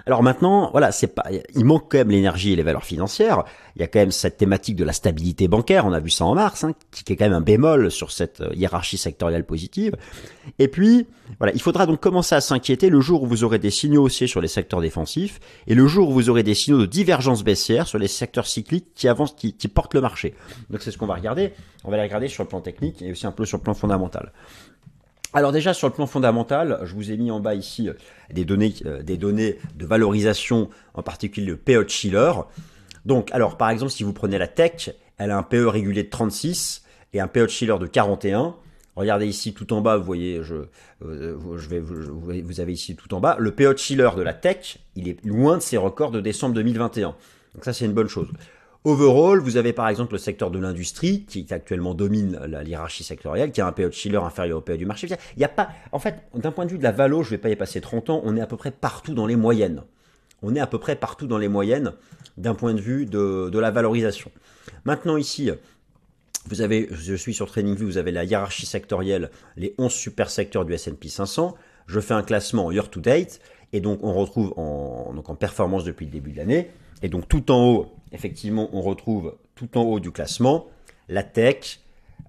Alors 0.07 0.23
maintenant, 0.23 0.71
voilà, 0.71 0.93
c'est 0.93 1.09
pas, 1.09 1.25
il 1.55 1.65
manque 1.65 1.91
quand 1.91 1.99
même 1.99 2.11
l'énergie 2.11 2.53
et 2.53 2.57
les 2.57 2.63
valeurs 2.63 2.85
financières. 2.85 3.43
Il 3.75 3.81
y 3.81 3.83
a 3.83 3.89
quand 3.89 3.99
même 3.99 4.13
cette 4.13 4.37
thématique 4.37 4.77
de 4.77 4.85
la 4.85 4.93
stabilité 4.93 5.49
bancaire. 5.49 5.85
On 5.85 5.93
a 5.93 5.99
vu 5.99 6.11
ça 6.11 6.25
en 6.25 6.37
mars, 6.37 6.63
hein, 6.63 6.75
qui 6.93 7.13
est 7.13 7.17
quand 7.17 7.25
même 7.25 7.33
un 7.33 7.41
bémol 7.41 7.91
sur 7.91 8.13
cette 8.13 8.41
euh, 8.41 8.55
hiérarchie 8.55 8.99
sectorielle 8.99 9.45
positive. 9.45 9.97
Et 10.61 10.69
puis, 10.69 11.09
voilà, 11.39 11.53
il 11.55 11.61
faudra 11.61 11.87
donc 11.87 11.99
commencer 11.99 12.37
à 12.37 12.41
s'inquiéter 12.41 12.89
le 12.89 13.01
jour 13.01 13.25
où 13.25 13.27
vous 13.27 13.43
aurez 13.43 13.59
des 13.59 13.73
signaux 13.73 14.05
haussiers 14.05 14.29
sur 14.29 14.41
les 14.41 14.47
secteurs 14.47 14.81
défensifs 14.81 15.41
et 15.67 15.75
le 15.75 15.89
jour 15.89 16.11
où 16.11 16.13
vous 16.13 16.31
aurez 16.31 16.45
des 16.45 16.55
signaux 16.55 16.79
de 16.79 16.87
divergence 16.87 17.43
baissière 17.43 17.89
sur 17.89 17.99
les 17.99 18.07
secteurs 18.07 18.47
cycliques 18.47 18.95
qui 18.95 19.09
avancent, 19.09 19.35
qui, 19.35 19.55
qui 19.55 19.67
portent 19.67 19.95
le 19.95 20.01
marché. 20.01 20.35
Donc 20.71 20.83
c'est 20.83 20.93
ce 20.93 20.99
qu'on 20.99 21.07
va 21.07 21.17
regarder. 21.17 21.53
On 21.85 21.91
va 21.91 21.97
les 21.97 22.05
regarder 22.05 22.29
sur 22.29 22.45
le 22.45 22.49
plan 22.49 22.61
technique 22.61 23.03
et 23.03 23.11
aussi 23.11 23.27
un 23.27 23.33
peu 23.33 23.45
sur 23.45 23.59
le 23.59 23.63
plan 23.65 23.75
fondamental. 23.75 24.33
Alors 25.33 25.53
déjà 25.53 25.75
sur 25.75 25.89
le 25.89 25.93
plan 25.93 26.07
fondamental, 26.07 26.81
je 26.85 26.95
vous 26.95 27.11
ai 27.11 27.17
mis 27.17 27.31
en 27.31 27.41
bas 27.41 27.55
ici 27.55 27.89
euh, 27.89 27.95
des 28.31 28.45
données, 28.45 28.75
euh, 28.87 29.03
des 29.03 29.17
données 29.17 29.59
de 29.75 29.87
valorisation, 29.87 30.71
en 30.95 31.03
particulier 31.03 31.47
le 31.47 31.57
PE 31.57 31.89
Chiller. 31.89 32.33
Donc 33.05 33.31
alors 33.33 33.57
par 33.57 33.71
exemple 33.71 33.93
si 33.93 34.03
vous 34.03 34.13
prenez 34.13 34.39
la 34.39 34.49
tech, 34.49 34.91
elle 35.19 35.31
a 35.31 35.39
un 35.39 35.43
PE 35.43 35.67
régulier 35.67 36.05
de 36.05 36.11
36 36.11 36.83
et 37.13 37.21
un 37.21 37.29
PE 37.29 37.49
Chiller 37.49 37.77
de 37.79 37.87
41. 37.87 38.55
Regardez 38.95 39.27
ici 39.27 39.53
tout 39.53 39.75
en 39.75 39.83
bas, 39.83 39.99
vous 39.99 40.05
voyez, 40.05 40.43
je, 40.43 40.55
euh, 41.05 41.37
vais, 41.69 41.81
vous 41.81 42.61
avez 42.61 42.73
ici 42.73 42.97
tout 42.97 43.13
en 43.13 43.21
bas, 43.21 43.37
le 43.39 43.51
PE 43.51 43.77
Chiller 43.77 44.11
de 44.17 44.23
la 44.23 44.33
tech, 44.33 44.79
il 44.95 45.09
est 45.09 45.23
loin 45.25 45.59
de 45.59 45.63
ses 45.63 45.77
records 45.77 46.13
de 46.13 46.21
décembre 46.21 46.55
2021. 46.55 47.15
Donc 47.55 47.65
ça 47.65 47.73
c'est 47.73 47.85
une 47.85 47.93
bonne 47.93 48.09
chose. 48.09 48.29
Overall, 48.87 49.41
vous 49.41 49.57
avez 49.57 49.73
par 49.73 49.89
exemple 49.89 50.13
le 50.13 50.19
secteur 50.19 50.53
de 50.53 50.61
l'industrie 50.61 51.25
qui 51.25 51.45
actuellement 51.51 51.93
domine 51.93 52.39
la 52.47 52.63
hiérarchie 52.63 53.03
sectorielle, 53.03 53.51
qui 53.51 53.61
a 53.61 53.67
un 53.67 53.73
PE 53.73 53.91
chiller 53.91 54.19
inférieur 54.19 54.59
au 54.59 54.61
PE 54.61 54.77
du 54.77 54.87
marché. 54.87 55.09
Il 55.37 55.43
a 55.43 55.49
pas, 55.49 55.71
en 55.91 55.99
fait, 55.99 56.23
d'un 56.37 56.53
point 56.53 56.67
de 56.67 56.71
vue 56.71 56.79
de 56.79 56.85
la 56.85 56.93
valo, 56.93 57.25
je 57.25 57.31
vais 57.31 57.39
pas 57.39 57.49
y 57.51 57.57
passer 57.57 57.81
30 57.81 58.11
ans, 58.11 58.21
on 58.23 58.37
est 58.37 58.41
à 58.41 58.47
peu 58.47 58.57
près 58.57 58.71
partout 58.71 59.13
dans 59.13 59.27
les 59.27 59.35
moyennes. 59.35 59.83
On 60.41 60.55
est 60.55 60.61
à 60.61 60.69
peu 60.69 60.79
près 60.79 60.95
partout 60.95 61.27
dans 61.27 61.37
les 61.37 61.49
moyennes 61.49 61.95
d'un 62.37 62.55
point 62.55 62.75
de 62.75 62.81
vue 62.81 63.07
de, 63.07 63.59
la 63.59 63.73
valorisation. 63.73 64.31
Maintenant 64.85 65.17
ici, 65.17 65.51
vous 66.49 66.61
avez, 66.61 66.87
je 66.93 67.17
suis 67.17 67.35
sur 67.35 67.51
TradingView, 67.51 67.87
vous 67.87 67.99
avez 67.99 68.13
la 68.13 68.23
hiérarchie 68.23 68.67
sectorielle, 68.67 69.33
les 69.57 69.75
11 69.79 69.93
super 69.93 70.31
secteurs 70.31 70.65
du 70.65 70.73
S&P 70.75 71.09
500. 71.09 71.57
Je 71.89 71.99
fais 71.99 72.15
un 72.15 72.23
classement 72.23 72.71
year 72.71 72.89
to 72.89 73.01
date 73.01 73.41
et 73.73 73.81
donc 73.81 74.05
on 74.05 74.13
retrouve 74.15 74.55
en, 74.57 75.13
donc 75.13 75.29
en 75.29 75.35
performance 75.35 75.83
depuis 75.83 76.07
le 76.07 76.13
début 76.13 76.31
de 76.31 76.37
l'année. 76.37 76.71
Et 77.03 77.09
donc 77.09 77.27
tout 77.27 77.51
en 77.51 77.65
haut, 77.65 77.96
effectivement, 78.17 78.69
on 78.73 78.81
retrouve 78.81 79.37
tout 79.55 79.79
en 79.79 79.83
haut 79.83 80.01
du 80.01 80.11
classement 80.11 80.67
la 81.09 81.23
tech, 81.23 81.81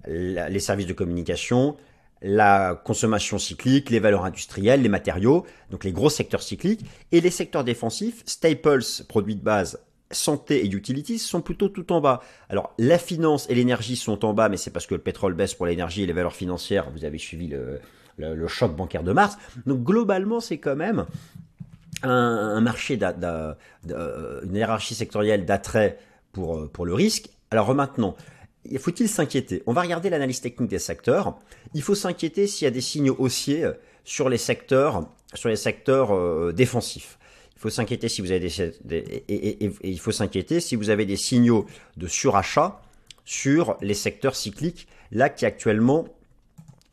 les 0.06 0.60
services 0.60 0.86
de 0.86 0.94
communication, 0.94 1.76
la 2.22 2.80
consommation 2.86 3.38
cyclique, 3.38 3.90
les 3.90 4.00
valeurs 4.00 4.26
industrielles, 4.26 4.82
les 4.82 4.90
matériaux, 4.90 5.46
donc 5.72 5.84
les 5.84 5.92
gros 5.92 6.10
secteurs 6.10 6.42
cycliques, 6.42 6.86
et 7.12 7.22
les 7.22 7.32
secteurs 7.32 7.64
défensifs, 7.64 8.24
staples, 8.26 8.84
produits 9.08 9.36
de 9.36 9.42
base, 9.42 9.80
santé 10.12 10.66
et 10.66 10.74
utilities 10.74 11.20
sont 11.20 11.42
plutôt 11.42 11.70
tout 11.70 11.92
en 11.92 12.00
bas. 12.00 12.22
Alors 12.50 12.74
la 12.78 12.98
finance 12.98 13.50
et 13.50 13.56
l'énergie 13.56 13.96
sont 13.96 14.24
en 14.26 14.34
bas, 14.34 14.50
mais 14.50 14.58
c'est 14.58 14.72
parce 14.72 14.88
que 14.88 14.96
le 14.96 15.02
pétrole 15.02 15.34
baisse 15.34 15.54
pour 15.54 15.66
l'énergie 15.66 16.04
et 16.04 16.06
les 16.06 16.14
valeurs 16.14 16.36
financières. 16.36 16.90
Vous 16.92 17.04
avez 17.04 17.18
suivi 17.18 17.48
le, 18.18 18.48
choc 18.48 18.76
bancaire 18.76 19.04
de 19.04 19.12
mars. 19.12 19.38
Donc 19.66 19.84
globalement, 19.84 20.40
c'est 20.40 20.60
quand 20.60 20.78
même 20.78 21.06
un, 22.04 22.62
marché, 22.62 23.00
une 23.02 24.56
hiérarchie 24.56 24.96
sectorielle 24.96 25.46
d'attrait 25.46 25.98
pour, 26.32 26.70
pour 26.70 26.86
le 26.86 26.94
risque. 26.94 27.30
Alors 27.52 27.74
maintenant, 27.74 28.16
faut-il 28.80 29.08
s'inquiéter? 29.08 29.64
On 29.66 29.74
va 29.74 29.82
regarder 29.82 30.10
l'analyse 30.10 30.42
technique 30.42 30.70
des 30.70 30.80
secteurs. 30.80 31.38
Il 31.74 31.82
faut 31.82 31.96
s'inquiéter 31.96 32.48
s'il 32.48 32.66
y 32.66 32.68
a 32.68 32.72
des 32.72 32.82
signaux 32.82 33.16
haussiers 33.18 33.72
sur 34.04 34.30
les 34.30 34.38
secteurs, 34.38 35.08
sur 35.34 35.50
les 35.50 35.56
secteurs 35.56 36.16
euh, 36.16 36.54
défensifs. 36.54 37.18
Il 37.56 37.60
faut 37.60 37.70
s'inquiéter 37.70 38.08
si 38.08 38.22
vous 38.22 38.32
avez 38.32 38.40
des, 38.40 39.24
et, 39.28 39.72
il 39.84 40.00
faut 40.00 40.12
s'inquiéter 40.12 40.60
si 40.60 40.76
vous 40.76 40.90
avez 40.90 41.06
des 41.06 41.18
signaux 41.18 41.66
de 41.98 42.08
surachat 42.08 42.82
sur 43.26 43.78
les 43.82 43.96
secteurs 43.96 44.36
cycliques 44.36 44.88
là 45.12 45.30
qui 45.30 45.46
actuellement 45.46 46.06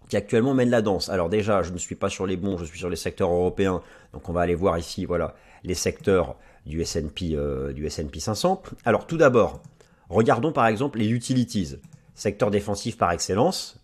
qui 0.09 0.17
actuellement 0.17 0.55
mènent 0.55 0.71
la 0.71 0.83
danse. 0.83 1.09
Alors 1.09 1.29
déjà, 1.29 1.63
je 1.63 1.73
ne 1.73 1.79
suis 1.79 1.95
pas 1.95 2.09
sur 2.09 2.27
les 2.27 2.37
bons, 2.37 2.59
je 2.59 2.65
suis 2.65 2.79
sur 2.79 2.91
les 2.91 2.97
secteurs 2.97 3.31
européens. 3.31 3.83
Donc 4.13 4.29
on 4.29 4.33
va 4.33 4.43
aller 4.43 4.55
voir 4.55 4.79
ici, 4.79 5.05
voilà, 5.05 5.35
les 5.63 5.75
secteurs 5.75 6.37
du 6.67 6.81
S&P 6.81 7.35
euh, 7.35 7.73
du 7.73 7.87
S&P 7.87 8.21
500. 8.21 8.63
Alors 8.85 9.07
tout 9.07 9.17
d'abord, 9.17 9.61
regardons 10.09 10.53
par 10.53 10.67
exemple 10.67 10.99
les 10.99 11.11
utilities, 11.11 11.77
secteur 12.15 12.51
défensif 12.51 12.97
par 12.97 13.13
excellence. 13.13 13.81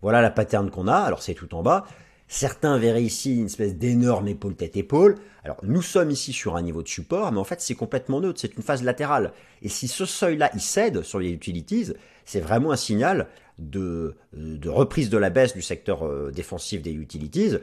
Voilà 0.00 0.20
la 0.20 0.30
pattern 0.30 0.70
qu'on 0.70 0.88
a. 0.88 0.96
Alors 0.96 1.22
c'est 1.22 1.34
tout 1.34 1.54
en 1.54 1.62
bas. 1.62 1.86
Certains 2.32 2.78
verraient 2.78 3.02
ici 3.02 3.36
une 3.36 3.44
espèce 3.44 3.76
d'énorme 3.76 4.26
épaule 4.26 4.54
tête 4.54 4.78
épaule. 4.78 5.16
Alors 5.44 5.58
nous 5.64 5.82
sommes 5.82 6.10
ici 6.10 6.32
sur 6.32 6.56
un 6.56 6.62
niveau 6.62 6.82
de 6.82 6.88
support, 6.88 7.30
mais 7.30 7.38
en 7.38 7.44
fait 7.44 7.60
c'est 7.60 7.74
complètement 7.74 8.22
neutre, 8.22 8.40
c'est 8.40 8.56
une 8.56 8.62
phase 8.62 8.82
latérale. 8.82 9.34
Et 9.60 9.68
si 9.68 9.86
ce 9.86 10.06
seuil-là 10.06 10.50
il 10.54 10.62
cède 10.62 11.02
sur 11.02 11.18
les 11.18 11.28
utilities, 11.28 11.92
c'est 12.24 12.40
vraiment 12.40 12.72
un 12.72 12.76
signal 12.76 13.28
de, 13.58 14.16
de, 14.32 14.70
reprise 14.70 15.10
de 15.10 15.18
la 15.18 15.28
baisse 15.28 15.52
du 15.52 15.60
secteur 15.60 16.06
euh, 16.06 16.30
défensif 16.30 16.80
des 16.80 16.94
utilities. 16.94 17.58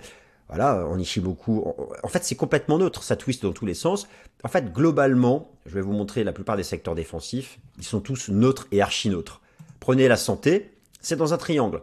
Voilà, 0.50 0.86
on 0.88 1.00
y 1.00 1.20
beaucoup. 1.20 1.66
En 2.04 2.08
fait, 2.08 2.24
c'est 2.24 2.36
complètement 2.36 2.78
neutre, 2.78 3.02
ça 3.02 3.16
twist 3.16 3.42
dans 3.42 3.54
tous 3.54 3.66
les 3.66 3.74
sens. 3.74 4.08
En 4.44 4.50
fait, 4.50 4.72
globalement, 4.72 5.50
je 5.66 5.74
vais 5.74 5.82
vous 5.82 5.94
montrer 5.94 6.24
la 6.24 6.32
plupart 6.32 6.58
des 6.58 6.64
secteurs 6.64 6.94
défensifs, 6.94 7.58
ils 7.80 7.84
sont 7.84 8.02
tous 8.02 8.30
neutres 8.30 8.68
et 8.72 8.84
archi-neutres. 8.84 9.42
Prenez 9.80 10.08
la 10.08 10.16
santé, 10.16 10.74
c'est 11.02 11.16
dans 11.16 11.34
un 11.34 11.38
triangle. 11.38 11.82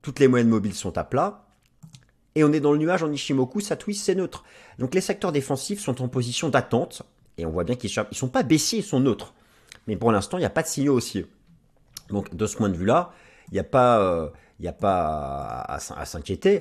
Toutes 0.00 0.18
les 0.18 0.28
moyennes 0.28 0.48
mobiles 0.48 0.74
sont 0.74 0.96
à 0.96 1.04
plat, 1.04 1.44
et 2.34 2.44
on 2.44 2.52
est 2.52 2.60
dans 2.60 2.72
le 2.72 2.78
nuage 2.78 3.02
en 3.02 3.12
Ishimoku, 3.12 3.60
ça 3.60 3.76
twist, 3.76 4.04
c'est 4.04 4.14
neutre. 4.14 4.44
Donc 4.78 4.94
les 4.94 5.00
secteurs 5.00 5.32
défensifs 5.32 5.80
sont 5.80 6.02
en 6.02 6.08
position 6.08 6.48
d'attente, 6.48 7.02
et 7.38 7.46
on 7.46 7.50
voit 7.50 7.64
bien 7.64 7.76
qu'ils 7.76 7.90
ne 7.90 8.14
sont 8.14 8.28
pas 8.28 8.42
baissiers, 8.42 8.80
ils 8.80 8.84
sont 8.84 9.00
neutres. 9.00 9.34
Mais 9.86 9.96
pour 9.96 10.12
l'instant, 10.12 10.38
il 10.38 10.40
n'y 10.40 10.46
a 10.46 10.50
pas 10.50 10.62
de 10.62 10.68
signaux 10.68 10.94
haussiers. 10.94 11.26
Donc 12.08 12.34
de 12.34 12.46
ce 12.46 12.56
point 12.56 12.68
de 12.68 12.76
vue-là, 12.76 13.12
il 13.50 13.54
n'y 13.54 13.60
a 13.60 13.64
pas, 13.64 14.00
euh, 14.00 14.28
a 14.66 14.72
pas 14.72 15.64
à, 15.68 16.04
s'inquiéter. 16.06 16.60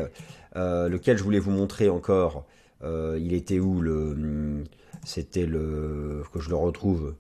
Euh, 0.56 0.90
lequel 0.90 1.18
je 1.18 1.24
voulais 1.24 1.40
vous 1.40 1.52
montrer 1.52 1.90
encore, 1.90 2.46
euh, 2.84 3.18
il 3.22 3.34
était 3.34 3.60
où 3.60 3.82
le, 3.82 4.16
hmm, 4.16 4.64
c'était 5.06 5.46
le, 5.46 6.24
que 6.34 6.40
je 6.40 6.50
le 6.50 6.56
retrouve. 6.56 7.16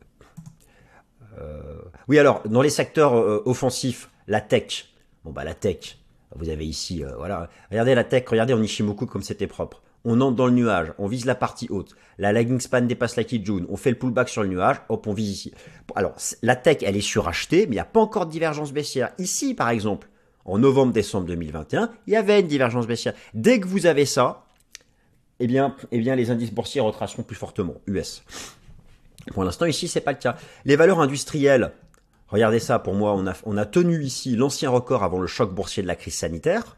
oui 2.08 2.20
alors 2.20 2.42
dans 2.46 2.62
les 2.62 2.70
secteurs 2.70 3.14
offensifs, 3.48 4.10
la 4.28 4.42
tech. 4.42 4.94
Bon 5.24 5.32
bah 5.32 5.44
la 5.44 5.54
tech, 5.54 5.98
vous 6.36 6.50
avez 6.50 6.66
ici, 6.66 7.04
euh, 7.04 7.16
voilà. 7.18 7.50
Regardez 7.70 7.96
la 7.96 8.04
tech, 8.04 8.24
regardez 8.28 8.54
en 8.54 8.62
Ishimoku 8.62 9.06
comme 9.06 9.24
c'était 9.24 9.48
propre. 9.48 9.82
On 10.04 10.20
entre 10.22 10.36
dans 10.36 10.48
le 10.48 10.54
nuage, 10.54 10.94
on 10.98 11.08
vise 11.08 11.26
la 11.26 11.36
partie 11.36 11.68
haute. 11.70 11.96
La 12.18 12.32
lagging 12.32 12.60
span 12.60 12.82
dépasse 12.82 13.16
la 13.18 13.24
Kijun, 13.24 13.66
on 13.70 13.78
fait 13.78 13.92
le 13.92 13.98
pullback 13.98 14.30
sur 14.30 14.42
le 14.42 14.50
nuage, 14.50 14.78
hop, 14.90 15.06
on 15.06 15.14
vise 15.14 15.30
ici. 15.30 15.54
Alors, 15.96 16.16
la 16.42 16.56
tech, 16.56 16.78
elle 16.82 16.98
est 16.98 17.02
surachetée, 17.02 17.68
mais 17.68 17.74
il 17.74 17.78
n'y 17.78 17.80
a 17.80 17.86
pas 17.86 18.00
encore 18.00 18.26
de 18.26 18.32
divergence 18.32 18.74
baissière. 18.74 19.12
Ici, 19.20 19.54
par 19.54 19.70
exemple, 19.70 20.08
en 20.46 20.58
novembre-décembre 20.58 21.28
2021, 21.28 21.92
il 22.08 22.14
y 22.14 22.16
avait 22.16 22.40
une 22.40 22.48
divergence 22.48 22.88
baissière. 22.88 23.14
Dès 23.34 23.60
que 23.60 23.68
vous 23.68 23.86
avez 23.86 24.06
ça, 24.06 24.46
eh 25.40 25.48
bien, 25.48 25.76
eh 25.92 26.00
bien 26.00 26.16
les 26.16 26.32
indices 26.32 26.52
boursiers 26.52 26.82
retraceront 26.82 27.24
plus 27.24 27.36
fortement, 27.36 27.76
US. 27.86 28.24
Pour 29.34 29.44
l'instant, 29.44 29.66
ici, 29.66 29.88
c'est 29.88 30.02
pas 30.02 30.12
le 30.12 30.18
cas. 30.18 30.36
Les 30.66 30.76
valeurs 30.76 31.00
industrielles, 31.00 31.74
Regardez 32.32 32.60
ça, 32.60 32.80
pour 32.80 32.94
moi, 32.94 33.14
on 33.14 33.28
a, 33.28 33.34
on 33.46 33.58
a 33.58 33.66
tenu 33.66 34.04
ici 34.04 34.36
l'ancien 34.36 34.70
record 34.70 35.04
avant 35.04 35.20
le 35.20 35.28
choc 35.28 35.54
boursier 35.54 35.84
de 35.84 35.88
la 35.88 35.96
crise 35.96 36.16
sanitaire. 36.16 36.78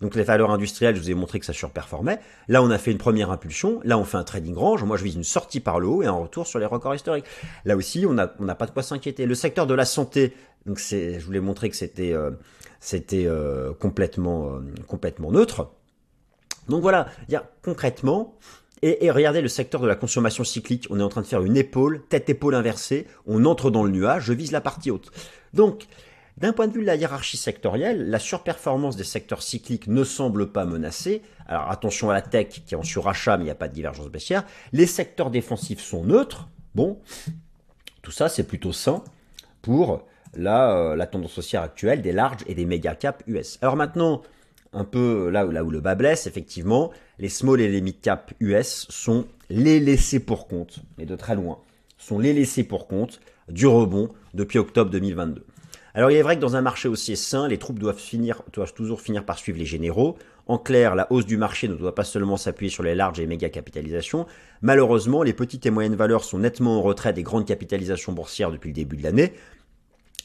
Donc 0.00 0.14
les 0.14 0.22
valeurs 0.22 0.50
industrielles, 0.50 0.96
je 0.96 1.00
vous 1.00 1.10
ai 1.10 1.14
montré 1.14 1.38
que 1.40 1.46
ça 1.46 1.52
surperformait. 1.52 2.20
Là, 2.48 2.62
on 2.62 2.70
a 2.70 2.78
fait 2.78 2.90
une 2.90 2.98
première 2.98 3.30
impulsion. 3.30 3.80
Là, 3.84 3.98
on 3.98 4.04
fait 4.04 4.16
un 4.16 4.24
trading 4.24 4.56
range. 4.56 4.82
Moi, 4.82 4.96
je 4.96 5.04
vise 5.04 5.14
une 5.14 5.24
sortie 5.24 5.60
par 5.60 5.78
le 5.78 5.88
haut 5.88 6.02
et 6.02 6.06
un 6.06 6.12
retour 6.12 6.46
sur 6.46 6.58
les 6.58 6.66
records 6.66 6.94
historiques. 6.94 7.26
Là 7.66 7.76
aussi, 7.76 8.06
on 8.06 8.14
n'a 8.14 8.32
on 8.40 8.46
pas 8.46 8.66
de 8.66 8.70
quoi 8.70 8.82
s'inquiéter. 8.82 9.26
Le 9.26 9.34
secteur 9.34 9.66
de 9.66 9.74
la 9.74 9.84
santé, 9.84 10.34
donc 10.66 10.78
c'est, 10.80 11.20
je 11.20 11.26
voulais 11.26 11.40
montrer 11.40 11.68
que 11.68 11.76
c'était, 11.76 12.12
euh, 12.12 12.30
c'était 12.80 13.26
euh, 13.26 13.74
complètement, 13.74 14.54
euh, 14.54 14.60
complètement 14.86 15.30
neutre. 15.32 15.70
Donc 16.68 16.82
voilà, 16.82 17.08
dire 17.28 17.44
concrètement, 17.62 18.38
et, 18.82 19.10
regardez 19.10 19.42
le 19.42 19.48
secteur 19.48 19.80
de 19.80 19.86
la 19.86 19.94
consommation 19.94 20.44
cyclique. 20.44 20.86
On 20.90 20.98
est 20.98 21.02
en 21.02 21.08
train 21.08 21.20
de 21.20 21.26
faire 21.26 21.42
une 21.42 21.56
épaule, 21.56 22.02
tête-épaule 22.08 22.54
inversée. 22.54 23.06
On 23.26 23.44
entre 23.44 23.70
dans 23.70 23.84
le 23.84 23.90
nuage, 23.90 24.24
je 24.24 24.32
vise 24.32 24.52
la 24.52 24.60
partie 24.60 24.90
haute. 24.90 25.10
Donc, 25.52 25.86
d'un 26.38 26.54
point 26.54 26.66
de 26.66 26.72
vue 26.72 26.80
de 26.80 26.86
la 26.86 26.94
hiérarchie 26.94 27.36
sectorielle, 27.36 28.08
la 28.08 28.18
surperformance 28.18 28.96
des 28.96 29.04
secteurs 29.04 29.42
cycliques 29.42 29.88
ne 29.88 30.04
semble 30.04 30.50
pas 30.50 30.64
menacée. 30.64 31.20
Alors 31.46 31.70
attention 31.70 32.08
à 32.08 32.14
la 32.14 32.22
tech 32.22 32.48
qui 32.48 32.74
est 32.74 32.78
en 32.78 32.82
surachat, 32.82 33.36
mais 33.36 33.42
il 33.42 33.46
n'y 33.46 33.50
a 33.50 33.56
pas 33.56 33.68
de 33.68 33.74
divergence 33.74 34.08
baissière. 34.08 34.44
Les 34.72 34.86
secteurs 34.86 35.30
défensifs 35.30 35.80
sont 35.80 36.04
neutres. 36.04 36.48
Bon, 36.74 36.98
tout 38.00 38.12
ça 38.12 38.30
c'est 38.30 38.44
plutôt 38.44 38.72
sain 38.72 39.04
pour 39.60 40.06
la, 40.34 40.74
euh, 40.74 41.06
tendance 41.06 41.36
haussière 41.36 41.62
actuelle 41.62 42.00
des 42.00 42.12
larges 42.12 42.44
et 42.46 42.54
des 42.54 42.64
méga 42.64 42.94
caps 42.94 43.22
US. 43.26 43.58
Alors 43.60 43.76
maintenant, 43.76 44.22
un 44.72 44.84
peu 44.84 45.28
là, 45.28 45.44
là 45.44 45.64
où 45.64 45.70
le 45.70 45.80
bas 45.80 45.94
blesse, 45.96 46.26
effectivement, 46.26 46.90
les 47.20 47.28
small 47.28 47.60
et 47.60 47.68
les 47.68 47.82
mid 47.82 48.00
cap 48.00 48.32
US 48.40 48.86
sont 48.88 49.26
les 49.50 49.78
laissés 49.78 50.20
pour 50.20 50.48
compte, 50.48 50.80
mais 50.96 51.04
de 51.04 51.14
très 51.16 51.34
loin, 51.34 51.58
sont 51.98 52.18
les 52.18 52.32
laissés 52.32 52.64
pour 52.64 52.88
compte 52.88 53.20
du 53.48 53.66
rebond 53.66 54.08
depuis 54.32 54.58
octobre 54.58 54.90
2022. 54.90 55.44
Alors 55.92 56.10
il 56.10 56.16
est 56.16 56.22
vrai 56.22 56.36
que 56.36 56.40
dans 56.40 56.56
un 56.56 56.62
marché 56.62 56.88
aussi 56.88 57.16
sain, 57.16 57.46
les 57.46 57.58
troupes 57.58 57.78
doivent, 57.78 58.00
doivent 58.52 58.72
toujours 58.72 59.02
finir 59.02 59.26
par 59.26 59.38
suivre 59.38 59.58
les 59.58 59.66
généraux. 59.66 60.16
En 60.46 60.56
clair, 60.56 60.94
la 60.94 61.12
hausse 61.12 61.26
du 61.26 61.36
marché 61.36 61.68
ne 61.68 61.74
doit 61.74 61.94
pas 61.94 62.04
seulement 62.04 62.38
s'appuyer 62.38 62.70
sur 62.70 62.82
les 62.82 62.94
larges 62.94 63.20
et 63.20 63.26
méga 63.26 63.50
capitalisations. 63.50 64.26
Malheureusement, 64.62 65.22
les 65.22 65.34
petites 65.34 65.66
et 65.66 65.70
moyennes 65.70 65.96
valeurs 65.96 66.24
sont 66.24 66.38
nettement 66.38 66.78
en 66.78 66.82
retrait 66.82 67.12
des 67.12 67.22
grandes 67.22 67.46
capitalisations 67.46 68.12
boursières 68.12 68.50
depuis 68.50 68.68
le 68.68 68.74
début 68.74 68.96
de 68.96 69.02
l'année, 69.02 69.34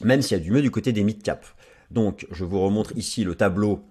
même 0.00 0.22
s'il 0.22 0.38
y 0.38 0.40
a 0.40 0.42
du 0.42 0.50
mieux 0.50 0.62
du 0.62 0.70
côté 0.70 0.92
des 0.92 1.04
mid 1.04 1.22
cap. 1.22 1.44
Donc, 1.90 2.26
je 2.30 2.44
vous 2.44 2.60
remontre 2.60 2.96
ici 2.96 3.22
le 3.22 3.34
tableau 3.34 3.84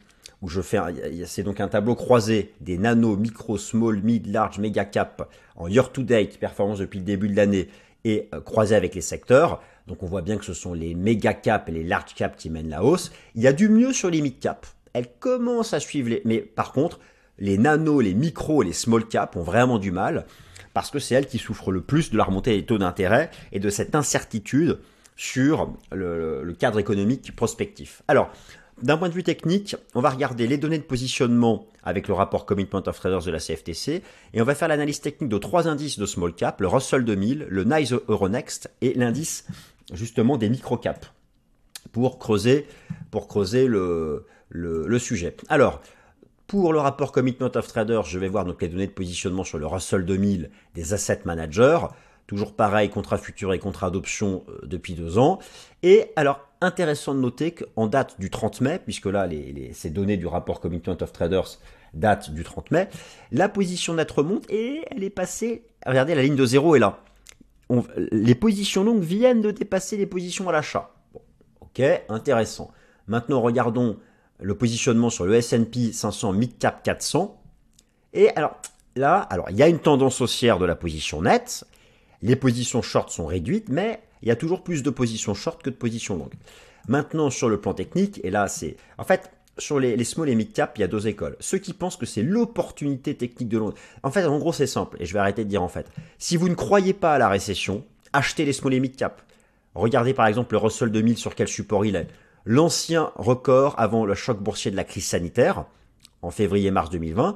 je 0.49 0.61
fais, 0.61 0.79
c'est 1.25 1.43
donc 1.43 1.59
un 1.59 1.67
tableau 1.67 1.95
croisé 1.95 2.53
des 2.61 2.77
nano, 2.77 3.15
micro, 3.15 3.57
small, 3.57 4.01
mid, 4.01 4.27
large, 4.27 4.59
mega 4.59 4.85
cap 4.85 5.29
en 5.55 5.67
year 5.67 5.91
to 5.91 6.03
date, 6.03 6.37
performance 6.37 6.79
depuis 6.79 6.99
le 6.99 7.05
début 7.05 7.29
de 7.29 7.35
l'année 7.35 7.69
et 8.03 8.29
euh, 8.33 8.41
croisé 8.41 8.75
avec 8.75 8.95
les 8.95 9.01
secteurs. 9.01 9.61
Donc 9.87 10.03
on 10.03 10.07
voit 10.07 10.21
bien 10.21 10.37
que 10.37 10.45
ce 10.45 10.53
sont 10.53 10.73
les 10.73 10.95
méga 10.95 11.33
cap 11.33 11.69
et 11.69 11.71
les 11.71 11.83
large 11.83 12.13
cap 12.15 12.35
qui 12.35 12.49
mènent 12.49 12.69
la 12.69 12.83
hausse. 12.83 13.11
Il 13.35 13.41
y 13.41 13.47
a 13.47 13.53
du 13.53 13.69
mieux 13.69 13.93
sur 13.93 14.09
les 14.09 14.21
mid 14.21 14.39
cap. 14.39 14.65
Elles 14.93 15.09
commencent 15.19 15.73
à 15.73 15.79
suivre 15.79 16.09
les, 16.09 16.21
mais 16.25 16.39
par 16.39 16.71
contre, 16.71 16.99
les 17.37 17.57
nano, 17.57 17.99
les 17.99 18.13
micro 18.13 18.63
et 18.63 18.65
les 18.65 18.73
small 18.73 19.07
cap 19.07 19.35
ont 19.35 19.43
vraiment 19.43 19.77
du 19.77 19.91
mal 19.91 20.25
parce 20.73 20.91
que 20.91 20.99
c'est 20.99 21.15
elles 21.15 21.27
qui 21.27 21.37
souffrent 21.37 21.71
le 21.71 21.81
plus 21.81 22.11
de 22.11 22.17
la 22.17 22.23
remontée 22.23 22.55
des 22.55 22.65
taux 22.65 22.77
d'intérêt 22.77 23.29
et 23.51 23.59
de 23.59 23.69
cette 23.69 23.95
incertitude 23.95 24.79
sur 25.15 25.73
le, 25.91 26.43
le 26.43 26.53
cadre 26.53 26.79
économique 26.79 27.35
prospectif. 27.35 28.03
Alors, 28.07 28.29
d'un 28.81 28.97
point 28.97 29.09
de 29.09 29.13
vue 29.13 29.23
technique, 29.23 29.75
on 29.93 30.01
va 30.01 30.09
regarder 30.09 30.47
les 30.47 30.57
données 30.57 30.77
de 30.77 30.83
positionnement 30.83 31.67
avec 31.83 32.07
le 32.07 32.13
rapport 32.13 32.45
Commitment 32.45 32.83
of 32.85 32.97
Traders 32.99 33.23
de 33.23 33.31
la 33.31 33.39
CFTC 33.39 34.01
et 34.33 34.41
on 34.41 34.45
va 34.45 34.55
faire 34.55 34.67
l'analyse 34.67 34.99
technique 34.99 35.29
de 35.29 35.37
trois 35.37 35.67
indices 35.67 35.97
de 35.97 36.05
small 36.05 36.33
cap, 36.33 36.59
le 36.59 36.67
Russell 36.67 37.05
2000, 37.05 37.47
le 37.49 37.63
NICE 37.63 37.93
Euronext 38.07 38.69
et 38.81 38.93
l'indice 38.93 39.45
justement 39.93 40.37
des 40.37 40.49
micro 40.49 40.77
caps 40.77 41.11
pour 41.91 42.19
creuser, 42.19 42.67
le, 43.67 44.99
sujet. 44.99 45.35
Alors, 45.47 45.81
pour 46.47 46.73
le 46.73 46.79
rapport 46.79 47.11
Commitment 47.13 47.51
of 47.55 47.67
Traders, 47.67 48.03
je 48.03 48.19
vais 48.19 48.27
voir 48.27 48.43
donc 48.43 48.61
les 48.61 48.67
données 48.67 48.87
de 48.87 48.91
positionnement 48.91 49.45
sur 49.45 49.57
le 49.57 49.65
Russell 49.65 50.03
2000 50.03 50.51
des 50.73 50.93
asset 50.93 51.21
managers. 51.23 51.79
Toujours 52.27 52.55
pareil, 52.55 52.89
contrat 52.89 53.17
futur 53.17 53.53
et 53.53 53.59
contrat 53.59 53.91
d'option 53.91 54.43
euh, 54.49 54.59
depuis 54.65 54.95
deux 54.95 55.17
ans. 55.17 55.39
Et 55.83 56.11
alors, 56.15 56.39
intéressant 56.65 57.15
de 57.15 57.19
noter 57.19 57.51
qu'en 57.51 57.87
date 57.87 58.19
du 58.19 58.29
30 58.29 58.61
mai, 58.61 58.79
puisque 58.83 59.05
là, 59.05 59.27
les, 59.27 59.71
ces 59.73 59.89
données 59.89 60.17
du 60.17 60.27
rapport 60.27 60.59
Commitment 60.59 60.97
of 61.01 61.11
Traders 61.13 61.59
datent 61.93 62.31
du 62.31 62.43
30 62.43 62.71
mai, 62.71 62.89
la 63.31 63.47
position 63.47 63.93
nette 63.93 64.11
remonte 64.11 64.49
et 64.49 64.83
elle 64.91 65.03
est 65.03 65.09
passée, 65.09 65.65
regardez, 65.85 66.15
la 66.15 66.23
ligne 66.23 66.35
de 66.35 66.45
zéro 66.45 66.75
est 66.75 66.79
là. 66.79 66.99
les 68.11 68.35
positions 68.35 68.83
longues 68.83 69.03
viennent 69.03 69.41
de 69.41 69.51
dépasser 69.51 69.95
les 69.97 70.05
positions 70.05 70.49
à 70.49 70.51
l'achat. 70.51 70.91
ok, 71.61 71.81
intéressant. 72.09 72.71
Maintenant, 73.07 73.41
regardons 73.41 73.97
le 74.41 74.55
positionnement 74.55 75.09
sur 75.09 75.25
le 75.25 75.35
S&P 75.35 75.93
500 75.93 76.33
Mid 76.33 76.57
Cap 76.57 76.83
400. 76.83 77.41
Et 78.13 78.29
alors, 78.35 78.57
là, 78.95 79.19
alors, 79.19 79.49
il 79.49 79.57
y 79.57 79.63
a 79.63 79.67
une 79.67 79.79
tendance 79.79 80.21
haussière 80.21 80.59
de 80.59 80.65
la 80.65 80.75
position 80.75 81.21
nette, 81.21 81.65
les 82.25 82.35
positions 82.35 82.81
short 82.81 83.09
sont 83.09 83.25
réduites, 83.25 83.69
mais 83.69 84.01
il 84.21 84.27
y 84.27 84.31
a 84.31 84.35
toujours 84.35 84.63
plus 84.63 84.83
de 84.83 84.89
positions 84.89 85.33
short 85.33 85.61
que 85.61 85.69
de 85.69 85.75
positions 85.75 86.17
longues. 86.17 86.33
Maintenant, 86.87 87.29
sur 87.29 87.49
le 87.49 87.59
plan 87.59 87.73
technique, 87.73 88.19
et 88.23 88.31
là, 88.31 88.47
c'est. 88.47 88.77
En 88.97 89.03
fait, 89.03 89.31
sur 89.57 89.79
les, 89.79 90.03
small 90.03 90.29
et 90.29 90.35
mid 90.35 90.51
cap, 90.51 90.73
il 90.77 90.81
y 90.81 90.83
a 90.83 90.87
deux 90.87 91.07
écoles. 91.07 91.35
Ceux 91.39 91.57
qui 91.57 91.73
pensent 91.73 91.97
que 91.97 92.05
c'est 92.05 92.23
l'opportunité 92.23 93.15
technique 93.15 93.49
de 93.49 93.57
Londres. 93.57 93.75
En 94.03 94.11
fait, 94.11 94.25
en 94.25 94.37
gros, 94.37 94.53
c'est 94.53 94.67
simple, 94.67 94.97
et 94.99 95.05
je 95.05 95.13
vais 95.13 95.19
arrêter 95.19 95.43
de 95.43 95.49
dire 95.49 95.63
en 95.63 95.67
fait. 95.67 95.91
Si 96.17 96.35
vous 96.35 96.49
ne 96.49 96.55
croyez 96.55 96.93
pas 96.93 97.13
à 97.13 97.17
la 97.17 97.29
récession, 97.29 97.85
achetez 98.13 98.43
les 98.45 98.53
small 98.53 98.73
et 98.73 98.79
mid 98.79 98.95
cap. 98.95 99.21
Regardez 99.75 100.13
par 100.13 100.27
exemple 100.27 100.53
le 100.53 100.59
Russell 100.59 100.89
2000 100.91 101.17
sur 101.17 101.35
quel 101.35 101.47
support 101.47 101.85
il 101.85 101.95
est. 101.95 102.07
L'ancien 102.45 103.11
record 103.15 103.75
avant 103.77 104.05
le 104.05 104.15
choc 104.15 104.39
boursier 104.41 104.71
de 104.71 104.75
la 104.75 104.83
crise 104.83 105.05
sanitaire, 105.05 105.65
en 106.21 106.31
février-mars 106.31 106.89
2020. 106.89 107.35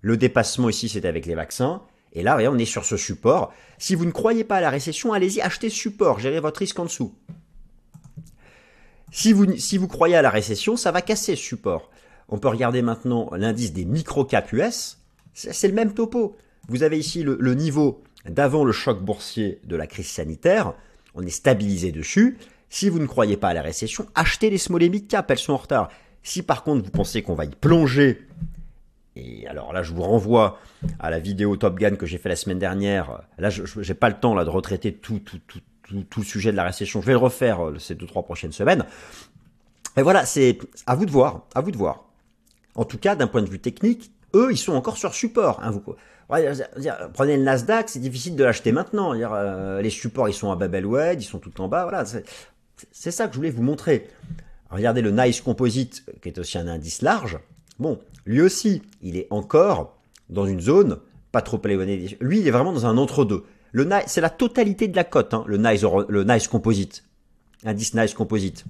Le 0.00 0.16
dépassement 0.16 0.68
ici, 0.68 0.88
c'était 0.88 1.08
avec 1.08 1.26
les 1.26 1.34
vaccins. 1.34 1.82
Et 2.14 2.22
là, 2.22 2.38
on 2.50 2.58
est 2.58 2.64
sur 2.64 2.84
ce 2.84 2.96
support. 2.96 3.52
Si 3.78 3.94
vous 3.94 4.04
ne 4.04 4.12
croyez 4.12 4.44
pas 4.44 4.56
à 4.56 4.60
la 4.60 4.70
récession, 4.70 5.12
allez-y, 5.12 5.40
achetez 5.40 5.68
ce 5.68 5.76
support, 5.76 6.20
gérez 6.20 6.40
votre 6.40 6.60
risque 6.60 6.78
en 6.78 6.84
dessous. 6.84 7.14
Si 9.10 9.32
vous, 9.32 9.56
si 9.56 9.78
vous 9.78 9.88
croyez 9.88 10.16
à 10.16 10.22
la 10.22 10.30
récession, 10.30 10.76
ça 10.76 10.92
va 10.92 11.02
casser 11.02 11.36
ce 11.36 11.42
support. 11.42 11.90
On 12.28 12.38
peut 12.38 12.48
regarder 12.48 12.82
maintenant 12.82 13.30
l'indice 13.36 13.72
des 13.72 13.84
micro-cap 13.84 14.52
US. 14.52 14.98
C'est 15.34 15.68
le 15.68 15.74
même 15.74 15.94
topo. 15.94 16.36
Vous 16.68 16.82
avez 16.82 16.98
ici 16.98 17.22
le, 17.22 17.54
niveau 17.54 18.02
d'avant 18.28 18.64
le 18.64 18.72
choc 18.72 19.02
boursier 19.02 19.60
de 19.64 19.76
la 19.76 19.86
crise 19.86 20.08
sanitaire. 20.08 20.74
On 21.14 21.22
est 21.22 21.30
stabilisé 21.30 21.92
dessus. 21.92 22.38
Si 22.70 22.88
vous 22.88 22.98
ne 22.98 23.06
croyez 23.06 23.36
pas 23.36 23.48
à 23.48 23.54
la 23.54 23.62
récession, 23.62 24.06
achetez 24.14 24.50
les 24.50 24.58
small 24.58 24.82
et 24.82 24.88
mid 24.88 25.06
cap, 25.06 25.30
elles 25.30 25.38
sont 25.38 25.52
en 25.52 25.58
retard. 25.58 25.90
Si 26.22 26.42
par 26.42 26.64
contre 26.64 26.84
vous 26.84 26.90
pensez 26.90 27.22
qu'on 27.22 27.34
va 27.34 27.44
y 27.44 27.50
plonger, 27.50 28.26
alors 29.46 29.72
là 29.72 29.82
je 29.82 29.92
vous 29.92 30.02
renvoie 30.02 30.58
à 30.98 31.10
la 31.10 31.18
vidéo 31.18 31.56
Top 31.56 31.78
Gun 31.78 31.96
que 31.96 32.06
j'ai 32.06 32.18
fait 32.18 32.28
la 32.28 32.36
semaine 32.36 32.58
dernière. 32.58 33.22
Là 33.38 33.50
je 33.50 33.80
n'ai 33.80 33.94
pas 33.94 34.08
le 34.08 34.16
temps 34.16 34.34
là 34.34 34.44
de 34.44 34.50
retraiter 34.50 34.92
tout, 34.92 35.20
le 35.90 36.22
sujet 36.22 36.50
de 36.52 36.56
la 36.56 36.64
récession. 36.64 37.00
Je 37.00 37.06
vais 37.06 37.12
le 37.12 37.18
refaire 37.18 37.64
euh, 37.64 37.78
ces 37.78 37.94
deux 37.94 38.06
trois 38.06 38.22
prochaines 38.22 38.52
semaines. 38.52 38.84
Et 39.96 40.02
voilà, 40.02 40.26
c'est 40.26 40.58
à 40.86 40.94
vous 40.94 41.06
de 41.06 41.10
voir, 41.10 41.42
à 41.54 41.60
vous 41.60 41.70
de 41.70 41.76
voir. 41.76 42.04
En 42.74 42.84
tout 42.84 42.98
cas, 42.98 43.14
d'un 43.14 43.28
point 43.28 43.42
de 43.42 43.48
vue 43.48 43.60
technique, 43.60 44.10
eux, 44.34 44.48
ils 44.50 44.58
sont 44.58 44.72
encore 44.72 44.96
sur 44.96 45.14
support. 45.14 45.60
Hein, 45.62 45.80
prenez 46.28 47.36
le 47.36 47.42
Nasdaq, 47.44 47.88
c'est 47.88 48.00
difficile 48.00 48.34
de 48.34 48.42
l'acheter 48.42 48.72
maintenant. 48.72 49.14
Euh, 49.14 49.80
les 49.80 49.90
supports, 49.90 50.28
ils 50.28 50.34
sont 50.34 50.50
à 50.50 50.56
Babelwed, 50.56 51.22
ils 51.22 51.24
sont 51.24 51.38
tout 51.38 51.60
en 51.60 51.68
bas. 51.68 51.84
Voilà, 51.84 52.04
c'est 52.90 53.10
ça 53.10 53.28
que 53.28 53.34
je 53.34 53.38
voulais 53.38 53.50
vous 53.50 53.62
montrer. 53.62 54.08
Regardez 54.70 55.02
le 55.02 55.12
Nice 55.12 55.40
Composite, 55.40 56.04
qui 56.20 56.28
est 56.28 56.38
aussi 56.38 56.58
un 56.58 56.66
indice 56.66 57.02
large. 57.02 57.38
Bon, 57.78 57.98
lui 58.26 58.40
aussi, 58.40 58.82
il 59.02 59.16
est 59.16 59.26
encore 59.30 59.96
dans 60.30 60.46
une 60.46 60.60
zone 60.60 60.98
pas 61.32 61.42
trop 61.42 61.60
éloignée. 61.64 62.16
Lui, 62.20 62.40
il 62.40 62.48
est 62.48 62.52
vraiment 62.52 62.72
dans 62.72 62.86
un 62.86 62.96
entre-deux 62.96 63.44
c'est 64.06 64.20
la 64.20 64.30
totalité 64.30 64.88
de 64.88 64.96
la 64.96 65.04
cote, 65.04 65.34
hein, 65.34 65.44
le 65.46 65.58
Nice, 65.58 65.84
le 66.08 66.24
Nice 66.24 66.48
Composite, 66.48 67.04
indice 67.64 67.94
Nice 67.94 68.14
Composite, 68.14 68.64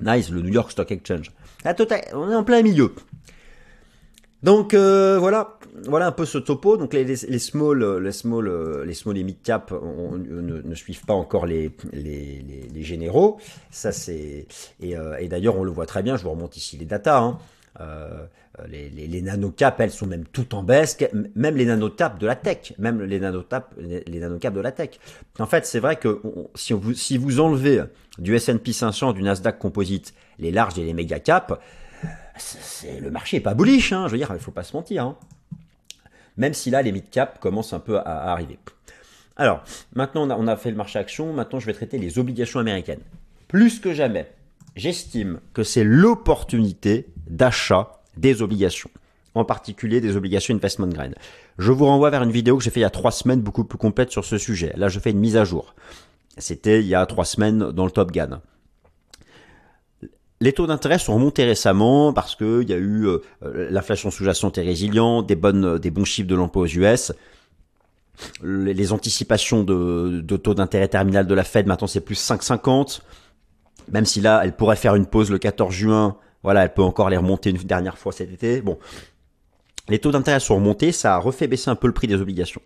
Nice, 0.00 0.30
le 0.30 0.42
New 0.42 0.52
York 0.52 0.70
Stock 0.70 0.90
Exchange. 0.90 1.32
La 1.64 1.74
on 2.14 2.30
est 2.30 2.34
en 2.34 2.44
plein 2.44 2.62
milieu. 2.62 2.94
Donc 4.42 4.72
euh, 4.72 5.18
voilà, 5.18 5.58
voilà 5.84 6.06
un 6.06 6.12
peu 6.12 6.24
ce 6.24 6.38
topo. 6.38 6.78
Donc 6.78 6.94
les, 6.94 7.16
small, 7.16 7.98
les 7.98 8.12
small, 8.12 8.84
les 8.86 8.94
small 8.94 9.18
et 9.18 9.24
mid 9.24 9.42
cap 9.42 9.72
ne, 9.72 10.74
suivent 10.74 11.04
pas 11.04 11.12
encore 11.12 11.44
les, 11.44 11.70
les, 11.92 12.82
généraux. 12.82 13.38
Ça 13.70 13.92
c'est 13.92 14.46
et, 14.80 14.96
euh, 14.96 15.18
et 15.18 15.28
d'ailleurs 15.28 15.58
on 15.58 15.64
le 15.64 15.70
voit 15.70 15.86
très 15.86 16.02
bien. 16.02 16.16
Je 16.16 16.22
vous 16.22 16.30
remonte 16.30 16.56
ici 16.56 16.78
les 16.78 16.86
datas. 16.86 17.20
Hein. 17.20 17.38
Euh, 17.78 18.26
les, 18.68 18.90
les, 18.90 19.06
les 19.06 19.22
nanocaps, 19.22 19.78
elles 19.78 19.92
sont 19.92 20.06
même 20.06 20.24
toutes 20.24 20.54
en 20.54 20.62
baisse, 20.62 20.98
même 21.36 21.56
les 21.56 21.64
nanotaps 21.64 22.18
de 22.18 22.26
la 22.26 22.34
tech, 22.34 22.72
même 22.78 23.00
les 23.00 23.20
nanotaps, 23.20 23.74
les, 23.78 24.18
nanocaps 24.18 24.54
de 24.54 24.60
la 24.60 24.72
tech. 24.72 24.90
En 25.38 25.46
fait, 25.46 25.64
c'est 25.64 25.78
vrai 25.78 25.96
que 25.96 26.20
si, 26.56 26.72
vous, 26.72 26.92
si 26.92 27.16
vous 27.16 27.38
enlevez 27.40 27.82
du 28.18 28.34
S&P 28.34 28.72
500, 28.72 29.12
du 29.12 29.22
Nasdaq 29.22 29.58
Composite, 29.58 30.14
les 30.38 30.50
larges 30.50 30.78
et 30.78 30.84
les 30.84 30.94
méga 30.94 31.20
caps, 31.20 31.54
c'est, 32.36 33.00
le 33.00 33.10
marché 33.10 33.36
est 33.36 33.40
pas 33.40 33.54
bullish, 33.54 33.92
hein, 33.92 34.06
je 34.06 34.12
veux 34.12 34.18
dire, 34.18 34.30
il 34.32 34.40
faut 34.40 34.50
pas 34.50 34.64
se 34.64 34.76
mentir. 34.76 35.04
Hein. 35.04 35.16
Même 36.36 36.54
si 36.54 36.70
là, 36.70 36.82
les 36.82 36.92
mid 36.92 37.08
caps 37.08 37.38
commencent 37.38 37.72
un 37.72 37.80
peu 37.80 37.98
à, 37.98 38.32
arriver. 38.32 38.58
Alors, 39.36 39.62
maintenant 39.94 40.26
on 40.26 40.30
a, 40.30 40.36
on 40.36 40.46
a 40.48 40.56
fait 40.56 40.70
le 40.70 40.76
marché 40.76 40.98
action, 40.98 41.32
maintenant 41.32 41.60
je 41.60 41.66
vais 41.66 41.72
traiter 41.72 41.98
les 41.98 42.18
obligations 42.18 42.60
américaines. 42.60 43.00
Plus 43.48 43.78
que 43.78 43.94
jamais, 43.94 44.30
j'estime 44.76 45.40
que 45.52 45.62
c'est 45.62 45.84
l'opportunité 45.84 47.06
d'achat 47.26 48.00
des 48.16 48.42
obligations, 48.42 48.90
en 49.34 49.44
particulier 49.44 50.00
des 50.00 50.16
obligations 50.16 50.54
investment 50.54 50.88
grade. 50.88 51.14
Je 51.58 51.72
vous 51.72 51.86
renvoie 51.86 52.10
vers 52.10 52.22
une 52.22 52.32
vidéo 52.32 52.56
que 52.56 52.64
j'ai 52.64 52.70
fait 52.70 52.80
il 52.80 52.84
y 52.84 52.86
a 52.86 52.90
trois 52.90 53.12
semaines, 53.12 53.40
beaucoup 53.40 53.64
plus 53.64 53.78
complète 53.78 54.10
sur 54.10 54.24
ce 54.24 54.38
sujet. 54.38 54.72
Là, 54.76 54.88
je 54.88 54.98
fais 54.98 55.10
une 55.10 55.18
mise 55.18 55.36
à 55.36 55.44
jour. 55.44 55.74
C'était 56.38 56.80
il 56.80 56.86
y 56.86 56.94
a 56.94 57.04
trois 57.06 57.24
semaines 57.24 57.70
dans 57.70 57.84
le 57.84 57.90
Top 57.90 58.12
Gun. 58.12 58.40
Les 60.42 60.54
taux 60.54 60.66
d'intérêt 60.66 60.98
sont 60.98 61.14
remontés 61.14 61.44
récemment 61.44 62.14
parce 62.14 62.34
qu'il 62.34 62.68
y 62.68 62.72
a 62.72 62.78
eu 62.78 63.06
euh, 63.06 63.20
l'inflation 63.42 64.10
sous-jacente 64.10 64.56
et 64.56 64.62
résiliente, 64.62 65.26
des, 65.26 65.36
bonnes, 65.36 65.78
des 65.78 65.90
bons 65.90 66.06
chiffres 66.06 66.28
de 66.28 66.34
l'emploi 66.34 66.62
aux 66.62 66.66
US. 66.66 67.12
Les, 68.42 68.92
anticipations 68.92 69.64
de 69.64 70.36
taux 70.36 70.54
d'intérêt 70.54 70.88
terminal 70.88 71.26
de 71.26 71.34
la 71.34 71.44
Fed, 71.44 71.66
maintenant 71.66 71.86
c'est 71.86 72.00
plus 72.00 72.18
5,50. 72.18 73.00
Même 73.90 74.04
si 74.04 74.20
là, 74.20 74.40
elle 74.44 74.54
pourrait 74.54 74.76
faire 74.76 74.94
une 74.94 75.06
pause 75.06 75.30
le 75.30 75.38
14 75.38 75.72
juin 75.72 76.16
voilà, 76.42 76.64
elle 76.64 76.72
peut 76.72 76.82
encore 76.82 77.10
les 77.10 77.16
remonter 77.16 77.50
une 77.50 77.56
dernière 77.58 77.98
fois 77.98 78.12
cet 78.12 78.32
été. 78.32 78.60
Bon, 78.62 78.78
les 79.88 79.98
taux 79.98 80.10
d'intérêt 80.10 80.40
sont 80.40 80.56
remontés, 80.56 80.92
ça 80.92 81.14
a 81.14 81.18
refait 81.18 81.46
baisser 81.46 81.70
un 81.70 81.76
peu 81.76 81.86
le 81.86 81.92
prix 81.92 82.06
des 82.06 82.20
obligations. 82.20 82.62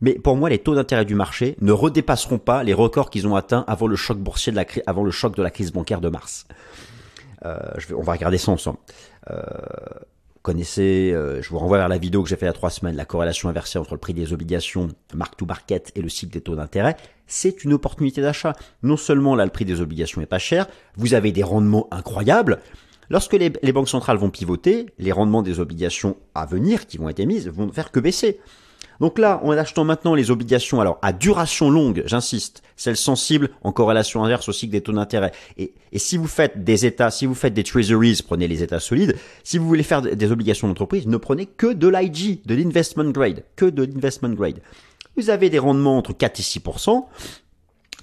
Mais 0.00 0.14
pour 0.14 0.36
moi, 0.36 0.50
les 0.50 0.58
taux 0.58 0.74
d'intérêt 0.74 1.04
du 1.04 1.14
marché 1.14 1.56
ne 1.60 1.72
redépasseront 1.72 2.38
pas 2.38 2.62
les 2.62 2.74
records 2.74 3.10
qu'ils 3.10 3.26
ont 3.26 3.36
atteints 3.36 3.64
avant 3.66 3.86
le 3.86 3.96
choc 3.96 4.18
boursier 4.18 4.52
de 4.52 4.56
la 4.56 4.66
avant 4.86 5.04
le 5.04 5.10
choc 5.10 5.36
de 5.36 5.42
la 5.42 5.50
crise 5.50 5.72
bancaire 5.72 6.00
de 6.00 6.08
mars. 6.08 6.46
Euh, 7.46 7.58
je 7.78 7.88
vais, 7.88 7.94
on 7.94 8.02
va 8.02 8.12
regarder 8.12 8.38
ça 8.38 8.52
ensemble. 8.52 8.78
Euh, 9.30 9.42
connaissez, 10.42 11.12
euh, 11.14 11.40
je 11.40 11.48
vous 11.48 11.58
renvoie 11.58 11.78
vers 11.78 11.88
la 11.88 11.96
vidéo 11.96 12.22
que 12.22 12.28
j'ai 12.28 12.36
fait 12.36 12.46
il 12.46 12.48
y 12.48 12.50
a 12.50 12.54
trois 12.54 12.70
semaines, 12.70 12.96
la 12.96 13.04
corrélation 13.04 13.48
inversée 13.48 13.78
entre 13.78 13.94
le 13.94 14.00
prix 14.00 14.12
des 14.12 14.32
obligations, 14.32 14.88
mark 15.14 15.36
to 15.36 15.46
market 15.46 15.92
et 15.94 16.02
le 16.02 16.08
cycle 16.08 16.32
des 16.32 16.42
taux 16.42 16.56
d'intérêt. 16.56 16.96
C'est 17.26 17.64
une 17.64 17.72
opportunité 17.72 18.20
d'achat. 18.20 18.54
Non 18.82 18.96
seulement 18.96 19.34
là, 19.34 19.44
le 19.44 19.50
prix 19.50 19.64
des 19.64 19.80
obligations 19.80 20.20
est 20.20 20.26
pas 20.26 20.38
cher, 20.38 20.66
vous 20.96 21.14
avez 21.14 21.32
des 21.32 21.42
rendements 21.42 21.88
incroyables, 21.90 22.60
Lorsque 23.10 23.34
les, 23.34 23.50
banques 23.50 23.88
centrales 23.88 24.16
vont 24.16 24.30
pivoter, 24.30 24.86
les 24.98 25.12
rendements 25.12 25.42
des 25.42 25.60
obligations 25.60 26.16
à 26.34 26.46
venir 26.46 26.86
qui 26.86 26.96
vont 26.96 27.08
être 27.08 27.20
émises 27.20 27.48
vont 27.48 27.70
faire 27.70 27.90
que 27.90 28.00
baisser. 28.00 28.40
Donc 29.00 29.18
là, 29.18 29.40
en 29.42 29.50
achetant 29.50 29.84
maintenant 29.84 30.14
les 30.14 30.30
obligations, 30.30 30.80
alors 30.80 30.98
à 31.02 31.12
duration 31.12 31.68
longue, 31.68 32.04
j'insiste, 32.06 32.62
celles 32.76 32.96
sensibles 32.96 33.50
en 33.62 33.72
corrélation 33.72 34.24
inverse 34.24 34.48
au 34.48 34.52
cycle 34.52 34.72
des 34.72 34.80
taux 34.80 34.92
d'intérêt. 34.92 35.32
Et, 35.58 35.74
si 35.96 36.16
vous 36.16 36.28
faites 36.28 36.64
des 36.64 36.86
états, 36.86 37.10
si 37.10 37.26
vous 37.26 37.34
faites 37.34 37.54
des 37.54 37.64
treasuries, 37.64 38.20
prenez 38.26 38.48
les 38.48 38.62
états 38.62 38.80
solides. 38.80 39.16
Si 39.42 39.58
vous 39.58 39.66
voulez 39.66 39.82
faire 39.82 40.00
des 40.00 40.32
obligations 40.32 40.68
d'entreprise, 40.68 41.06
ne 41.06 41.16
prenez 41.16 41.46
que 41.46 41.72
de 41.72 41.88
l'IG, 41.88 42.46
de 42.46 42.54
l'investment 42.54 43.10
grade, 43.10 43.44
que 43.56 43.66
de 43.66 43.84
l'investment 43.84 44.30
grade. 44.30 44.60
Vous 45.16 45.30
avez 45.30 45.50
des 45.50 45.58
rendements 45.58 45.98
entre 45.98 46.12
4 46.12 46.40
et 46.40 46.42
6% 46.42 47.04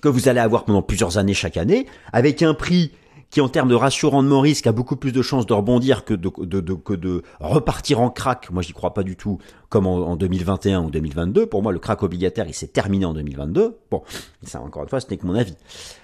que 0.01 0.09
vous 0.09 0.27
allez 0.27 0.39
avoir 0.39 0.65
pendant 0.65 0.81
plusieurs 0.81 1.17
années 1.17 1.33
chaque 1.33 1.57
année, 1.57 1.85
avec 2.11 2.41
un 2.41 2.53
prix 2.53 2.91
qui 3.29 3.39
en 3.39 3.47
termes 3.47 3.69
de 3.69 3.75
ratio 3.75 4.09
rendement 4.09 4.41
risque 4.41 4.67
a 4.67 4.73
beaucoup 4.73 4.97
plus 4.97 5.13
de 5.13 5.21
chances 5.21 5.45
de 5.45 5.53
rebondir 5.53 6.03
que 6.03 6.13
de, 6.13 6.27
que 6.27 6.93
de 6.93 7.23
repartir 7.39 8.01
en 8.01 8.09
crack. 8.09 8.51
Moi, 8.51 8.61
j'y 8.61 8.73
crois 8.73 8.93
pas 8.93 9.03
du 9.03 9.15
tout, 9.15 9.39
comme 9.69 9.87
en, 9.87 10.17
2021 10.17 10.83
ou 10.83 10.91
2022. 10.91 11.45
Pour 11.45 11.63
moi, 11.63 11.71
le 11.71 11.79
crack 11.79 12.03
obligataire, 12.03 12.45
il 12.47 12.53
s'est 12.53 12.67
terminé 12.67 13.05
en 13.05 13.13
2022. 13.13 13.77
Bon, 13.89 14.03
ça, 14.43 14.59
encore 14.61 14.83
une 14.83 14.89
fois, 14.89 14.99
ce 14.99 15.07
n'est 15.09 15.15
que 15.15 15.25
mon 15.25 15.35
avis. 15.35 15.55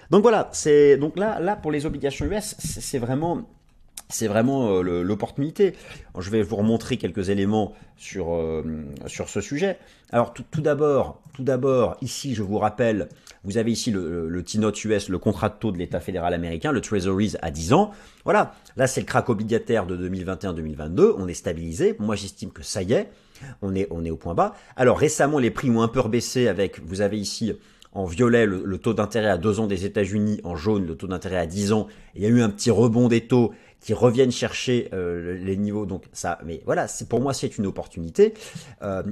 Donc 0.10 0.22
voilà, 0.22 0.50
c'est 0.54 0.96
donc 0.96 1.18
là, 1.20 1.42
là 1.42 1.58
pour 1.58 1.72
les 1.72 1.86
obligations 1.86 2.26
US, 2.28 2.56
c'est 2.60 3.00
vraiment 3.00 3.42
c'est 4.10 4.28
vraiment 4.28 4.78
euh, 4.78 5.04
l'opportunité. 5.04 5.74
Je 6.18 6.30
vais 6.30 6.42
vous 6.42 6.56
remontrer 6.56 6.98
quelques 6.98 7.30
éléments 7.30 7.74
sur, 7.98 8.34
euh, 8.34 8.64
sur 9.08 9.30
ce 9.30 9.42
sujet. 9.42 9.78
Alors 10.12 10.34
tout, 10.34 10.62
d'abord, 10.62 11.22
tout 11.34 11.44
d'abord, 11.44 11.98
ici 12.02 12.34
je 12.34 12.44
vous 12.44 12.58
rappelle, 12.58 13.10
vous 13.44 13.58
avez 13.58 13.72
ici 13.72 13.92
le, 13.92 14.30
le 14.30 14.44
T-Note 14.44 14.84
US, 14.86 15.10
le 15.10 15.20
contrat 15.20 15.50
de 15.50 15.56
taux 15.56 15.72
de 15.72 15.78
l'État 15.78 16.00
fédéral 16.00 16.34
américain, 16.34 16.72
le 16.72 16.80
Treasuries 16.80 17.34
à 17.42 17.52
10 17.52 17.74
ans. 17.74 17.92
Voilà, 18.24 18.56
là 18.78 18.88
c'est 18.88 19.02
le 19.02 19.06
crack 19.06 19.28
obligataire 19.30 19.86
de 19.86 20.10
2021-2022, 20.10 21.16
on 21.18 21.28
est 21.28 21.34
stabilisé. 21.34 21.96
Moi 22.00 22.16
j'estime 22.16 22.52
que 22.52 22.64
ça 22.64 22.82
y 22.82 22.94
est, 22.94 23.10
on 23.62 23.76
est, 23.76 23.88
on 23.92 24.06
est 24.06 24.12
au 24.12 24.18
point 24.18 24.34
bas. 24.34 24.54
Alors 24.78 24.98
récemment 24.98 25.40
les 25.40 25.52
prix 25.52 25.70
ont 25.70 25.82
un 25.82 25.90
peu 25.90 26.00
rebaissé 26.00 26.48
avec, 26.48 26.80
vous 26.86 27.02
avez 27.02 27.20
ici 27.20 27.54
en 27.98 28.06
violet 28.06 28.46
le, 28.46 28.78
taux 28.78 28.94
d'intérêt 28.94 29.30
à 29.30 29.38
2 29.38 29.60
ans 29.60 29.66
des 29.66 29.86
États-Unis, 29.86 30.40
en 30.44 30.56
jaune 30.56 30.86
le 30.86 30.96
taux 30.96 31.08
d'intérêt 31.08 31.38
à 31.38 31.48
10 31.48 31.74
ans. 31.74 31.88
Il 32.16 32.22
y 32.22 32.26
a 32.28 32.30
eu 32.30 32.42
un 32.42 32.50
petit 32.50 32.70
rebond 32.70 33.08
des 33.08 33.22
taux 33.22 33.54
qui 33.82 33.94
reviennent 33.94 34.32
chercher 34.32 34.90
euh, 34.94 35.38
les 35.38 35.58
niveaux. 35.58 35.86
Donc 35.86 36.04
ça, 36.14 36.40
mais 36.46 36.62
voilà, 36.66 36.88
c'est 36.88 37.08
pour 37.08 37.22
moi 37.22 37.34
c'est 37.34 37.58
une 37.58 37.66
opportunité. 37.66 38.34
Euh, 38.82 39.04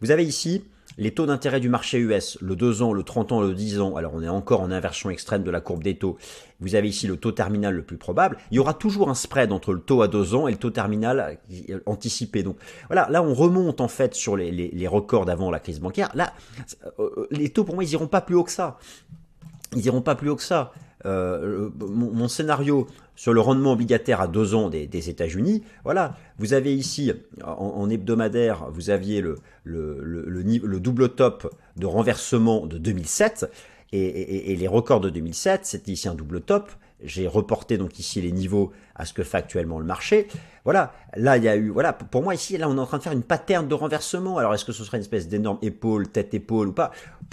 vous 0.00 0.10
avez 0.10 0.24
ici 0.24 0.64
les 0.96 1.12
taux 1.12 1.26
d'intérêt 1.26 1.60
du 1.60 1.68
marché 1.68 1.98
US, 1.98 2.38
le 2.40 2.54
2 2.54 2.82
ans, 2.82 2.92
le 2.92 3.02
30 3.02 3.32
ans, 3.32 3.40
le 3.40 3.52
10 3.52 3.80
ans, 3.80 3.96
alors 3.96 4.12
on 4.14 4.22
est 4.22 4.28
encore 4.28 4.60
en 4.60 4.70
inversion 4.70 5.10
extrême 5.10 5.42
de 5.42 5.50
la 5.50 5.60
courbe 5.60 5.82
des 5.82 5.96
taux. 5.96 6.16
Vous 6.60 6.76
avez 6.76 6.88
ici 6.88 7.06
le 7.06 7.16
taux 7.16 7.32
terminal 7.32 7.74
le 7.74 7.82
plus 7.82 7.96
probable. 7.96 8.38
Il 8.50 8.56
y 8.56 8.58
aura 8.60 8.74
toujours 8.74 9.10
un 9.10 9.14
spread 9.14 9.50
entre 9.52 9.72
le 9.72 9.80
taux 9.80 10.02
à 10.02 10.08
2 10.08 10.34
ans 10.34 10.46
et 10.46 10.52
le 10.52 10.56
taux 10.56 10.70
terminal 10.70 11.38
euh, 11.70 11.80
anticipé. 11.86 12.42
Donc 12.42 12.56
voilà, 12.88 13.08
là 13.10 13.22
on 13.22 13.34
remonte 13.34 13.80
en 13.80 13.88
fait 13.88 14.14
sur 14.14 14.36
les, 14.36 14.86
records 14.86 15.24
d'avant 15.24 15.50
la 15.50 15.58
crise 15.58 15.80
bancaire. 15.80 16.10
Là, 16.14 16.32
les 17.30 17.48
taux 17.48 17.64
pour 17.64 17.74
moi 17.74 17.84
ils 17.84 17.92
iront 17.92 18.06
pas 18.06 18.20
plus 18.20 18.36
haut 18.36 18.44
que 18.44 18.52
ça. 18.52 18.78
Ils 19.74 19.84
iront 19.86 20.02
pas 20.02 20.14
plus 20.14 20.30
haut 20.30 20.36
que 20.36 20.42
ça. 20.42 20.72
Mon, 21.04 22.28
scénario 22.28 22.86
sur 23.16 23.32
le 23.32 23.40
rendement 23.40 23.72
obligataire 23.72 24.20
à 24.20 24.26
deux 24.26 24.54
ans 24.54 24.68
des, 24.70 25.10
États-Unis, 25.10 25.62
voilà, 25.84 26.16
vous 26.38 26.52
avez 26.52 26.74
ici 26.74 27.12
en, 27.44 27.88
hebdomadaire, 27.90 28.66
vous 28.70 28.90
aviez 28.90 29.20
le, 29.20 29.36
le, 29.64 30.00
le, 30.02 30.80
double 30.80 31.10
top 31.10 31.54
de 31.76 31.86
renversement 31.86 32.66
de 32.66 32.78
2007 32.78 33.50
et, 33.92 34.52
et 34.52 34.56
les 34.56 34.66
records 34.66 35.00
de 35.00 35.10
2007, 35.10 35.60
c'était 35.64 35.92
ici 35.92 36.08
un 36.08 36.14
double 36.14 36.40
top. 36.40 36.70
J'ai 37.02 37.26
reporté 37.26 37.76
donc 37.76 37.98
ici 37.98 38.20
les 38.20 38.32
niveaux 38.32 38.72
à 38.94 39.04
ce 39.04 39.12
que 39.12 39.22
fait 39.22 39.36
actuellement 39.36 39.78
le 39.78 39.84
marché. 39.84 40.28
Voilà, 40.64 40.94
là 41.16 41.36
il 41.36 41.44
y 41.44 41.48
a 41.48 41.56
eu, 41.56 41.68
voilà, 41.68 41.92
pour 41.92 42.22
moi 42.22 42.34
ici, 42.34 42.56
là 42.56 42.68
on 42.68 42.76
est 42.76 42.80
en 42.80 42.86
train 42.86 42.98
de 42.98 43.02
faire 43.02 43.12
une 43.12 43.22
pattern 43.22 43.66
de 43.68 43.74
renversement. 43.74 44.38
Alors 44.38 44.54
est-ce 44.54 44.64
que 44.64 44.72
ce 44.72 44.84
serait 44.84 44.98
une 44.98 45.02
espèce 45.02 45.28
d'énorme 45.28 45.58
épaule, 45.60 46.08
tête-épaule 46.08 46.68
ou 46.68 46.72
pas? 46.72 46.92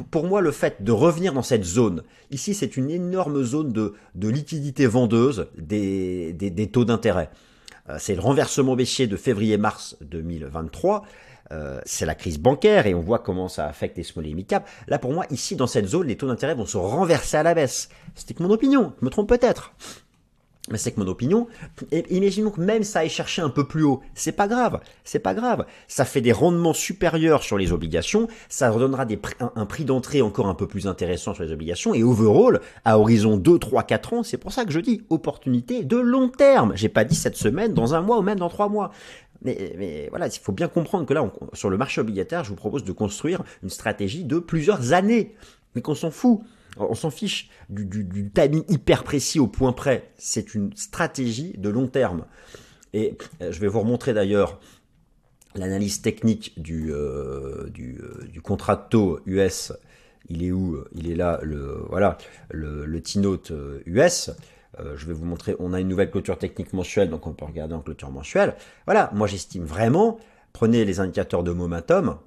Pour 0.10 0.26
moi, 0.26 0.42
le 0.42 0.52
fait 0.52 0.84
de 0.84 0.92
revenir 0.92 1.34
dans 1.34 1.44
cette 1.44 1.64
zone, 1.64 2.04
ici 2.32 2.54
c'est 2.54 2.76
une 2.76 2.90
énorme 2.90 3.44
zone 3.44 3.72
de, 3.72 3.94
de 4.16 4.28
liquidité 4.28 4.88
vendeuse 4.88 5.48
des, 5.58 6.34
des, 6.34 6.50
des 6.50 6.68
taux 6.68 6.86
d'intérêt. 6.86 7.30
Euh, 7.90 7.98
c'est 8.00 8.16
le 8.16 8.22
renversement 8.22 8.76
baissier 8.76 9.08
de 9.08 9.16
février-mars 9.16 9.98
2023. 10.02 11.04
Euh, 11.52 11.82
c'est 11.86 12.06
la 12.06 12.16
crise 12.16 12.40
bancaire 12.40 12.88
et 12.88 12.94
on 12.94 13.02
voit 13.02 13.20
comment 13.20 13.50
ça 13.50 13.68
affecte 13.68 13.98
les 13.98 14.04
small 14.04 14.28
et 14.28 14.34
mid 14.34 14.48
cap. 14.48 14.68
Là, 14.88 15.00
pour 15.00 15.12
moi, 15.12 15.26
ici, 15.30 15.56
dans 15.56 15.68
cette 15.68 15.88
zone, 15.88 16.08
les 16.08 16.18
taux 16.18 16.28
d'intérêt 16.28 16.56
vont 16.56 16.66
se 16.66 16.78
renverser 16.78 17.38
à 17.38 17.44
la 17.44 17.54
baisse. 17.54 17.90
C'était 18.16 18.34
que 18.34 18.44
mon 18.44 18.50
opinion. 18.50 18.94
Je 19.00 19.06
me 19.06 19.10
trompe 19.10 19.30
peut-être. 19.30 19.74
Mais 20.70 20.78
c'est 20.78 20.92
que 20.92 21.00
mon 21.00 21.08
opinion. 21.08 21.48
Et 21.92 22.06
imaginons 22.16 22.52
que 22.52 22.62
même 22.62 22.84
ça 22.84 23.00
aille 23.00 23.10
chercher 23.10 23.42
un 23.42 23.50
peu 23.50 23.68
plus 23.68 23.84
haut. 23.84 24.02
C'est 24.14 24.32
pas 24.32 24.48
grave. 24.48 24.80
C'est 25.04 25.20
pas 25.20 25.34
grave. 25.34 25.66
Ça 25.88 26.06
fait 26.06 26.22
des 26.22 26.32
rendements 26.32 26.74
supérieurs 26.74 27.42
sur 27.42 27.58
les 27.58 27.72
obligations. 27.72 28.28
Ça 28.48 28.70
redonnera 28.70 29.06
un, 29.40 29.52
un, 29.56 29.66
prix 29.66 29.86
d'entrée 29.86 30.22
encore 30.22 30.48
un 30.48 30.54
peu 30.54 30.68
plus 30.68 30.88
intéressant 30.88 31.34
sur 31.34 31.44
les 31.44 31.52
obligations. 31.52 31.96
Et 31.96 32.04
overall, 32.04 32.62
à 32.86 33.00
horizon 33.00 33.38
2, 33.38 33.58
3, 33.58 33.84
4 33.84 34.14
ans, 34.14 34.24
c'est 34.24 34.38
pour 34.38 34.54
ça 34.54 34.64
que 34.64 34.72
je 34.72 34.80
dis 34.80 35.02
opportunité 35.10 35.84
de 35.84 35.98
long 35.98 36.30
terme. 36.30 36.74
J'ai 36.76 36.90
pas 36.90 37.06
dit 37.06 37.16
cette 37.16 37.38
semaine, 37.38 37.74
dans 37.74 37.96
un 37.96 38.02
mois 38.02 38.20
ou 38.20 38.22
même 38.22 38.40
dans 38.40 38.50
trois 38.50 38.70
mois. 38.70 38.92
Mais, 39.44 40.08
voilà, 40.10 40.28
il 40.28 40.40
faut 40.40 40.52
bien 40.52 40.68
comprendre 40.68 41.06
que 41.06 41.14
là, 41.14 41.32
sur 41.54 41.70
le 41.70 41.78
marché 41.78 42.02
obligataire, 42.02 42.44
je 42.44 42.50
vous 42.50 42.56
propose 42.56 42.84
de 42.84 42.92
construire 42.92 43.44
une 43.64 43.70
stratégie 43.70 44.24
de 44.24 44.40
plusieurs 44.40 44.94
années. 44.94 45.36
Mais 45.76 45.82
qu'on 45.82 45.96
s'en 45.96 46.12
fout. 46.12 46.42
On 46.78 46.96
s'en 46.96 47.12
fiche 47.12 47.50
du, 47.70 48.32
timing 48.34 48.64
hyper 48.70 49.04
précis 49.04 49.40
au 49.40 49.48
point 49.48 49.74
près. 49.74 50.12
C'est 50.18 50.54
une 50.54 50.74
stratégie 50.76 51.54
de 51.58 51.70
long 51.70 51.88
terme. 51.88 52.26
Et 52.94 53.18
euh, 53.42 53.52
je 53.52 53.60
vais 53.60 53.68
vous 53.68 53.80
remontrer 53.82 54.14
d'ailleurs 54.14 54.60
l'analyse 55.56 56.02
technique 56.02 56.54
du, 56.62 56.94
euh, 56.94 57.70
euh, 57.78 58.42
contrat 58.44 58.76
de 58.76 58.90
taux 58.90 59.20
US. 59.26 59.74
Il 60.30 60.44
est 60.44 60.52
où? 60.52 60.82
Il 60.94 61.12
est 61.12 61.16
là, 61.16 61.40
le, 61.44 61.84
voilà, 61.90 62.18
le, 62.50 62.86
le 62.86 63.02
T-Note 63.02 63.52
US. 63.86 64.32
Euh, 64.82 64.94
je 64.98 65.06
vais 65.06 65.14
vous 65.14 65.26
montrer, 65.26 65.56
on 65.60 65.74
a 65.74 65.80
une 65.80 65.88
nouvelle 65.88 66.12
clôture 66.12 66.38
technique 66.38 66.74
mensuelle, 66.74 67.10
donc 67.10 67.28
on 67.28 67.34
peut 67.34 67.46
regarder 67.46 67.74
en 67.74 67.82
clôture 67.82 68.12
mensuelle. 68.12 68.56
Voilà, 68.86 69.10
moi 69.14 69.28
j'estime 69.28 69.64
vraiment, 69.64 70.18
prenez 70.54 70.86
les 70.86 71.00
indicateurs 71.00 71.44
de 71.44 71.52
momentum. 71.52 72.18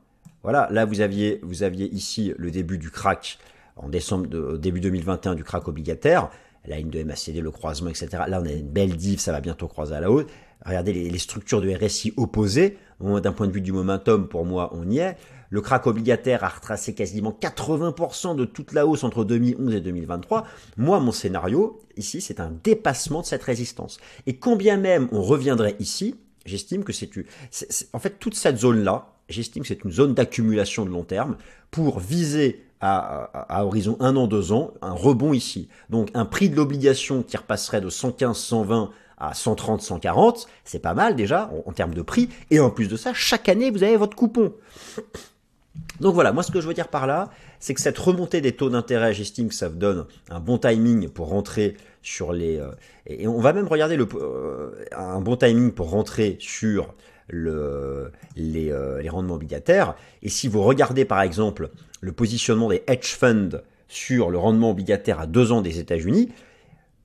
Voilà, 0.43 0.69
là 0.71 0.85
vous 0.85 1.01
aviez, 1.01 1.41
vous 1.43 1.63
aviez 1.63 1.93
ici 1.93 2.35
le 2.37 2.51
début 2.51 2.79
du 2.79 2.91
crack 2.91 3.39
en 3.77 3.89
décembre, 3.89 4.57
début 4.57 4.81
2021 4.81 5.35
du 5.35 5.43
crack 5.43 5.67
obligataire, 5.67 6.31
la 6.67 6.77
ligne 6.77 6.91
de 6.91 7.03
MACD, 7.03 7.41
le 7.41 7.51
croisement, 7.51 7.91
etc. 7.91 8.09
Là 8.29 8.41
on 8.43 8.47
a 8.47 8.53
une 8.53 8.69
belle 8.69 8.97
div, 8.97 9.19
ça 9.19 9.33
va 9.33 9.41
bientôt 9.41 9.69
croiser 9.69 9.95
à 9.95 10.01
la 10.01 10.11
hausse. 10.11 10.27
Regardez 10.65 10.93
les, 10.93 11.11
les 11.11 11.19
structures 11.19 11.61
de 11.61 11.71
RSI 11.75 12.15
opposées. 12.17 12.79
D'un 13.01 13.33
point 13.33 13.49
de 13.49 13.53
vue 13.53 13.61
du 13.61 13.73
momentum, 13.73 14.29
pour 14.29 14.47
moi, 14.47 14.71
on 14.73 14.89
y 14.89 14.99
est. 14.99 15.17
Le 15.55 15.61
crack 15.61 15.87
obligataire 15.87 16.43
a 16.43 16.49
retracé 16.49 16.95
quasiment 16.95 17.31
80% 17.31 18.35
de 18.35 18.45
toute 18.45 18.73
la 18.73 18.89
hausse 18.89 19.05
entre 19.05 19.23
2011 19.23 19.73
et 19.77 19.81
2023. 19.81 20.49
Moi, 20.79 20.99
mon 20.99 21.13
scénario, 21.13 21.79
ici, 21.97 22.21
c'est 22.21 22.41
un 22.41 22.51
dépassement 22.65 23.21
de 23.21 23.27
cette 23.27 23.45
résistance. 23.45 23.99
Et 24.27 24.35
combien 24.35 24.77
même 24.77 25.07
on 25.13 25.23
reviendrait 25.23 25.77
ici, 25.79 26.17
j'estime 26.45 26.83
que 26.83 26.93
c'est... 26.93 27.09
En 27.93 28.01
fait, 28.01 28.19
toute 28.19 28.35
cette 28.35 28.59
zone-là, 28.59 29.13
j'estime 29.29 29.63
que 29.63 29.69
c'est 29.69 29.85
une 29.85 29.93
zone 29.93 30.13
d'accumulation 30.13 30.85
de 30.85 30.91
long 30.91 31.05
terme 31.05 31.37
pour 31.71 32.01
viser 32.01 32.67
à, 32.81 33.65
horizon 33.65 33.97
1 34.01 34.17
an, 34.17 34.27
2 34.27 34.51
ans, 34.51 34.75
un 34.83 34.91
rebond 34.91 35.35
ici. 35.35 35.69
Donc 35.89 36.11
un 36.15 36.25
prix 36.25 36.49
de 36.51 36.57
l'obligation 36.57 37.23
qui 37.23 37.37
repasserait 37.37 37.81
de 37.81 37.91
115, 37.91 38.37
120 38.37 38.91
à 39.19 39.35
130, 39.35 39.83
140, 39.83 40.49
c'est 40.65 40.81
pas 40.81 40.95
mal 40.95 41.15
déjà 41.15 41.49
en, 41.65 41.71
en, 41.71 41.73
termes 41.73 41.95
de 41.95 42.03
prix. 42.03 42.29
Et 42.51 42.59
en 42.59 42.71
plus 42.71 42.89
de 42.89 42.97
ça, 42.97 43.15
chaque 43.15 43.49
année, 43.49 43.71
vous 43.71 43.85
avez 43.85 43.97
votre 43.97 44.17
coupon. 44.17 44.53
Donc 46.01 46.15
voilà, 46.15 46.33
moi 46.33 46.43
ce 46.43 46.51
que 46.51 46.61
je 46.61 46.67
veux 46.67 46.75
dire 46.75 46.89
par 46.89 47.07
là, 47.07 47.31
c'est 47.61 47.75
que 47.75 47.81
cette 47.81 47.99
remontée 47.99 48.41
des 48.41 48.53
taux 48.53 48.71
d'intérêt, 48.71 49.15
j'estime 49.15 49.49
que 49.49 49.55
ça 49.55 49.69
donne 49.69 50.07
un 50.31 50.41
bon 50.41 50.59
timing 50.59 51.09
pour 51.09 51.29
rentrer 51.29 51.77
sur 52.03 52.33
les... 52.33 52.59
Euh, 52.59 52.71
et 53.07 53.29
on 53.29 53.41
va 53.41 53.53
même 53.53 53.69
regarder 53.69 53.97
le, 53.97 54.09
euh, 54.15 54.85
un 54.93 55.21
bon 55.21 55.37
timing 55.37 55.73
pour 55.73 55.91
rentrer 55.91 56.37
sur 56.41 56.95
le, 57.29 58.11
les, 58.37 58.71
euh, 58.71 59.01
les, 59.01 59.09
rendements 59.09 59.35
obligataires. 59.35 59.95
Et 60.23 60.29
si 60.29 60.49
vous 60.49 60.63
regardez 60.63 61.05
par 61.05 61.23
exemple 61.23 61.71
le 62.01 62.13
positionnement 62.13 62.69
des 62.69 62.83
hedge 62.87 63.15
funds 63.15 63.61
sur 63.89 64.31
le 64.31 64.39
rendement 64.39 64.71
obligataire 64.71 65.21
à 65.21 65.27
deux 65.27 65.53
ans 65.53 65.63
des 65.63 65.79
États-Unis, 65.79 66.31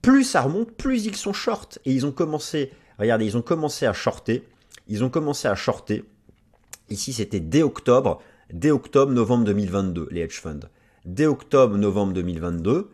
plus 0.02 0.24
ça 0.24 0.42
remonte, 0.42 0.72
plus 0.72 1.06
ils 1.06 1.16
sont 1.16 1.34
short. 1.34 1.80
Et 1.86 1.92
ils 1.92 2.06
ont 2.06 2.12
commencé, 2.12 2.72
regardez, 2.98 3.26
ils 3.26 3.38
ont 3.38 3.42
commencé 3.42 3.86
à 3.86 3.94
shorter. 3.94 4.44
Ils 4.88 5.04
ont 5.04 5.10
commencé 5.10 5.48
à 5.48 5.56
shorter. 5.56 6.04
Ici, 6.90 7.14
c'était 7.14 7.40
dès 7.40 7.62
octobre 7.62 8.22
dès 8.52 8.72
octobre-novembre 8.72 9.46
2022, 9.46 10.08
les 10.12 10.22
hedge 10.22 10.40
funds. 10.40 10.60
Dès 11.06 11.26
octobre-novembre 11.26 12.14
2022, 12.14 12.90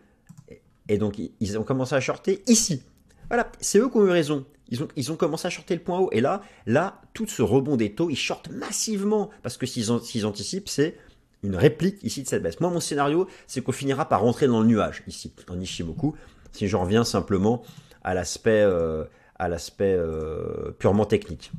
et 0.90 0.98
donc 0.98 1.20
ils 1.40 1.58
ont 1.58 1.64
commencé 1.64 1.96
à 1.96 2.00
shorter 2.00 2.44
ici. 2.48 2.84
Voilà, 3.30 3.52
c'est 3.60 3.80
eux 3.80 3.90
qui 3.90 3.98
ont 3.98 4.06
eu 4.06 4.12
raison. 4.12 4.46
Ils 4.70 4.84
ont, 4.84 4.88
ils 4.96 5.12
ont 5.12 5.16
commencé 5.16 5.48
à 5.48 5.50
shorter 5.50 5.76
le 5.76 5.82
point 5.82 6.00
haut. 6.00 6.10
Et 6.12 6.22
là, 6.22 6.42
là, 6.66 7.02
tout 7.14 7.28
ce 7.28 7.42
rebond 7.42 7.76
des 7.76 7.94
taux, 7.94 8.10
ils 8.10 8.16
shortent 8.16 8.50
massivement. 8.50 9.30
Parce 9.44 9.58
que 9.58 9.66
s'ils 9.66 9.92
anticipent, 9.92 10.70
c'est 10.70 10.98
une 11.44 11.56
réplique 11.56 12.04
ici 12.04 12.24
de 12.24 12.28
cette 12.28 12.42
baisse. 12.42 12.60
Moi, 12.60 12.70
mon 12.70 12.80
scénario, 12.80 13.28
c'est 13.48 13.62
qu'on 13.62 13.72
finira 13.72 14.08
par 14.08 14.22
rentrer 14.22 14.48
dans 14.48 14.62
le 14.62 14.68
nuage 14.68 15.04
ici, 15.08 15.32
en 15.50 15.60
Ishimoku. 15.60 16.16
Si 16.52 16.68
je 16.68 16.76
reviens 16.78 17.04
simplement 17.04 17.64
à 18.04 18.14
l'aspect 18.14 18.64
euh, 18.64 19.06
euh, 19.42 20.72
purement 20.80 21.06
technique. 21.06 21.52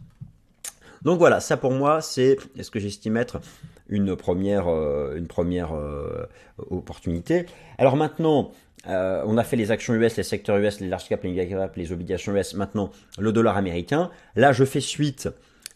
Donc 1.02 1.18
voilà, 1.18 1.40
ça 1.40 1.56
pour 1.56 1.72
moi, 1.72 2.00
c'est 2.00 2.36
ce 2.60 2.70
que 2.70 2.80
j'estime 2.80 3.16
être 3.16 3.40
une 3.88 4.16
première, 4.16 4.68
euh, 4.68 5.16
une 5.16 5.26
première 5.26 5.74
euh, 5.74 6.26
opportunité. 6.70 7.46
Alors 7.78 7.96
maintenant, 7.96 8.52
euh, 8.88 9.22
on 9.26 9.36
a 9.36 9.44
fait 9.44 9.56
les 9.56 9.70
actions 9.70 9.94
US, 9.94 10.16
les 10.16 10.22
secteurs 10.22 10.58
US, 10.58 10.80
les 10.80 10.88
large 10.88 11.08
cap, 11.08 11.22
les 11.22 11.48
cap, 11.48 11.76
les 11.76 11.92
obligations 11.92 12.34
US. 12.36 12.54
Maintenant, 12.54 12.90
le 13.18 13.32
dollar 13.32 13.56
américain. 13.56 14.10
Là, 14.34 14.52
je 14.52 14.64
fais 14.64 14.80
suite 14.80 15.28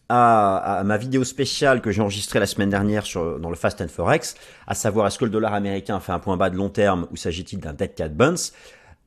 à, 0.08 0.82
ma 0.84 0.96
vidéo 0.96 1.22
spéciale 1.22 1.80
que 1.80 1.92
j'ai 1.92 2.02
enregistrée 2.02 2.40
la 2.40 2.46
semaine 2.46 2.70
dernière 2.70 3.04
dans 3.14 3.50
le 3.50 3.56
Fast 3.56 3.80
and 3.80 3.88
Forex, 3.88 4.34
à 4.66 4.74
savoir 4.74 5.06
est-ce 5.06 5.18
que 5.18 5.24
le 5.24 5.30
dollar 5.30 5.54
américain 5.54 6.00
fait 6.00 6.12
un 6.12 6.18
point 6.18 6.36
bas 6.36 6.50
de 6.50 6.56
long 6.56 6.68
terme 6.68 7.06
ou 7.12 7.16
s'agit-il 7.16 7.61
d'un 7.61 7.72
dead 7.72 7.94
cat 7.94 8.08
bounce 8.08 8.52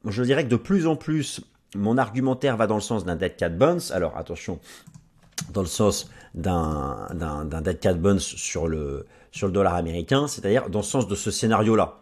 Je 0.06 0.24
dirais 0.24 0.46
que 0.46 0.50
de 0.50 0.56
plus 0.56 0.88
en 0.88 0.96
plus, 0.96 1.42
mon 1.76 1.98
argumentaire 1.98 2.56
va 2.56 2.68
dans 2.68 2.76
le 2.76 2.82
sens 2.82 3.04
d'un 3.04 3.18
dead 3.18 3.36
cat 3.36 3.50
bounce. 3.50 3.92
Alors 3.92 4.18
attention, 4.18 4.60
dans 5.52 5.62
le 5.62 5.68
sens 5.68 6.10
d'un 6.34 7.46
dead 7.46 7.80
cat 7.80 7.94
bounce 7.94 8.24
sur 8.24 8.68
le, 8.68 9.06
sur 9.32 9.48
le 9.48 9.54
dollar 9.54 9.76
américain, 9.76 10.28
c'est-à-dire 10.28 10.70
dans 10.70 10.80
le 10.80 10.86
sens 10.86 11.08
de 11.08 11.16
ce 11.16 11.32
scénario-là. 11.32 12.00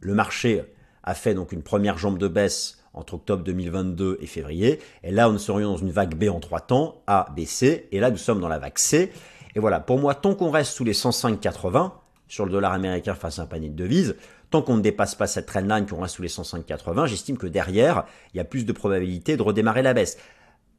Le 0.00 0.14
marché 0.14 0.64
a 1.02 1.14
fait 1.14 1.34
donc 1.34 1.52
une 1.52 1.62
première 1.62 1.98
jambe 1.98 2.18
de 2.18 2.28
baisse 2.28 2.78
entre 2.94 3.14
octobre 3.14 3.44
2022 3.44 4.18
et 4.20 4.26
février, 4.26 4.80
et 5.02 5.10
là 5.10 5.28
nous 5.28 5.38
serions 5.38 5.72
dans 5.72 5.76
une 5.76 5.90
vague 5.90 6.14
B 6.14 6.28
en 6.28 6.40
trois 6.40 6.60
temps, 6.60 7.02
A, 7.06 7.26
B, 7.36 7.44
C, 7.44 7.88
et 7.92 8.00
là 8.00 8.10
nous 8.10 8.16
sommes 8.16 8.40
dans 8.40 8.48
la 8.48 8.58
vague 8.58 8.78
C. 8.78 9.12
Et 9.54 9.60
voilà, 9.60 9.80
pour 9.80 9.98
moi, 9.98 10.14
tant 10.14 10.34
qu'on 10.34 10.50
reste 10.50 10.72
sous 10.72 10.84
les 10.84 10.92
105,80 10.92 11.92
sur 12.28 12.44
le 12.44 12.52
dollar 12.52 12.72
américain 12.72 13.14
face 13.14 13.38
à 13.38 13.42
un 13.42 13.46
panier 13.46 13.70
de 13.70 13.76
devises, 13.76 14.16
tant 14.50 14.62
qu'on 14.62 14.76
ne 14.76 14.82
dépasse 14.82 15.14
pas 15.14 15.26
cette 15.26 15.46
trendline, 15.46 15.86
qu'on 15.86 16.00
reste 16.00 16.16
sous 16.16 16.22
les 16.22 16.28
105,80, 16.28 17.06
j'estime 17.06 17.38
que 17.38 17.46
derrière, 17.46 18.04
il 18.34 18.38
y 18.38 18.40
a 18.40 18.44
plus 18.44 18.66
de 18.66 18.72
probabilité 18.72 19.36
de 19.36 19.42
redémarrer 19.42 19.82
la 19.82 19.94
baisse 19.94 20.18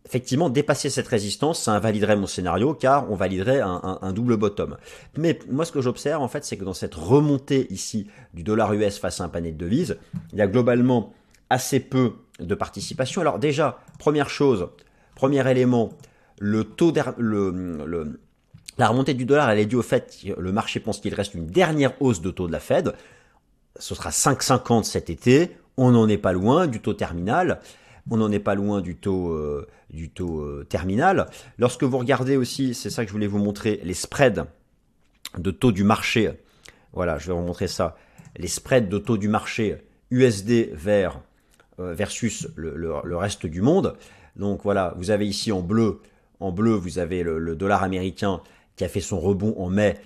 effectivement, 0.05 0.49
dépasser 0.49 0.89
cette 0.89 1.07
résistance, 1.07 1.63
ça 1.63 1.73
invaliderait 1.73 2.15
mon 2.15 2.27
scénario, 2.27 2.73
car 2.73 3.11
on 3.11 3.15
validerait 3.15 3.61
un, 3.61 4.13
double 4.13 4.37
bottom. 4.37 4.77
Mais 5.17 5.39
moi, 5.49 5.65
ce 5.65 5.71
que 5.71 5.81
j'observe, 5.81 6.21
en 6.21 6.27
fait, 6.27 6.45
c'est 6.45 6.57
que 6.57 6.63
dans 6.63 6.73
cette 6.73 6.95
remontée 6.95 7.71
ici 7.71 8.07
du 8.33 8.43
dollar 8.43 8.73
US 8.73 8.97
face 8.97 9.21
à 9.21 9.25
un 9.25 9.29
panier 9.29 9.51
de 9.51 9.57
devises, 9.57 9.97
il 10.33 10.39
y 10.39 10.41
a 10.41 10.47
globalement 10.47 11.13
assez 11.49 11.79
peu 11.79 12.13
de 12.39 12.55
participation. 12.55 13.21
Alors 13.21 13.39
déjà, 13.39 13.79
première 13.97 14.29
chose, 14.29 14.69
premier 15.15 15.49
élément, 15.49 15.89
La 16.41 16.63
remontée 18.87 19.13
du 19.13 19.25
dollar, 19.25 19.51
elle 19.51 19.59
est 19.59 19.65
due 19.65 19.75
au 19.75 19.81
fait 19.81 20.17
que 20.23 20.39
le 20.39 20.51
marché 20.51 20.79
pense 20.79 20.99
qu'il 20.99 21.13
reste 21.13 21.35
une 21.35 21.47
dernière 21.47 22.01
hausse 22.01 22.21
de 22.21 22.31
taux 22.31 22.47
de 22.47 22.53
la 22.53 22.59
Fed. 22.59 22.93
Ce 23.77 23.93
sera 23.93 24.09
5,50 24.09 24.83
cet 24.83 25.09
été. 25.09 25.51
On 25.77 25.91
n'en 25.91 26.07
est 26.07 26.17
pas 26.17 26.33
loin 26.33 26.67
du 26.67 26.81
taux 26.81 26.93
terminal. 26.93 27.59
On 28.09 28.17
n'en 28.17 28.31
est 28.31 28.39
pas 28.39 28.55
loin 28.55 28.81
du 28.81 28.95
taux, 28.95 29.31
euh, 29.31 29.67
du 29.89 30.09
taux 30.09 30.41
euh, 30.41 30.65
terminal. 30.67 31.29
Lorsque 31.57 31.83
vous 31.83 31.97
regardez 31.97 32.37
aussi, 32.37 32.73
c'est 32.73 32.89
ça 32.89 33.03
que 33.03 33.09
je 33.09 33.13
voulais 33.13 33.27
vous 33.27 33.39
montrer, 33.39 33.79
les 33.83 33.93
spreads 33.93 34.45
de 35.37 35.51
taux 35.51 35.71
du 35.71 35.83
marché. 35.83 36.31
Voilà, 36.93 37.17
je 37.17 37.27
vais 37.27 37.33
vous 37.33 37.45
montrer 37.45 37.67
ça. 37.67 37.97
Les 38.37 38.47
spreads 38.47 38.89
de 38.89 38.97
taux 38.97 39.17
du 39.17 39.27
marché 39.27 39.77
USD 40.11 40.71
vers, 40.73 41.21
euh, 41.79 41.93
versus 41.93 42.47
le, 42.55 43.15
reste 43.15 43.45
du 43.45 43.61
monde. 43.61 43.95
Donc 44.35 44.61
voilà, 44.63 44.93
vous 44.97 45.11
avez 45.11 45.27
ici 45.27 45.51
en 45.51 45.61
bleu, 45.61 46.01
en 46.39 46.51
bleu, 46.51 46.73
vous 46.73 46.99
avez 46.99 47.23
le 47.23 47.55
dollar 47.55 47.83
américain 47.83 48.41
qui 48.75 48.85
a 48.85 48.87
fait 48.87 49.01
son 49.01 49.19
rebond 49.19 49.53
en 49.57 49.69
mai 49.69 49.97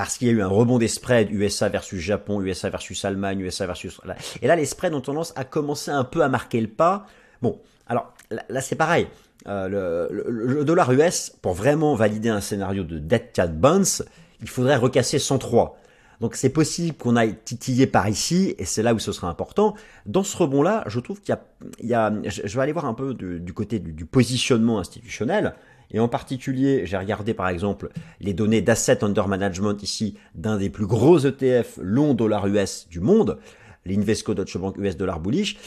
parce 0.00 0.16
qu'il 0.16 0.28
y 0.28 0.30
a 0.30 0.32
eu 0.32 0.40
un 0.40 0.48
rebond 0.48 0.78
des 0.78 0.88
spreads 0.88 1.30
USA 1.30 1.68
versus 1.68 2.00
Japon, 2.00 2.40
USA 2.40 2.70
versus 2.70 3.04
Allemagne, 3.04 3.38
USA 3.40 3.66
versus... 3.66 4.00
Et 4.40 4.46
là, 4.46 4.56
les 4.56 4.64
spreads 4.64 4.94
ont 4.94 5.02
tendance 5.02 5.34
à 5.36 5.44
commencer 5.44 5.90
un 5.90 6.04
peu 6.04 6.22
à 6.22 6.30
marquer 6.30 6.58
le 6.62 6.68
pas. 6.68 7.04
Bon, 7.42 7.60
alors 7.86 8.14
là, 8.30 8.62
c'est 8.62 8.76
pareil. 8.76 9.08
Euh, 9.46 10.08
le, 10.10 10.64
dollar 10.64 10.90
US, 10.90 11.36
pour 11.42 11.52
vraiment 11.52 11.94
valider 11.96 12.30
un 12.30 12.40
scénario 12.40 12.82
de 12.82 12.98
dead 12.98 13.30
cat 13.34 13.48
bonds, 13.48 14.02
il 14.40 14.48
faudrait 14.48 14.76
recasser 14.76 15.18
103. 15.18 15.76
Donc 16.22 16.34
c'est 16.34 16.48
possible 16.48 16.96
qu'on 16.96 17.14
aille 17.14 17.36
titiller 17.44 17.86
par 17.86 18.08
ici, 18.08 18.54
et 18.56 18.64
c'est 18.64 18.82
là 18.82 18.94
où 18.94 18.98
ce 18.98 19.12
sera 19.12 19.28
important. 19.28 19.74
Dans 20.06 20.22
ce 20.22 20.34
rebond-là, 20.34 20.82
je 20.86 20.98
trouve 21.00 21.20
qu'il 21.20 21.36
y, 21.82 21.92
a, 21.92 22.12
je 22.24 22.56
vais 22.56 22.62
aller 22.62 22.72
voir 22.72 22.86
un 22.86 22.94
peu 22.94 23.12
du, 23.12 23.52
côté 23.52 23.78
du, 23.78 24.06
positionnement 24.06 24.78
institutionnel. 24.78 25.54
Et 25.92 26.00
en 26.00 26.08
particulier, 26.08 26.86
j'ai 26.86 26.96
regardé 26.96 27.34
par 27.34 27.48
exemple 27.48 27.90
les 28.20 28.32
données 28.32 28.62
d'asset 28.62 29.02
under 29.04 29.28
management 29.28 29.82
ici 29.82 30.16
d'un 30.34 30.56
des 30.56 30.70
plus 30.70 30.86
gros 30.86 31.18
ETF 31.18 31.78
long 31.82 32.14
dollar 32.14 32.46
US 32.46 32.86
du 32.88 33.00
monde, 33.00 33.38
l'Invesco 33.86 34.34
Deutsche 34.34 34.58
Bank 34.58 34.76
US 34.78 34.96
dollar 34.96 35.20
bullish. 35.20 35.58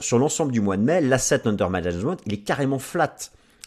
Sur 0.00 0.18
l'ensemble 0.18 0.52
du 0.52 0.60
mois 0.60 0.76
de 0.76 0.82
mai, 0.82 1.00
l'asset 1.00 1.46
under 1.46 1.70
management, 1.70 2.18
il 2.26 2.34
est 2.34 2.42
carrément 2.44 2.78
flat. 2.78 3.16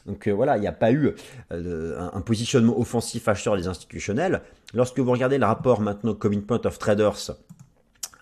Donc 0.05 0.27
euh, 0.27 0.31
voilà, 0.31 0.57
il 0.57 0.61
n'y 0.61 0.67
a 0.67 0.73
pas 0.73 0.91
eu 0.91 1.13
euh, 1.51 2.09
un, 2.13 2.21
positionnement 2.21 2.77
offensif 2.77 3.27
acheteur 3.27 3.55
des 3.55 3.67
institutionnels. 3.67 4.41
Lorsque 4.73 4.99
vous 4.99 5.11
regardez 5.11 5.37
le 5.37 5.45
rapport 5.45 5.79
maintenant 5.79 6.13
Point 6.13 6.61
of 6.65 6.77
Traders 6.77 7.31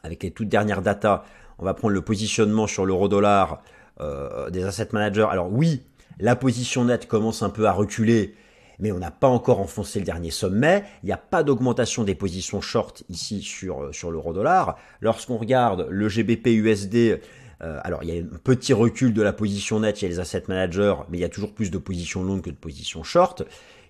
avec 0.03 0.23
les 0.23 0.31
toutes 0.31 0.49
dernières 0.49 0.81
datas, 0.81 1.23
on 1.59 1.65
va 1.65 1.73
prendre 1.73 1.93
le 1.93 2.01
positionnement 2.01 2.67
sur 2.67 2.85
l'euro-dollar 2.85 3.61
euh, 3.99 4.49
des 4.49 4.63
asset 4.63 4.89
managers. 4.93 5.27
Alors 5.29 5.51
oui, 5.51 5.83
la 6.19 6.35
position 6.35 6.85
nette 6.85 7.07
commence 7.07 7.43
un 7.43 7.49
peu 7.49 7.67
à 7.67 7.71
reculer, 7.71 8.35
mais 8.79 8.91
on 8.91 8.99
n'a 8.99 9.11
pas 9.11 9.27
encore 9.27 9.59
enfoncé 9.59 9.99
le 9.99 10.05
dernier 10.05 10.31
sommet. 10.31 10.83
Il 11.03 11.07
n'y 11.07 11.11
a 11.11 11.17
pas 11.17 11.43
d'augmentation 11.43 12.03
des 12.03 12.15
positions 12.15 12.61
short 12.61 13.03
ici 13.09 13.41
sur, 13.41 13.83
euh, 13.83 13.91
sur 13.91 14.11
l'euro-dollar. 14.11 14.77
Lorsqu'on 14.99 15.37
regarde 15.37 15.87
le 15.89 16.09
GBP 16.09 16.47
USD, 16.47 17.21
euh, 17.61 17.79
alors 17.83 18.03
il 18.03 18.09
y 18.09 18.17
a 18.17 18.21
un 18.21 18.39
petit 18.43 18.73
recul 18.73 19.13
de 19.13 19.21
la 19.21 19.33
position 19.33 19.79
nette 19.79 19.99
chez 19.99 20.07
les 20.07 20.19
asset 20.19 20.43
managers, 20.47 20.95
mais 21.09 21.19
il 21.19 21.21
y 21.21 21.25
a 21.25 21.29
toujours 21.29 21.53
plus 21.53 21.69
de 21.69 21.77
positions 21.77 22.23
longues 22.23 22.41
que 22.41 22.49
de 22.49 22.55
positions 22.55 23.03
short. 23.03 23.43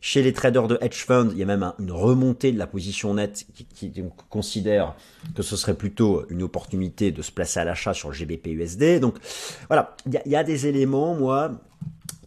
Chez 0.04 0.24
les 0.24 0.34
traders 0.34 0.68
de 0.68 0.80
hedge 0.82 1.06
fund, 1.06 1.30
il 1.32 1.38
y 1.38 1.44
a 1.44 1.46
même 1.46 1.74
une 1.78 1.92
remontée 1.92 2.52
de 2.52 2.58
la 2.58 2.66
position 2.66 3.14
nette 3.14 3.46
qui, 3.76 3.94
considère 4.30 4.96
que 5.36 5.44
ce 5.44 5.56
serait 5.56 5.76
plutôt 5.76 6.26
une 6.30 6.42
opportunité 6.42 7.12
de 7.12 7.22
se 7.22 7.32
placer 7.32 7.60
à 7.60 7.66
l'achat 7.66 7.94
sur 7.94 8.10
le 8.10 8.16
GBP 8.16 8.48
USD. 8.48 9.00
Donc 9.00 9.18
voilà, 9.68 9.96
il 10.08 10.20
y, 10.26 10.36
a 10.36 10.44
des 10.44 10.66
éléments, 10.66 11.14
moi, 11.14 11.52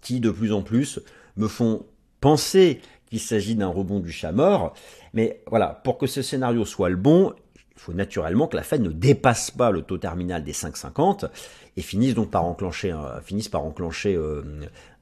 qui 0.05 0.21
de 0.21 0.31
plus 0.31 0.53
en 0.53 0.63
plus 0.63 1.01
me 1.37 1.49
font 1.49 1.85
penser 2.21 2.81
qu'il 3.07 3.19
s'agit 3.19 3.57
d'un 3.57 3.69
rebond 3.69 3.99
du 3.99 4.13
chat 4.13 4.31
mort. 4.31 4.75
Mais 5.13 5.43
voilà, 5.49 5.81
pour 5.83 5.99
que 5.99 6.07
ce 6.07 6.23
scénario 6.23 6.65
soit 6.65 6.91
le 6.91 6.97
bon, 6.97 7.35
il 7.57 7.81
faut 7.81 7.93
naturellement 7.93 8.47
que 8.47 8.57
la 8.57 8.63
Fed 8.63 8.83
ne 8.83 8.91
dépasse 8.91 9.51
pas 9.51 9.71
le 9.71 9.83
taux 9.83 9.99
terminal 9.99 10.45
des 10.45 10.53
5,50 10.53 11.29
et 11.77 11.83
finisse 11.83 12.15
donc 12.15 12.31
par 12.31 12.45
enclencher, 12.45 12.95
finisse 13.23 13.49
par 13.49 13.65
enclencher 13.65 14.15
euh, 14.15 14.43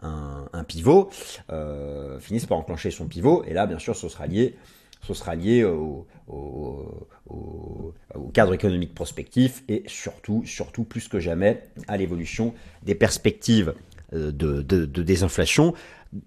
un, 0.01 0.65
pivot, 0.65 1.11
euh, 1.51 2.19
finisse 2.19 2.47
par 2.47 2.59
enclencher 2.59 2.91
son 2.91 3.07
pivot. 3.07 3.45
Et 3.47 3.53
là, 3.53 3.67
bien 3.67 3.79
sûr, 3.79 3.95
ce 3.95 4.09
sera 4.09 4.27
lié, 4.27 4.57
ce 5.03 5.13
sera 5.13 5.35
lié 5.35 5.65
au, 5.65 6.07
au, 6.29 7.95
cadre 8.33 8.55
économique 8.55 8.95
prospectif 8.95 9.63
et 9.69 9.83
surtout, 9.87 10.43
surtout 10.47 10.85
plus 10.85 11.09
que 11.09 11.21
jamais 11.21 11.63
à 11.89 11.99
l'évolution 11.99 12.55
des 12.83 12.95
perspectives 12.95 13.75
euh, 14.13 14.33
de, 14.33 14.63
de, 14.63 15.03
désinflation. 15.03 15.75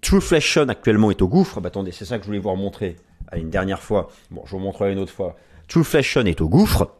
Trueflation 0.00 0.68
actuellement 0.68 1.10
est 1.10 1.22
au 1.22 1.28
gouffre. 1.28 1.60
Bah, 1.60 1.68
attendez, 1.68 1.92
c'est 1.92 2.04
ça 2.04 2.18
que 2.18 2.24
je 2.24 2.26
voulais 2.28 2.38
vous 2.38 2.50
remontrer 2.50 2.96
une 3.34 3.50
dernière 3.50 3.82
fois. 3.82 4.08
Bon, 4.30 4.42
je 4.46 4.52
vous 4.52 4.58
montrerai 4.58 4.92
une 4.92 4.98
autre 4.98 5.12
fois. 5.12 5.36
Trueflation 5.68 6.24
est 6.26 6.40
au 6.40 6.48
gouffre. 6.48 6.90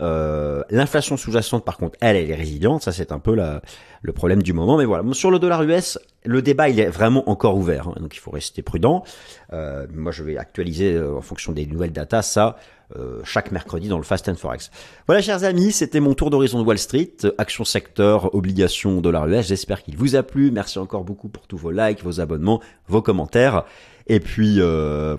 Euh, 0.00 0.62
l'inflation 0.70 1.16
sous-jacente, 1.16 1.64
par 1.64 1.78
contre, 1.78 1.96
elle, 2.00 2.16
elle 2.16 2.30
est 2.30 2.34
résiliente. 2.34 2.82
Ça, 2.82 2.92
c'est 2.92 3.12
un 3.12 3.18
peu 3.18 3.34
le 3.34 4.12
problème 4.12 4.42
du 4.42 4.52
moment. 4.52 4.76
Mais 4.76 4.84
voilà. 4.84 5.02
sur 5.12 5.30
le 5.30 5.38
dollar 5.38 5.62
US, 5.62 5.98
le 6.24 6.42
débat, 6.42 6.68
il 6.68 6.80
est 6.80 6.88
vraiment 6.88 7.28
encore 7.30 7.56
ouvert. 7.56 7.88
Hein, 7.88 7.94
donc, 8.00 8.14
il 8.14 8.20
faut 8.20 8.30
rester 8.30 8.62
prudent. 8.62 9.04
Euh, 9.52 9.86
moi, 9.92 10.12
je 10.12 10.22
vais 10.22 10.36
actualiser 10.36 10.94
euh, 10.94 11.16
en 11.16 11.22
fonction 11.22 11.52
des 11.52 11.66
nouvelles 11.66 11.92
datas 11.92 12.22
ça 12.22 12.56
euh, 12.96 13.20
chaque 13.24 13.50
mercredi 13.50 13.88
dans 13.88 13.98
le 13.98 14.04
Fast 14.04 14.28
and 14.28 14.36
Forex. 14.36 14.70
Voilà, 15.06 15.22
chers 15.22 15.42
amis, 15.44 15.72
c'était 15.72 16.00
mon 16.00 16.14
tour 16.14 16.30
d'horizon 16.30 16.60
de 16.60 16.64
Wall 16.64 16.78
Street. 16.78 17.16
Action 17.38 17.64
secteur, 17.64 18.34
obligation, 18.34 19.00
dollar 19.00 19.26
US. 19.28 19.48
J'espère 19.48 19.82
qu'il 19.82 19.96
vous 19.96 20.14
a 20.14 20.22
plu. 20.22 20.50
Merci 20.50 20.78
encore 20.78 21.04
beaucoup 21.04 21.28
pour 21.28 21.46
tous 21.46 21.56
vos 21.56 21.70
likes, 21.70 22.02
vos 22.02 22.20
abonnements, 22.20 22.60
vos 22.88 23.02
commentaires. 23.02 23.64
Et 24.06 24.20
puis, 24.20 24.60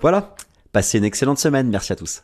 voilà. 0.00 0.34
Passez 0.72 0.98
une 0.98 1.04
excellente 1.04 1.38
semaine. 1.38 1.68
Merci 1.68 1.92
à 1.92 1.96
tous. 1.96 2.22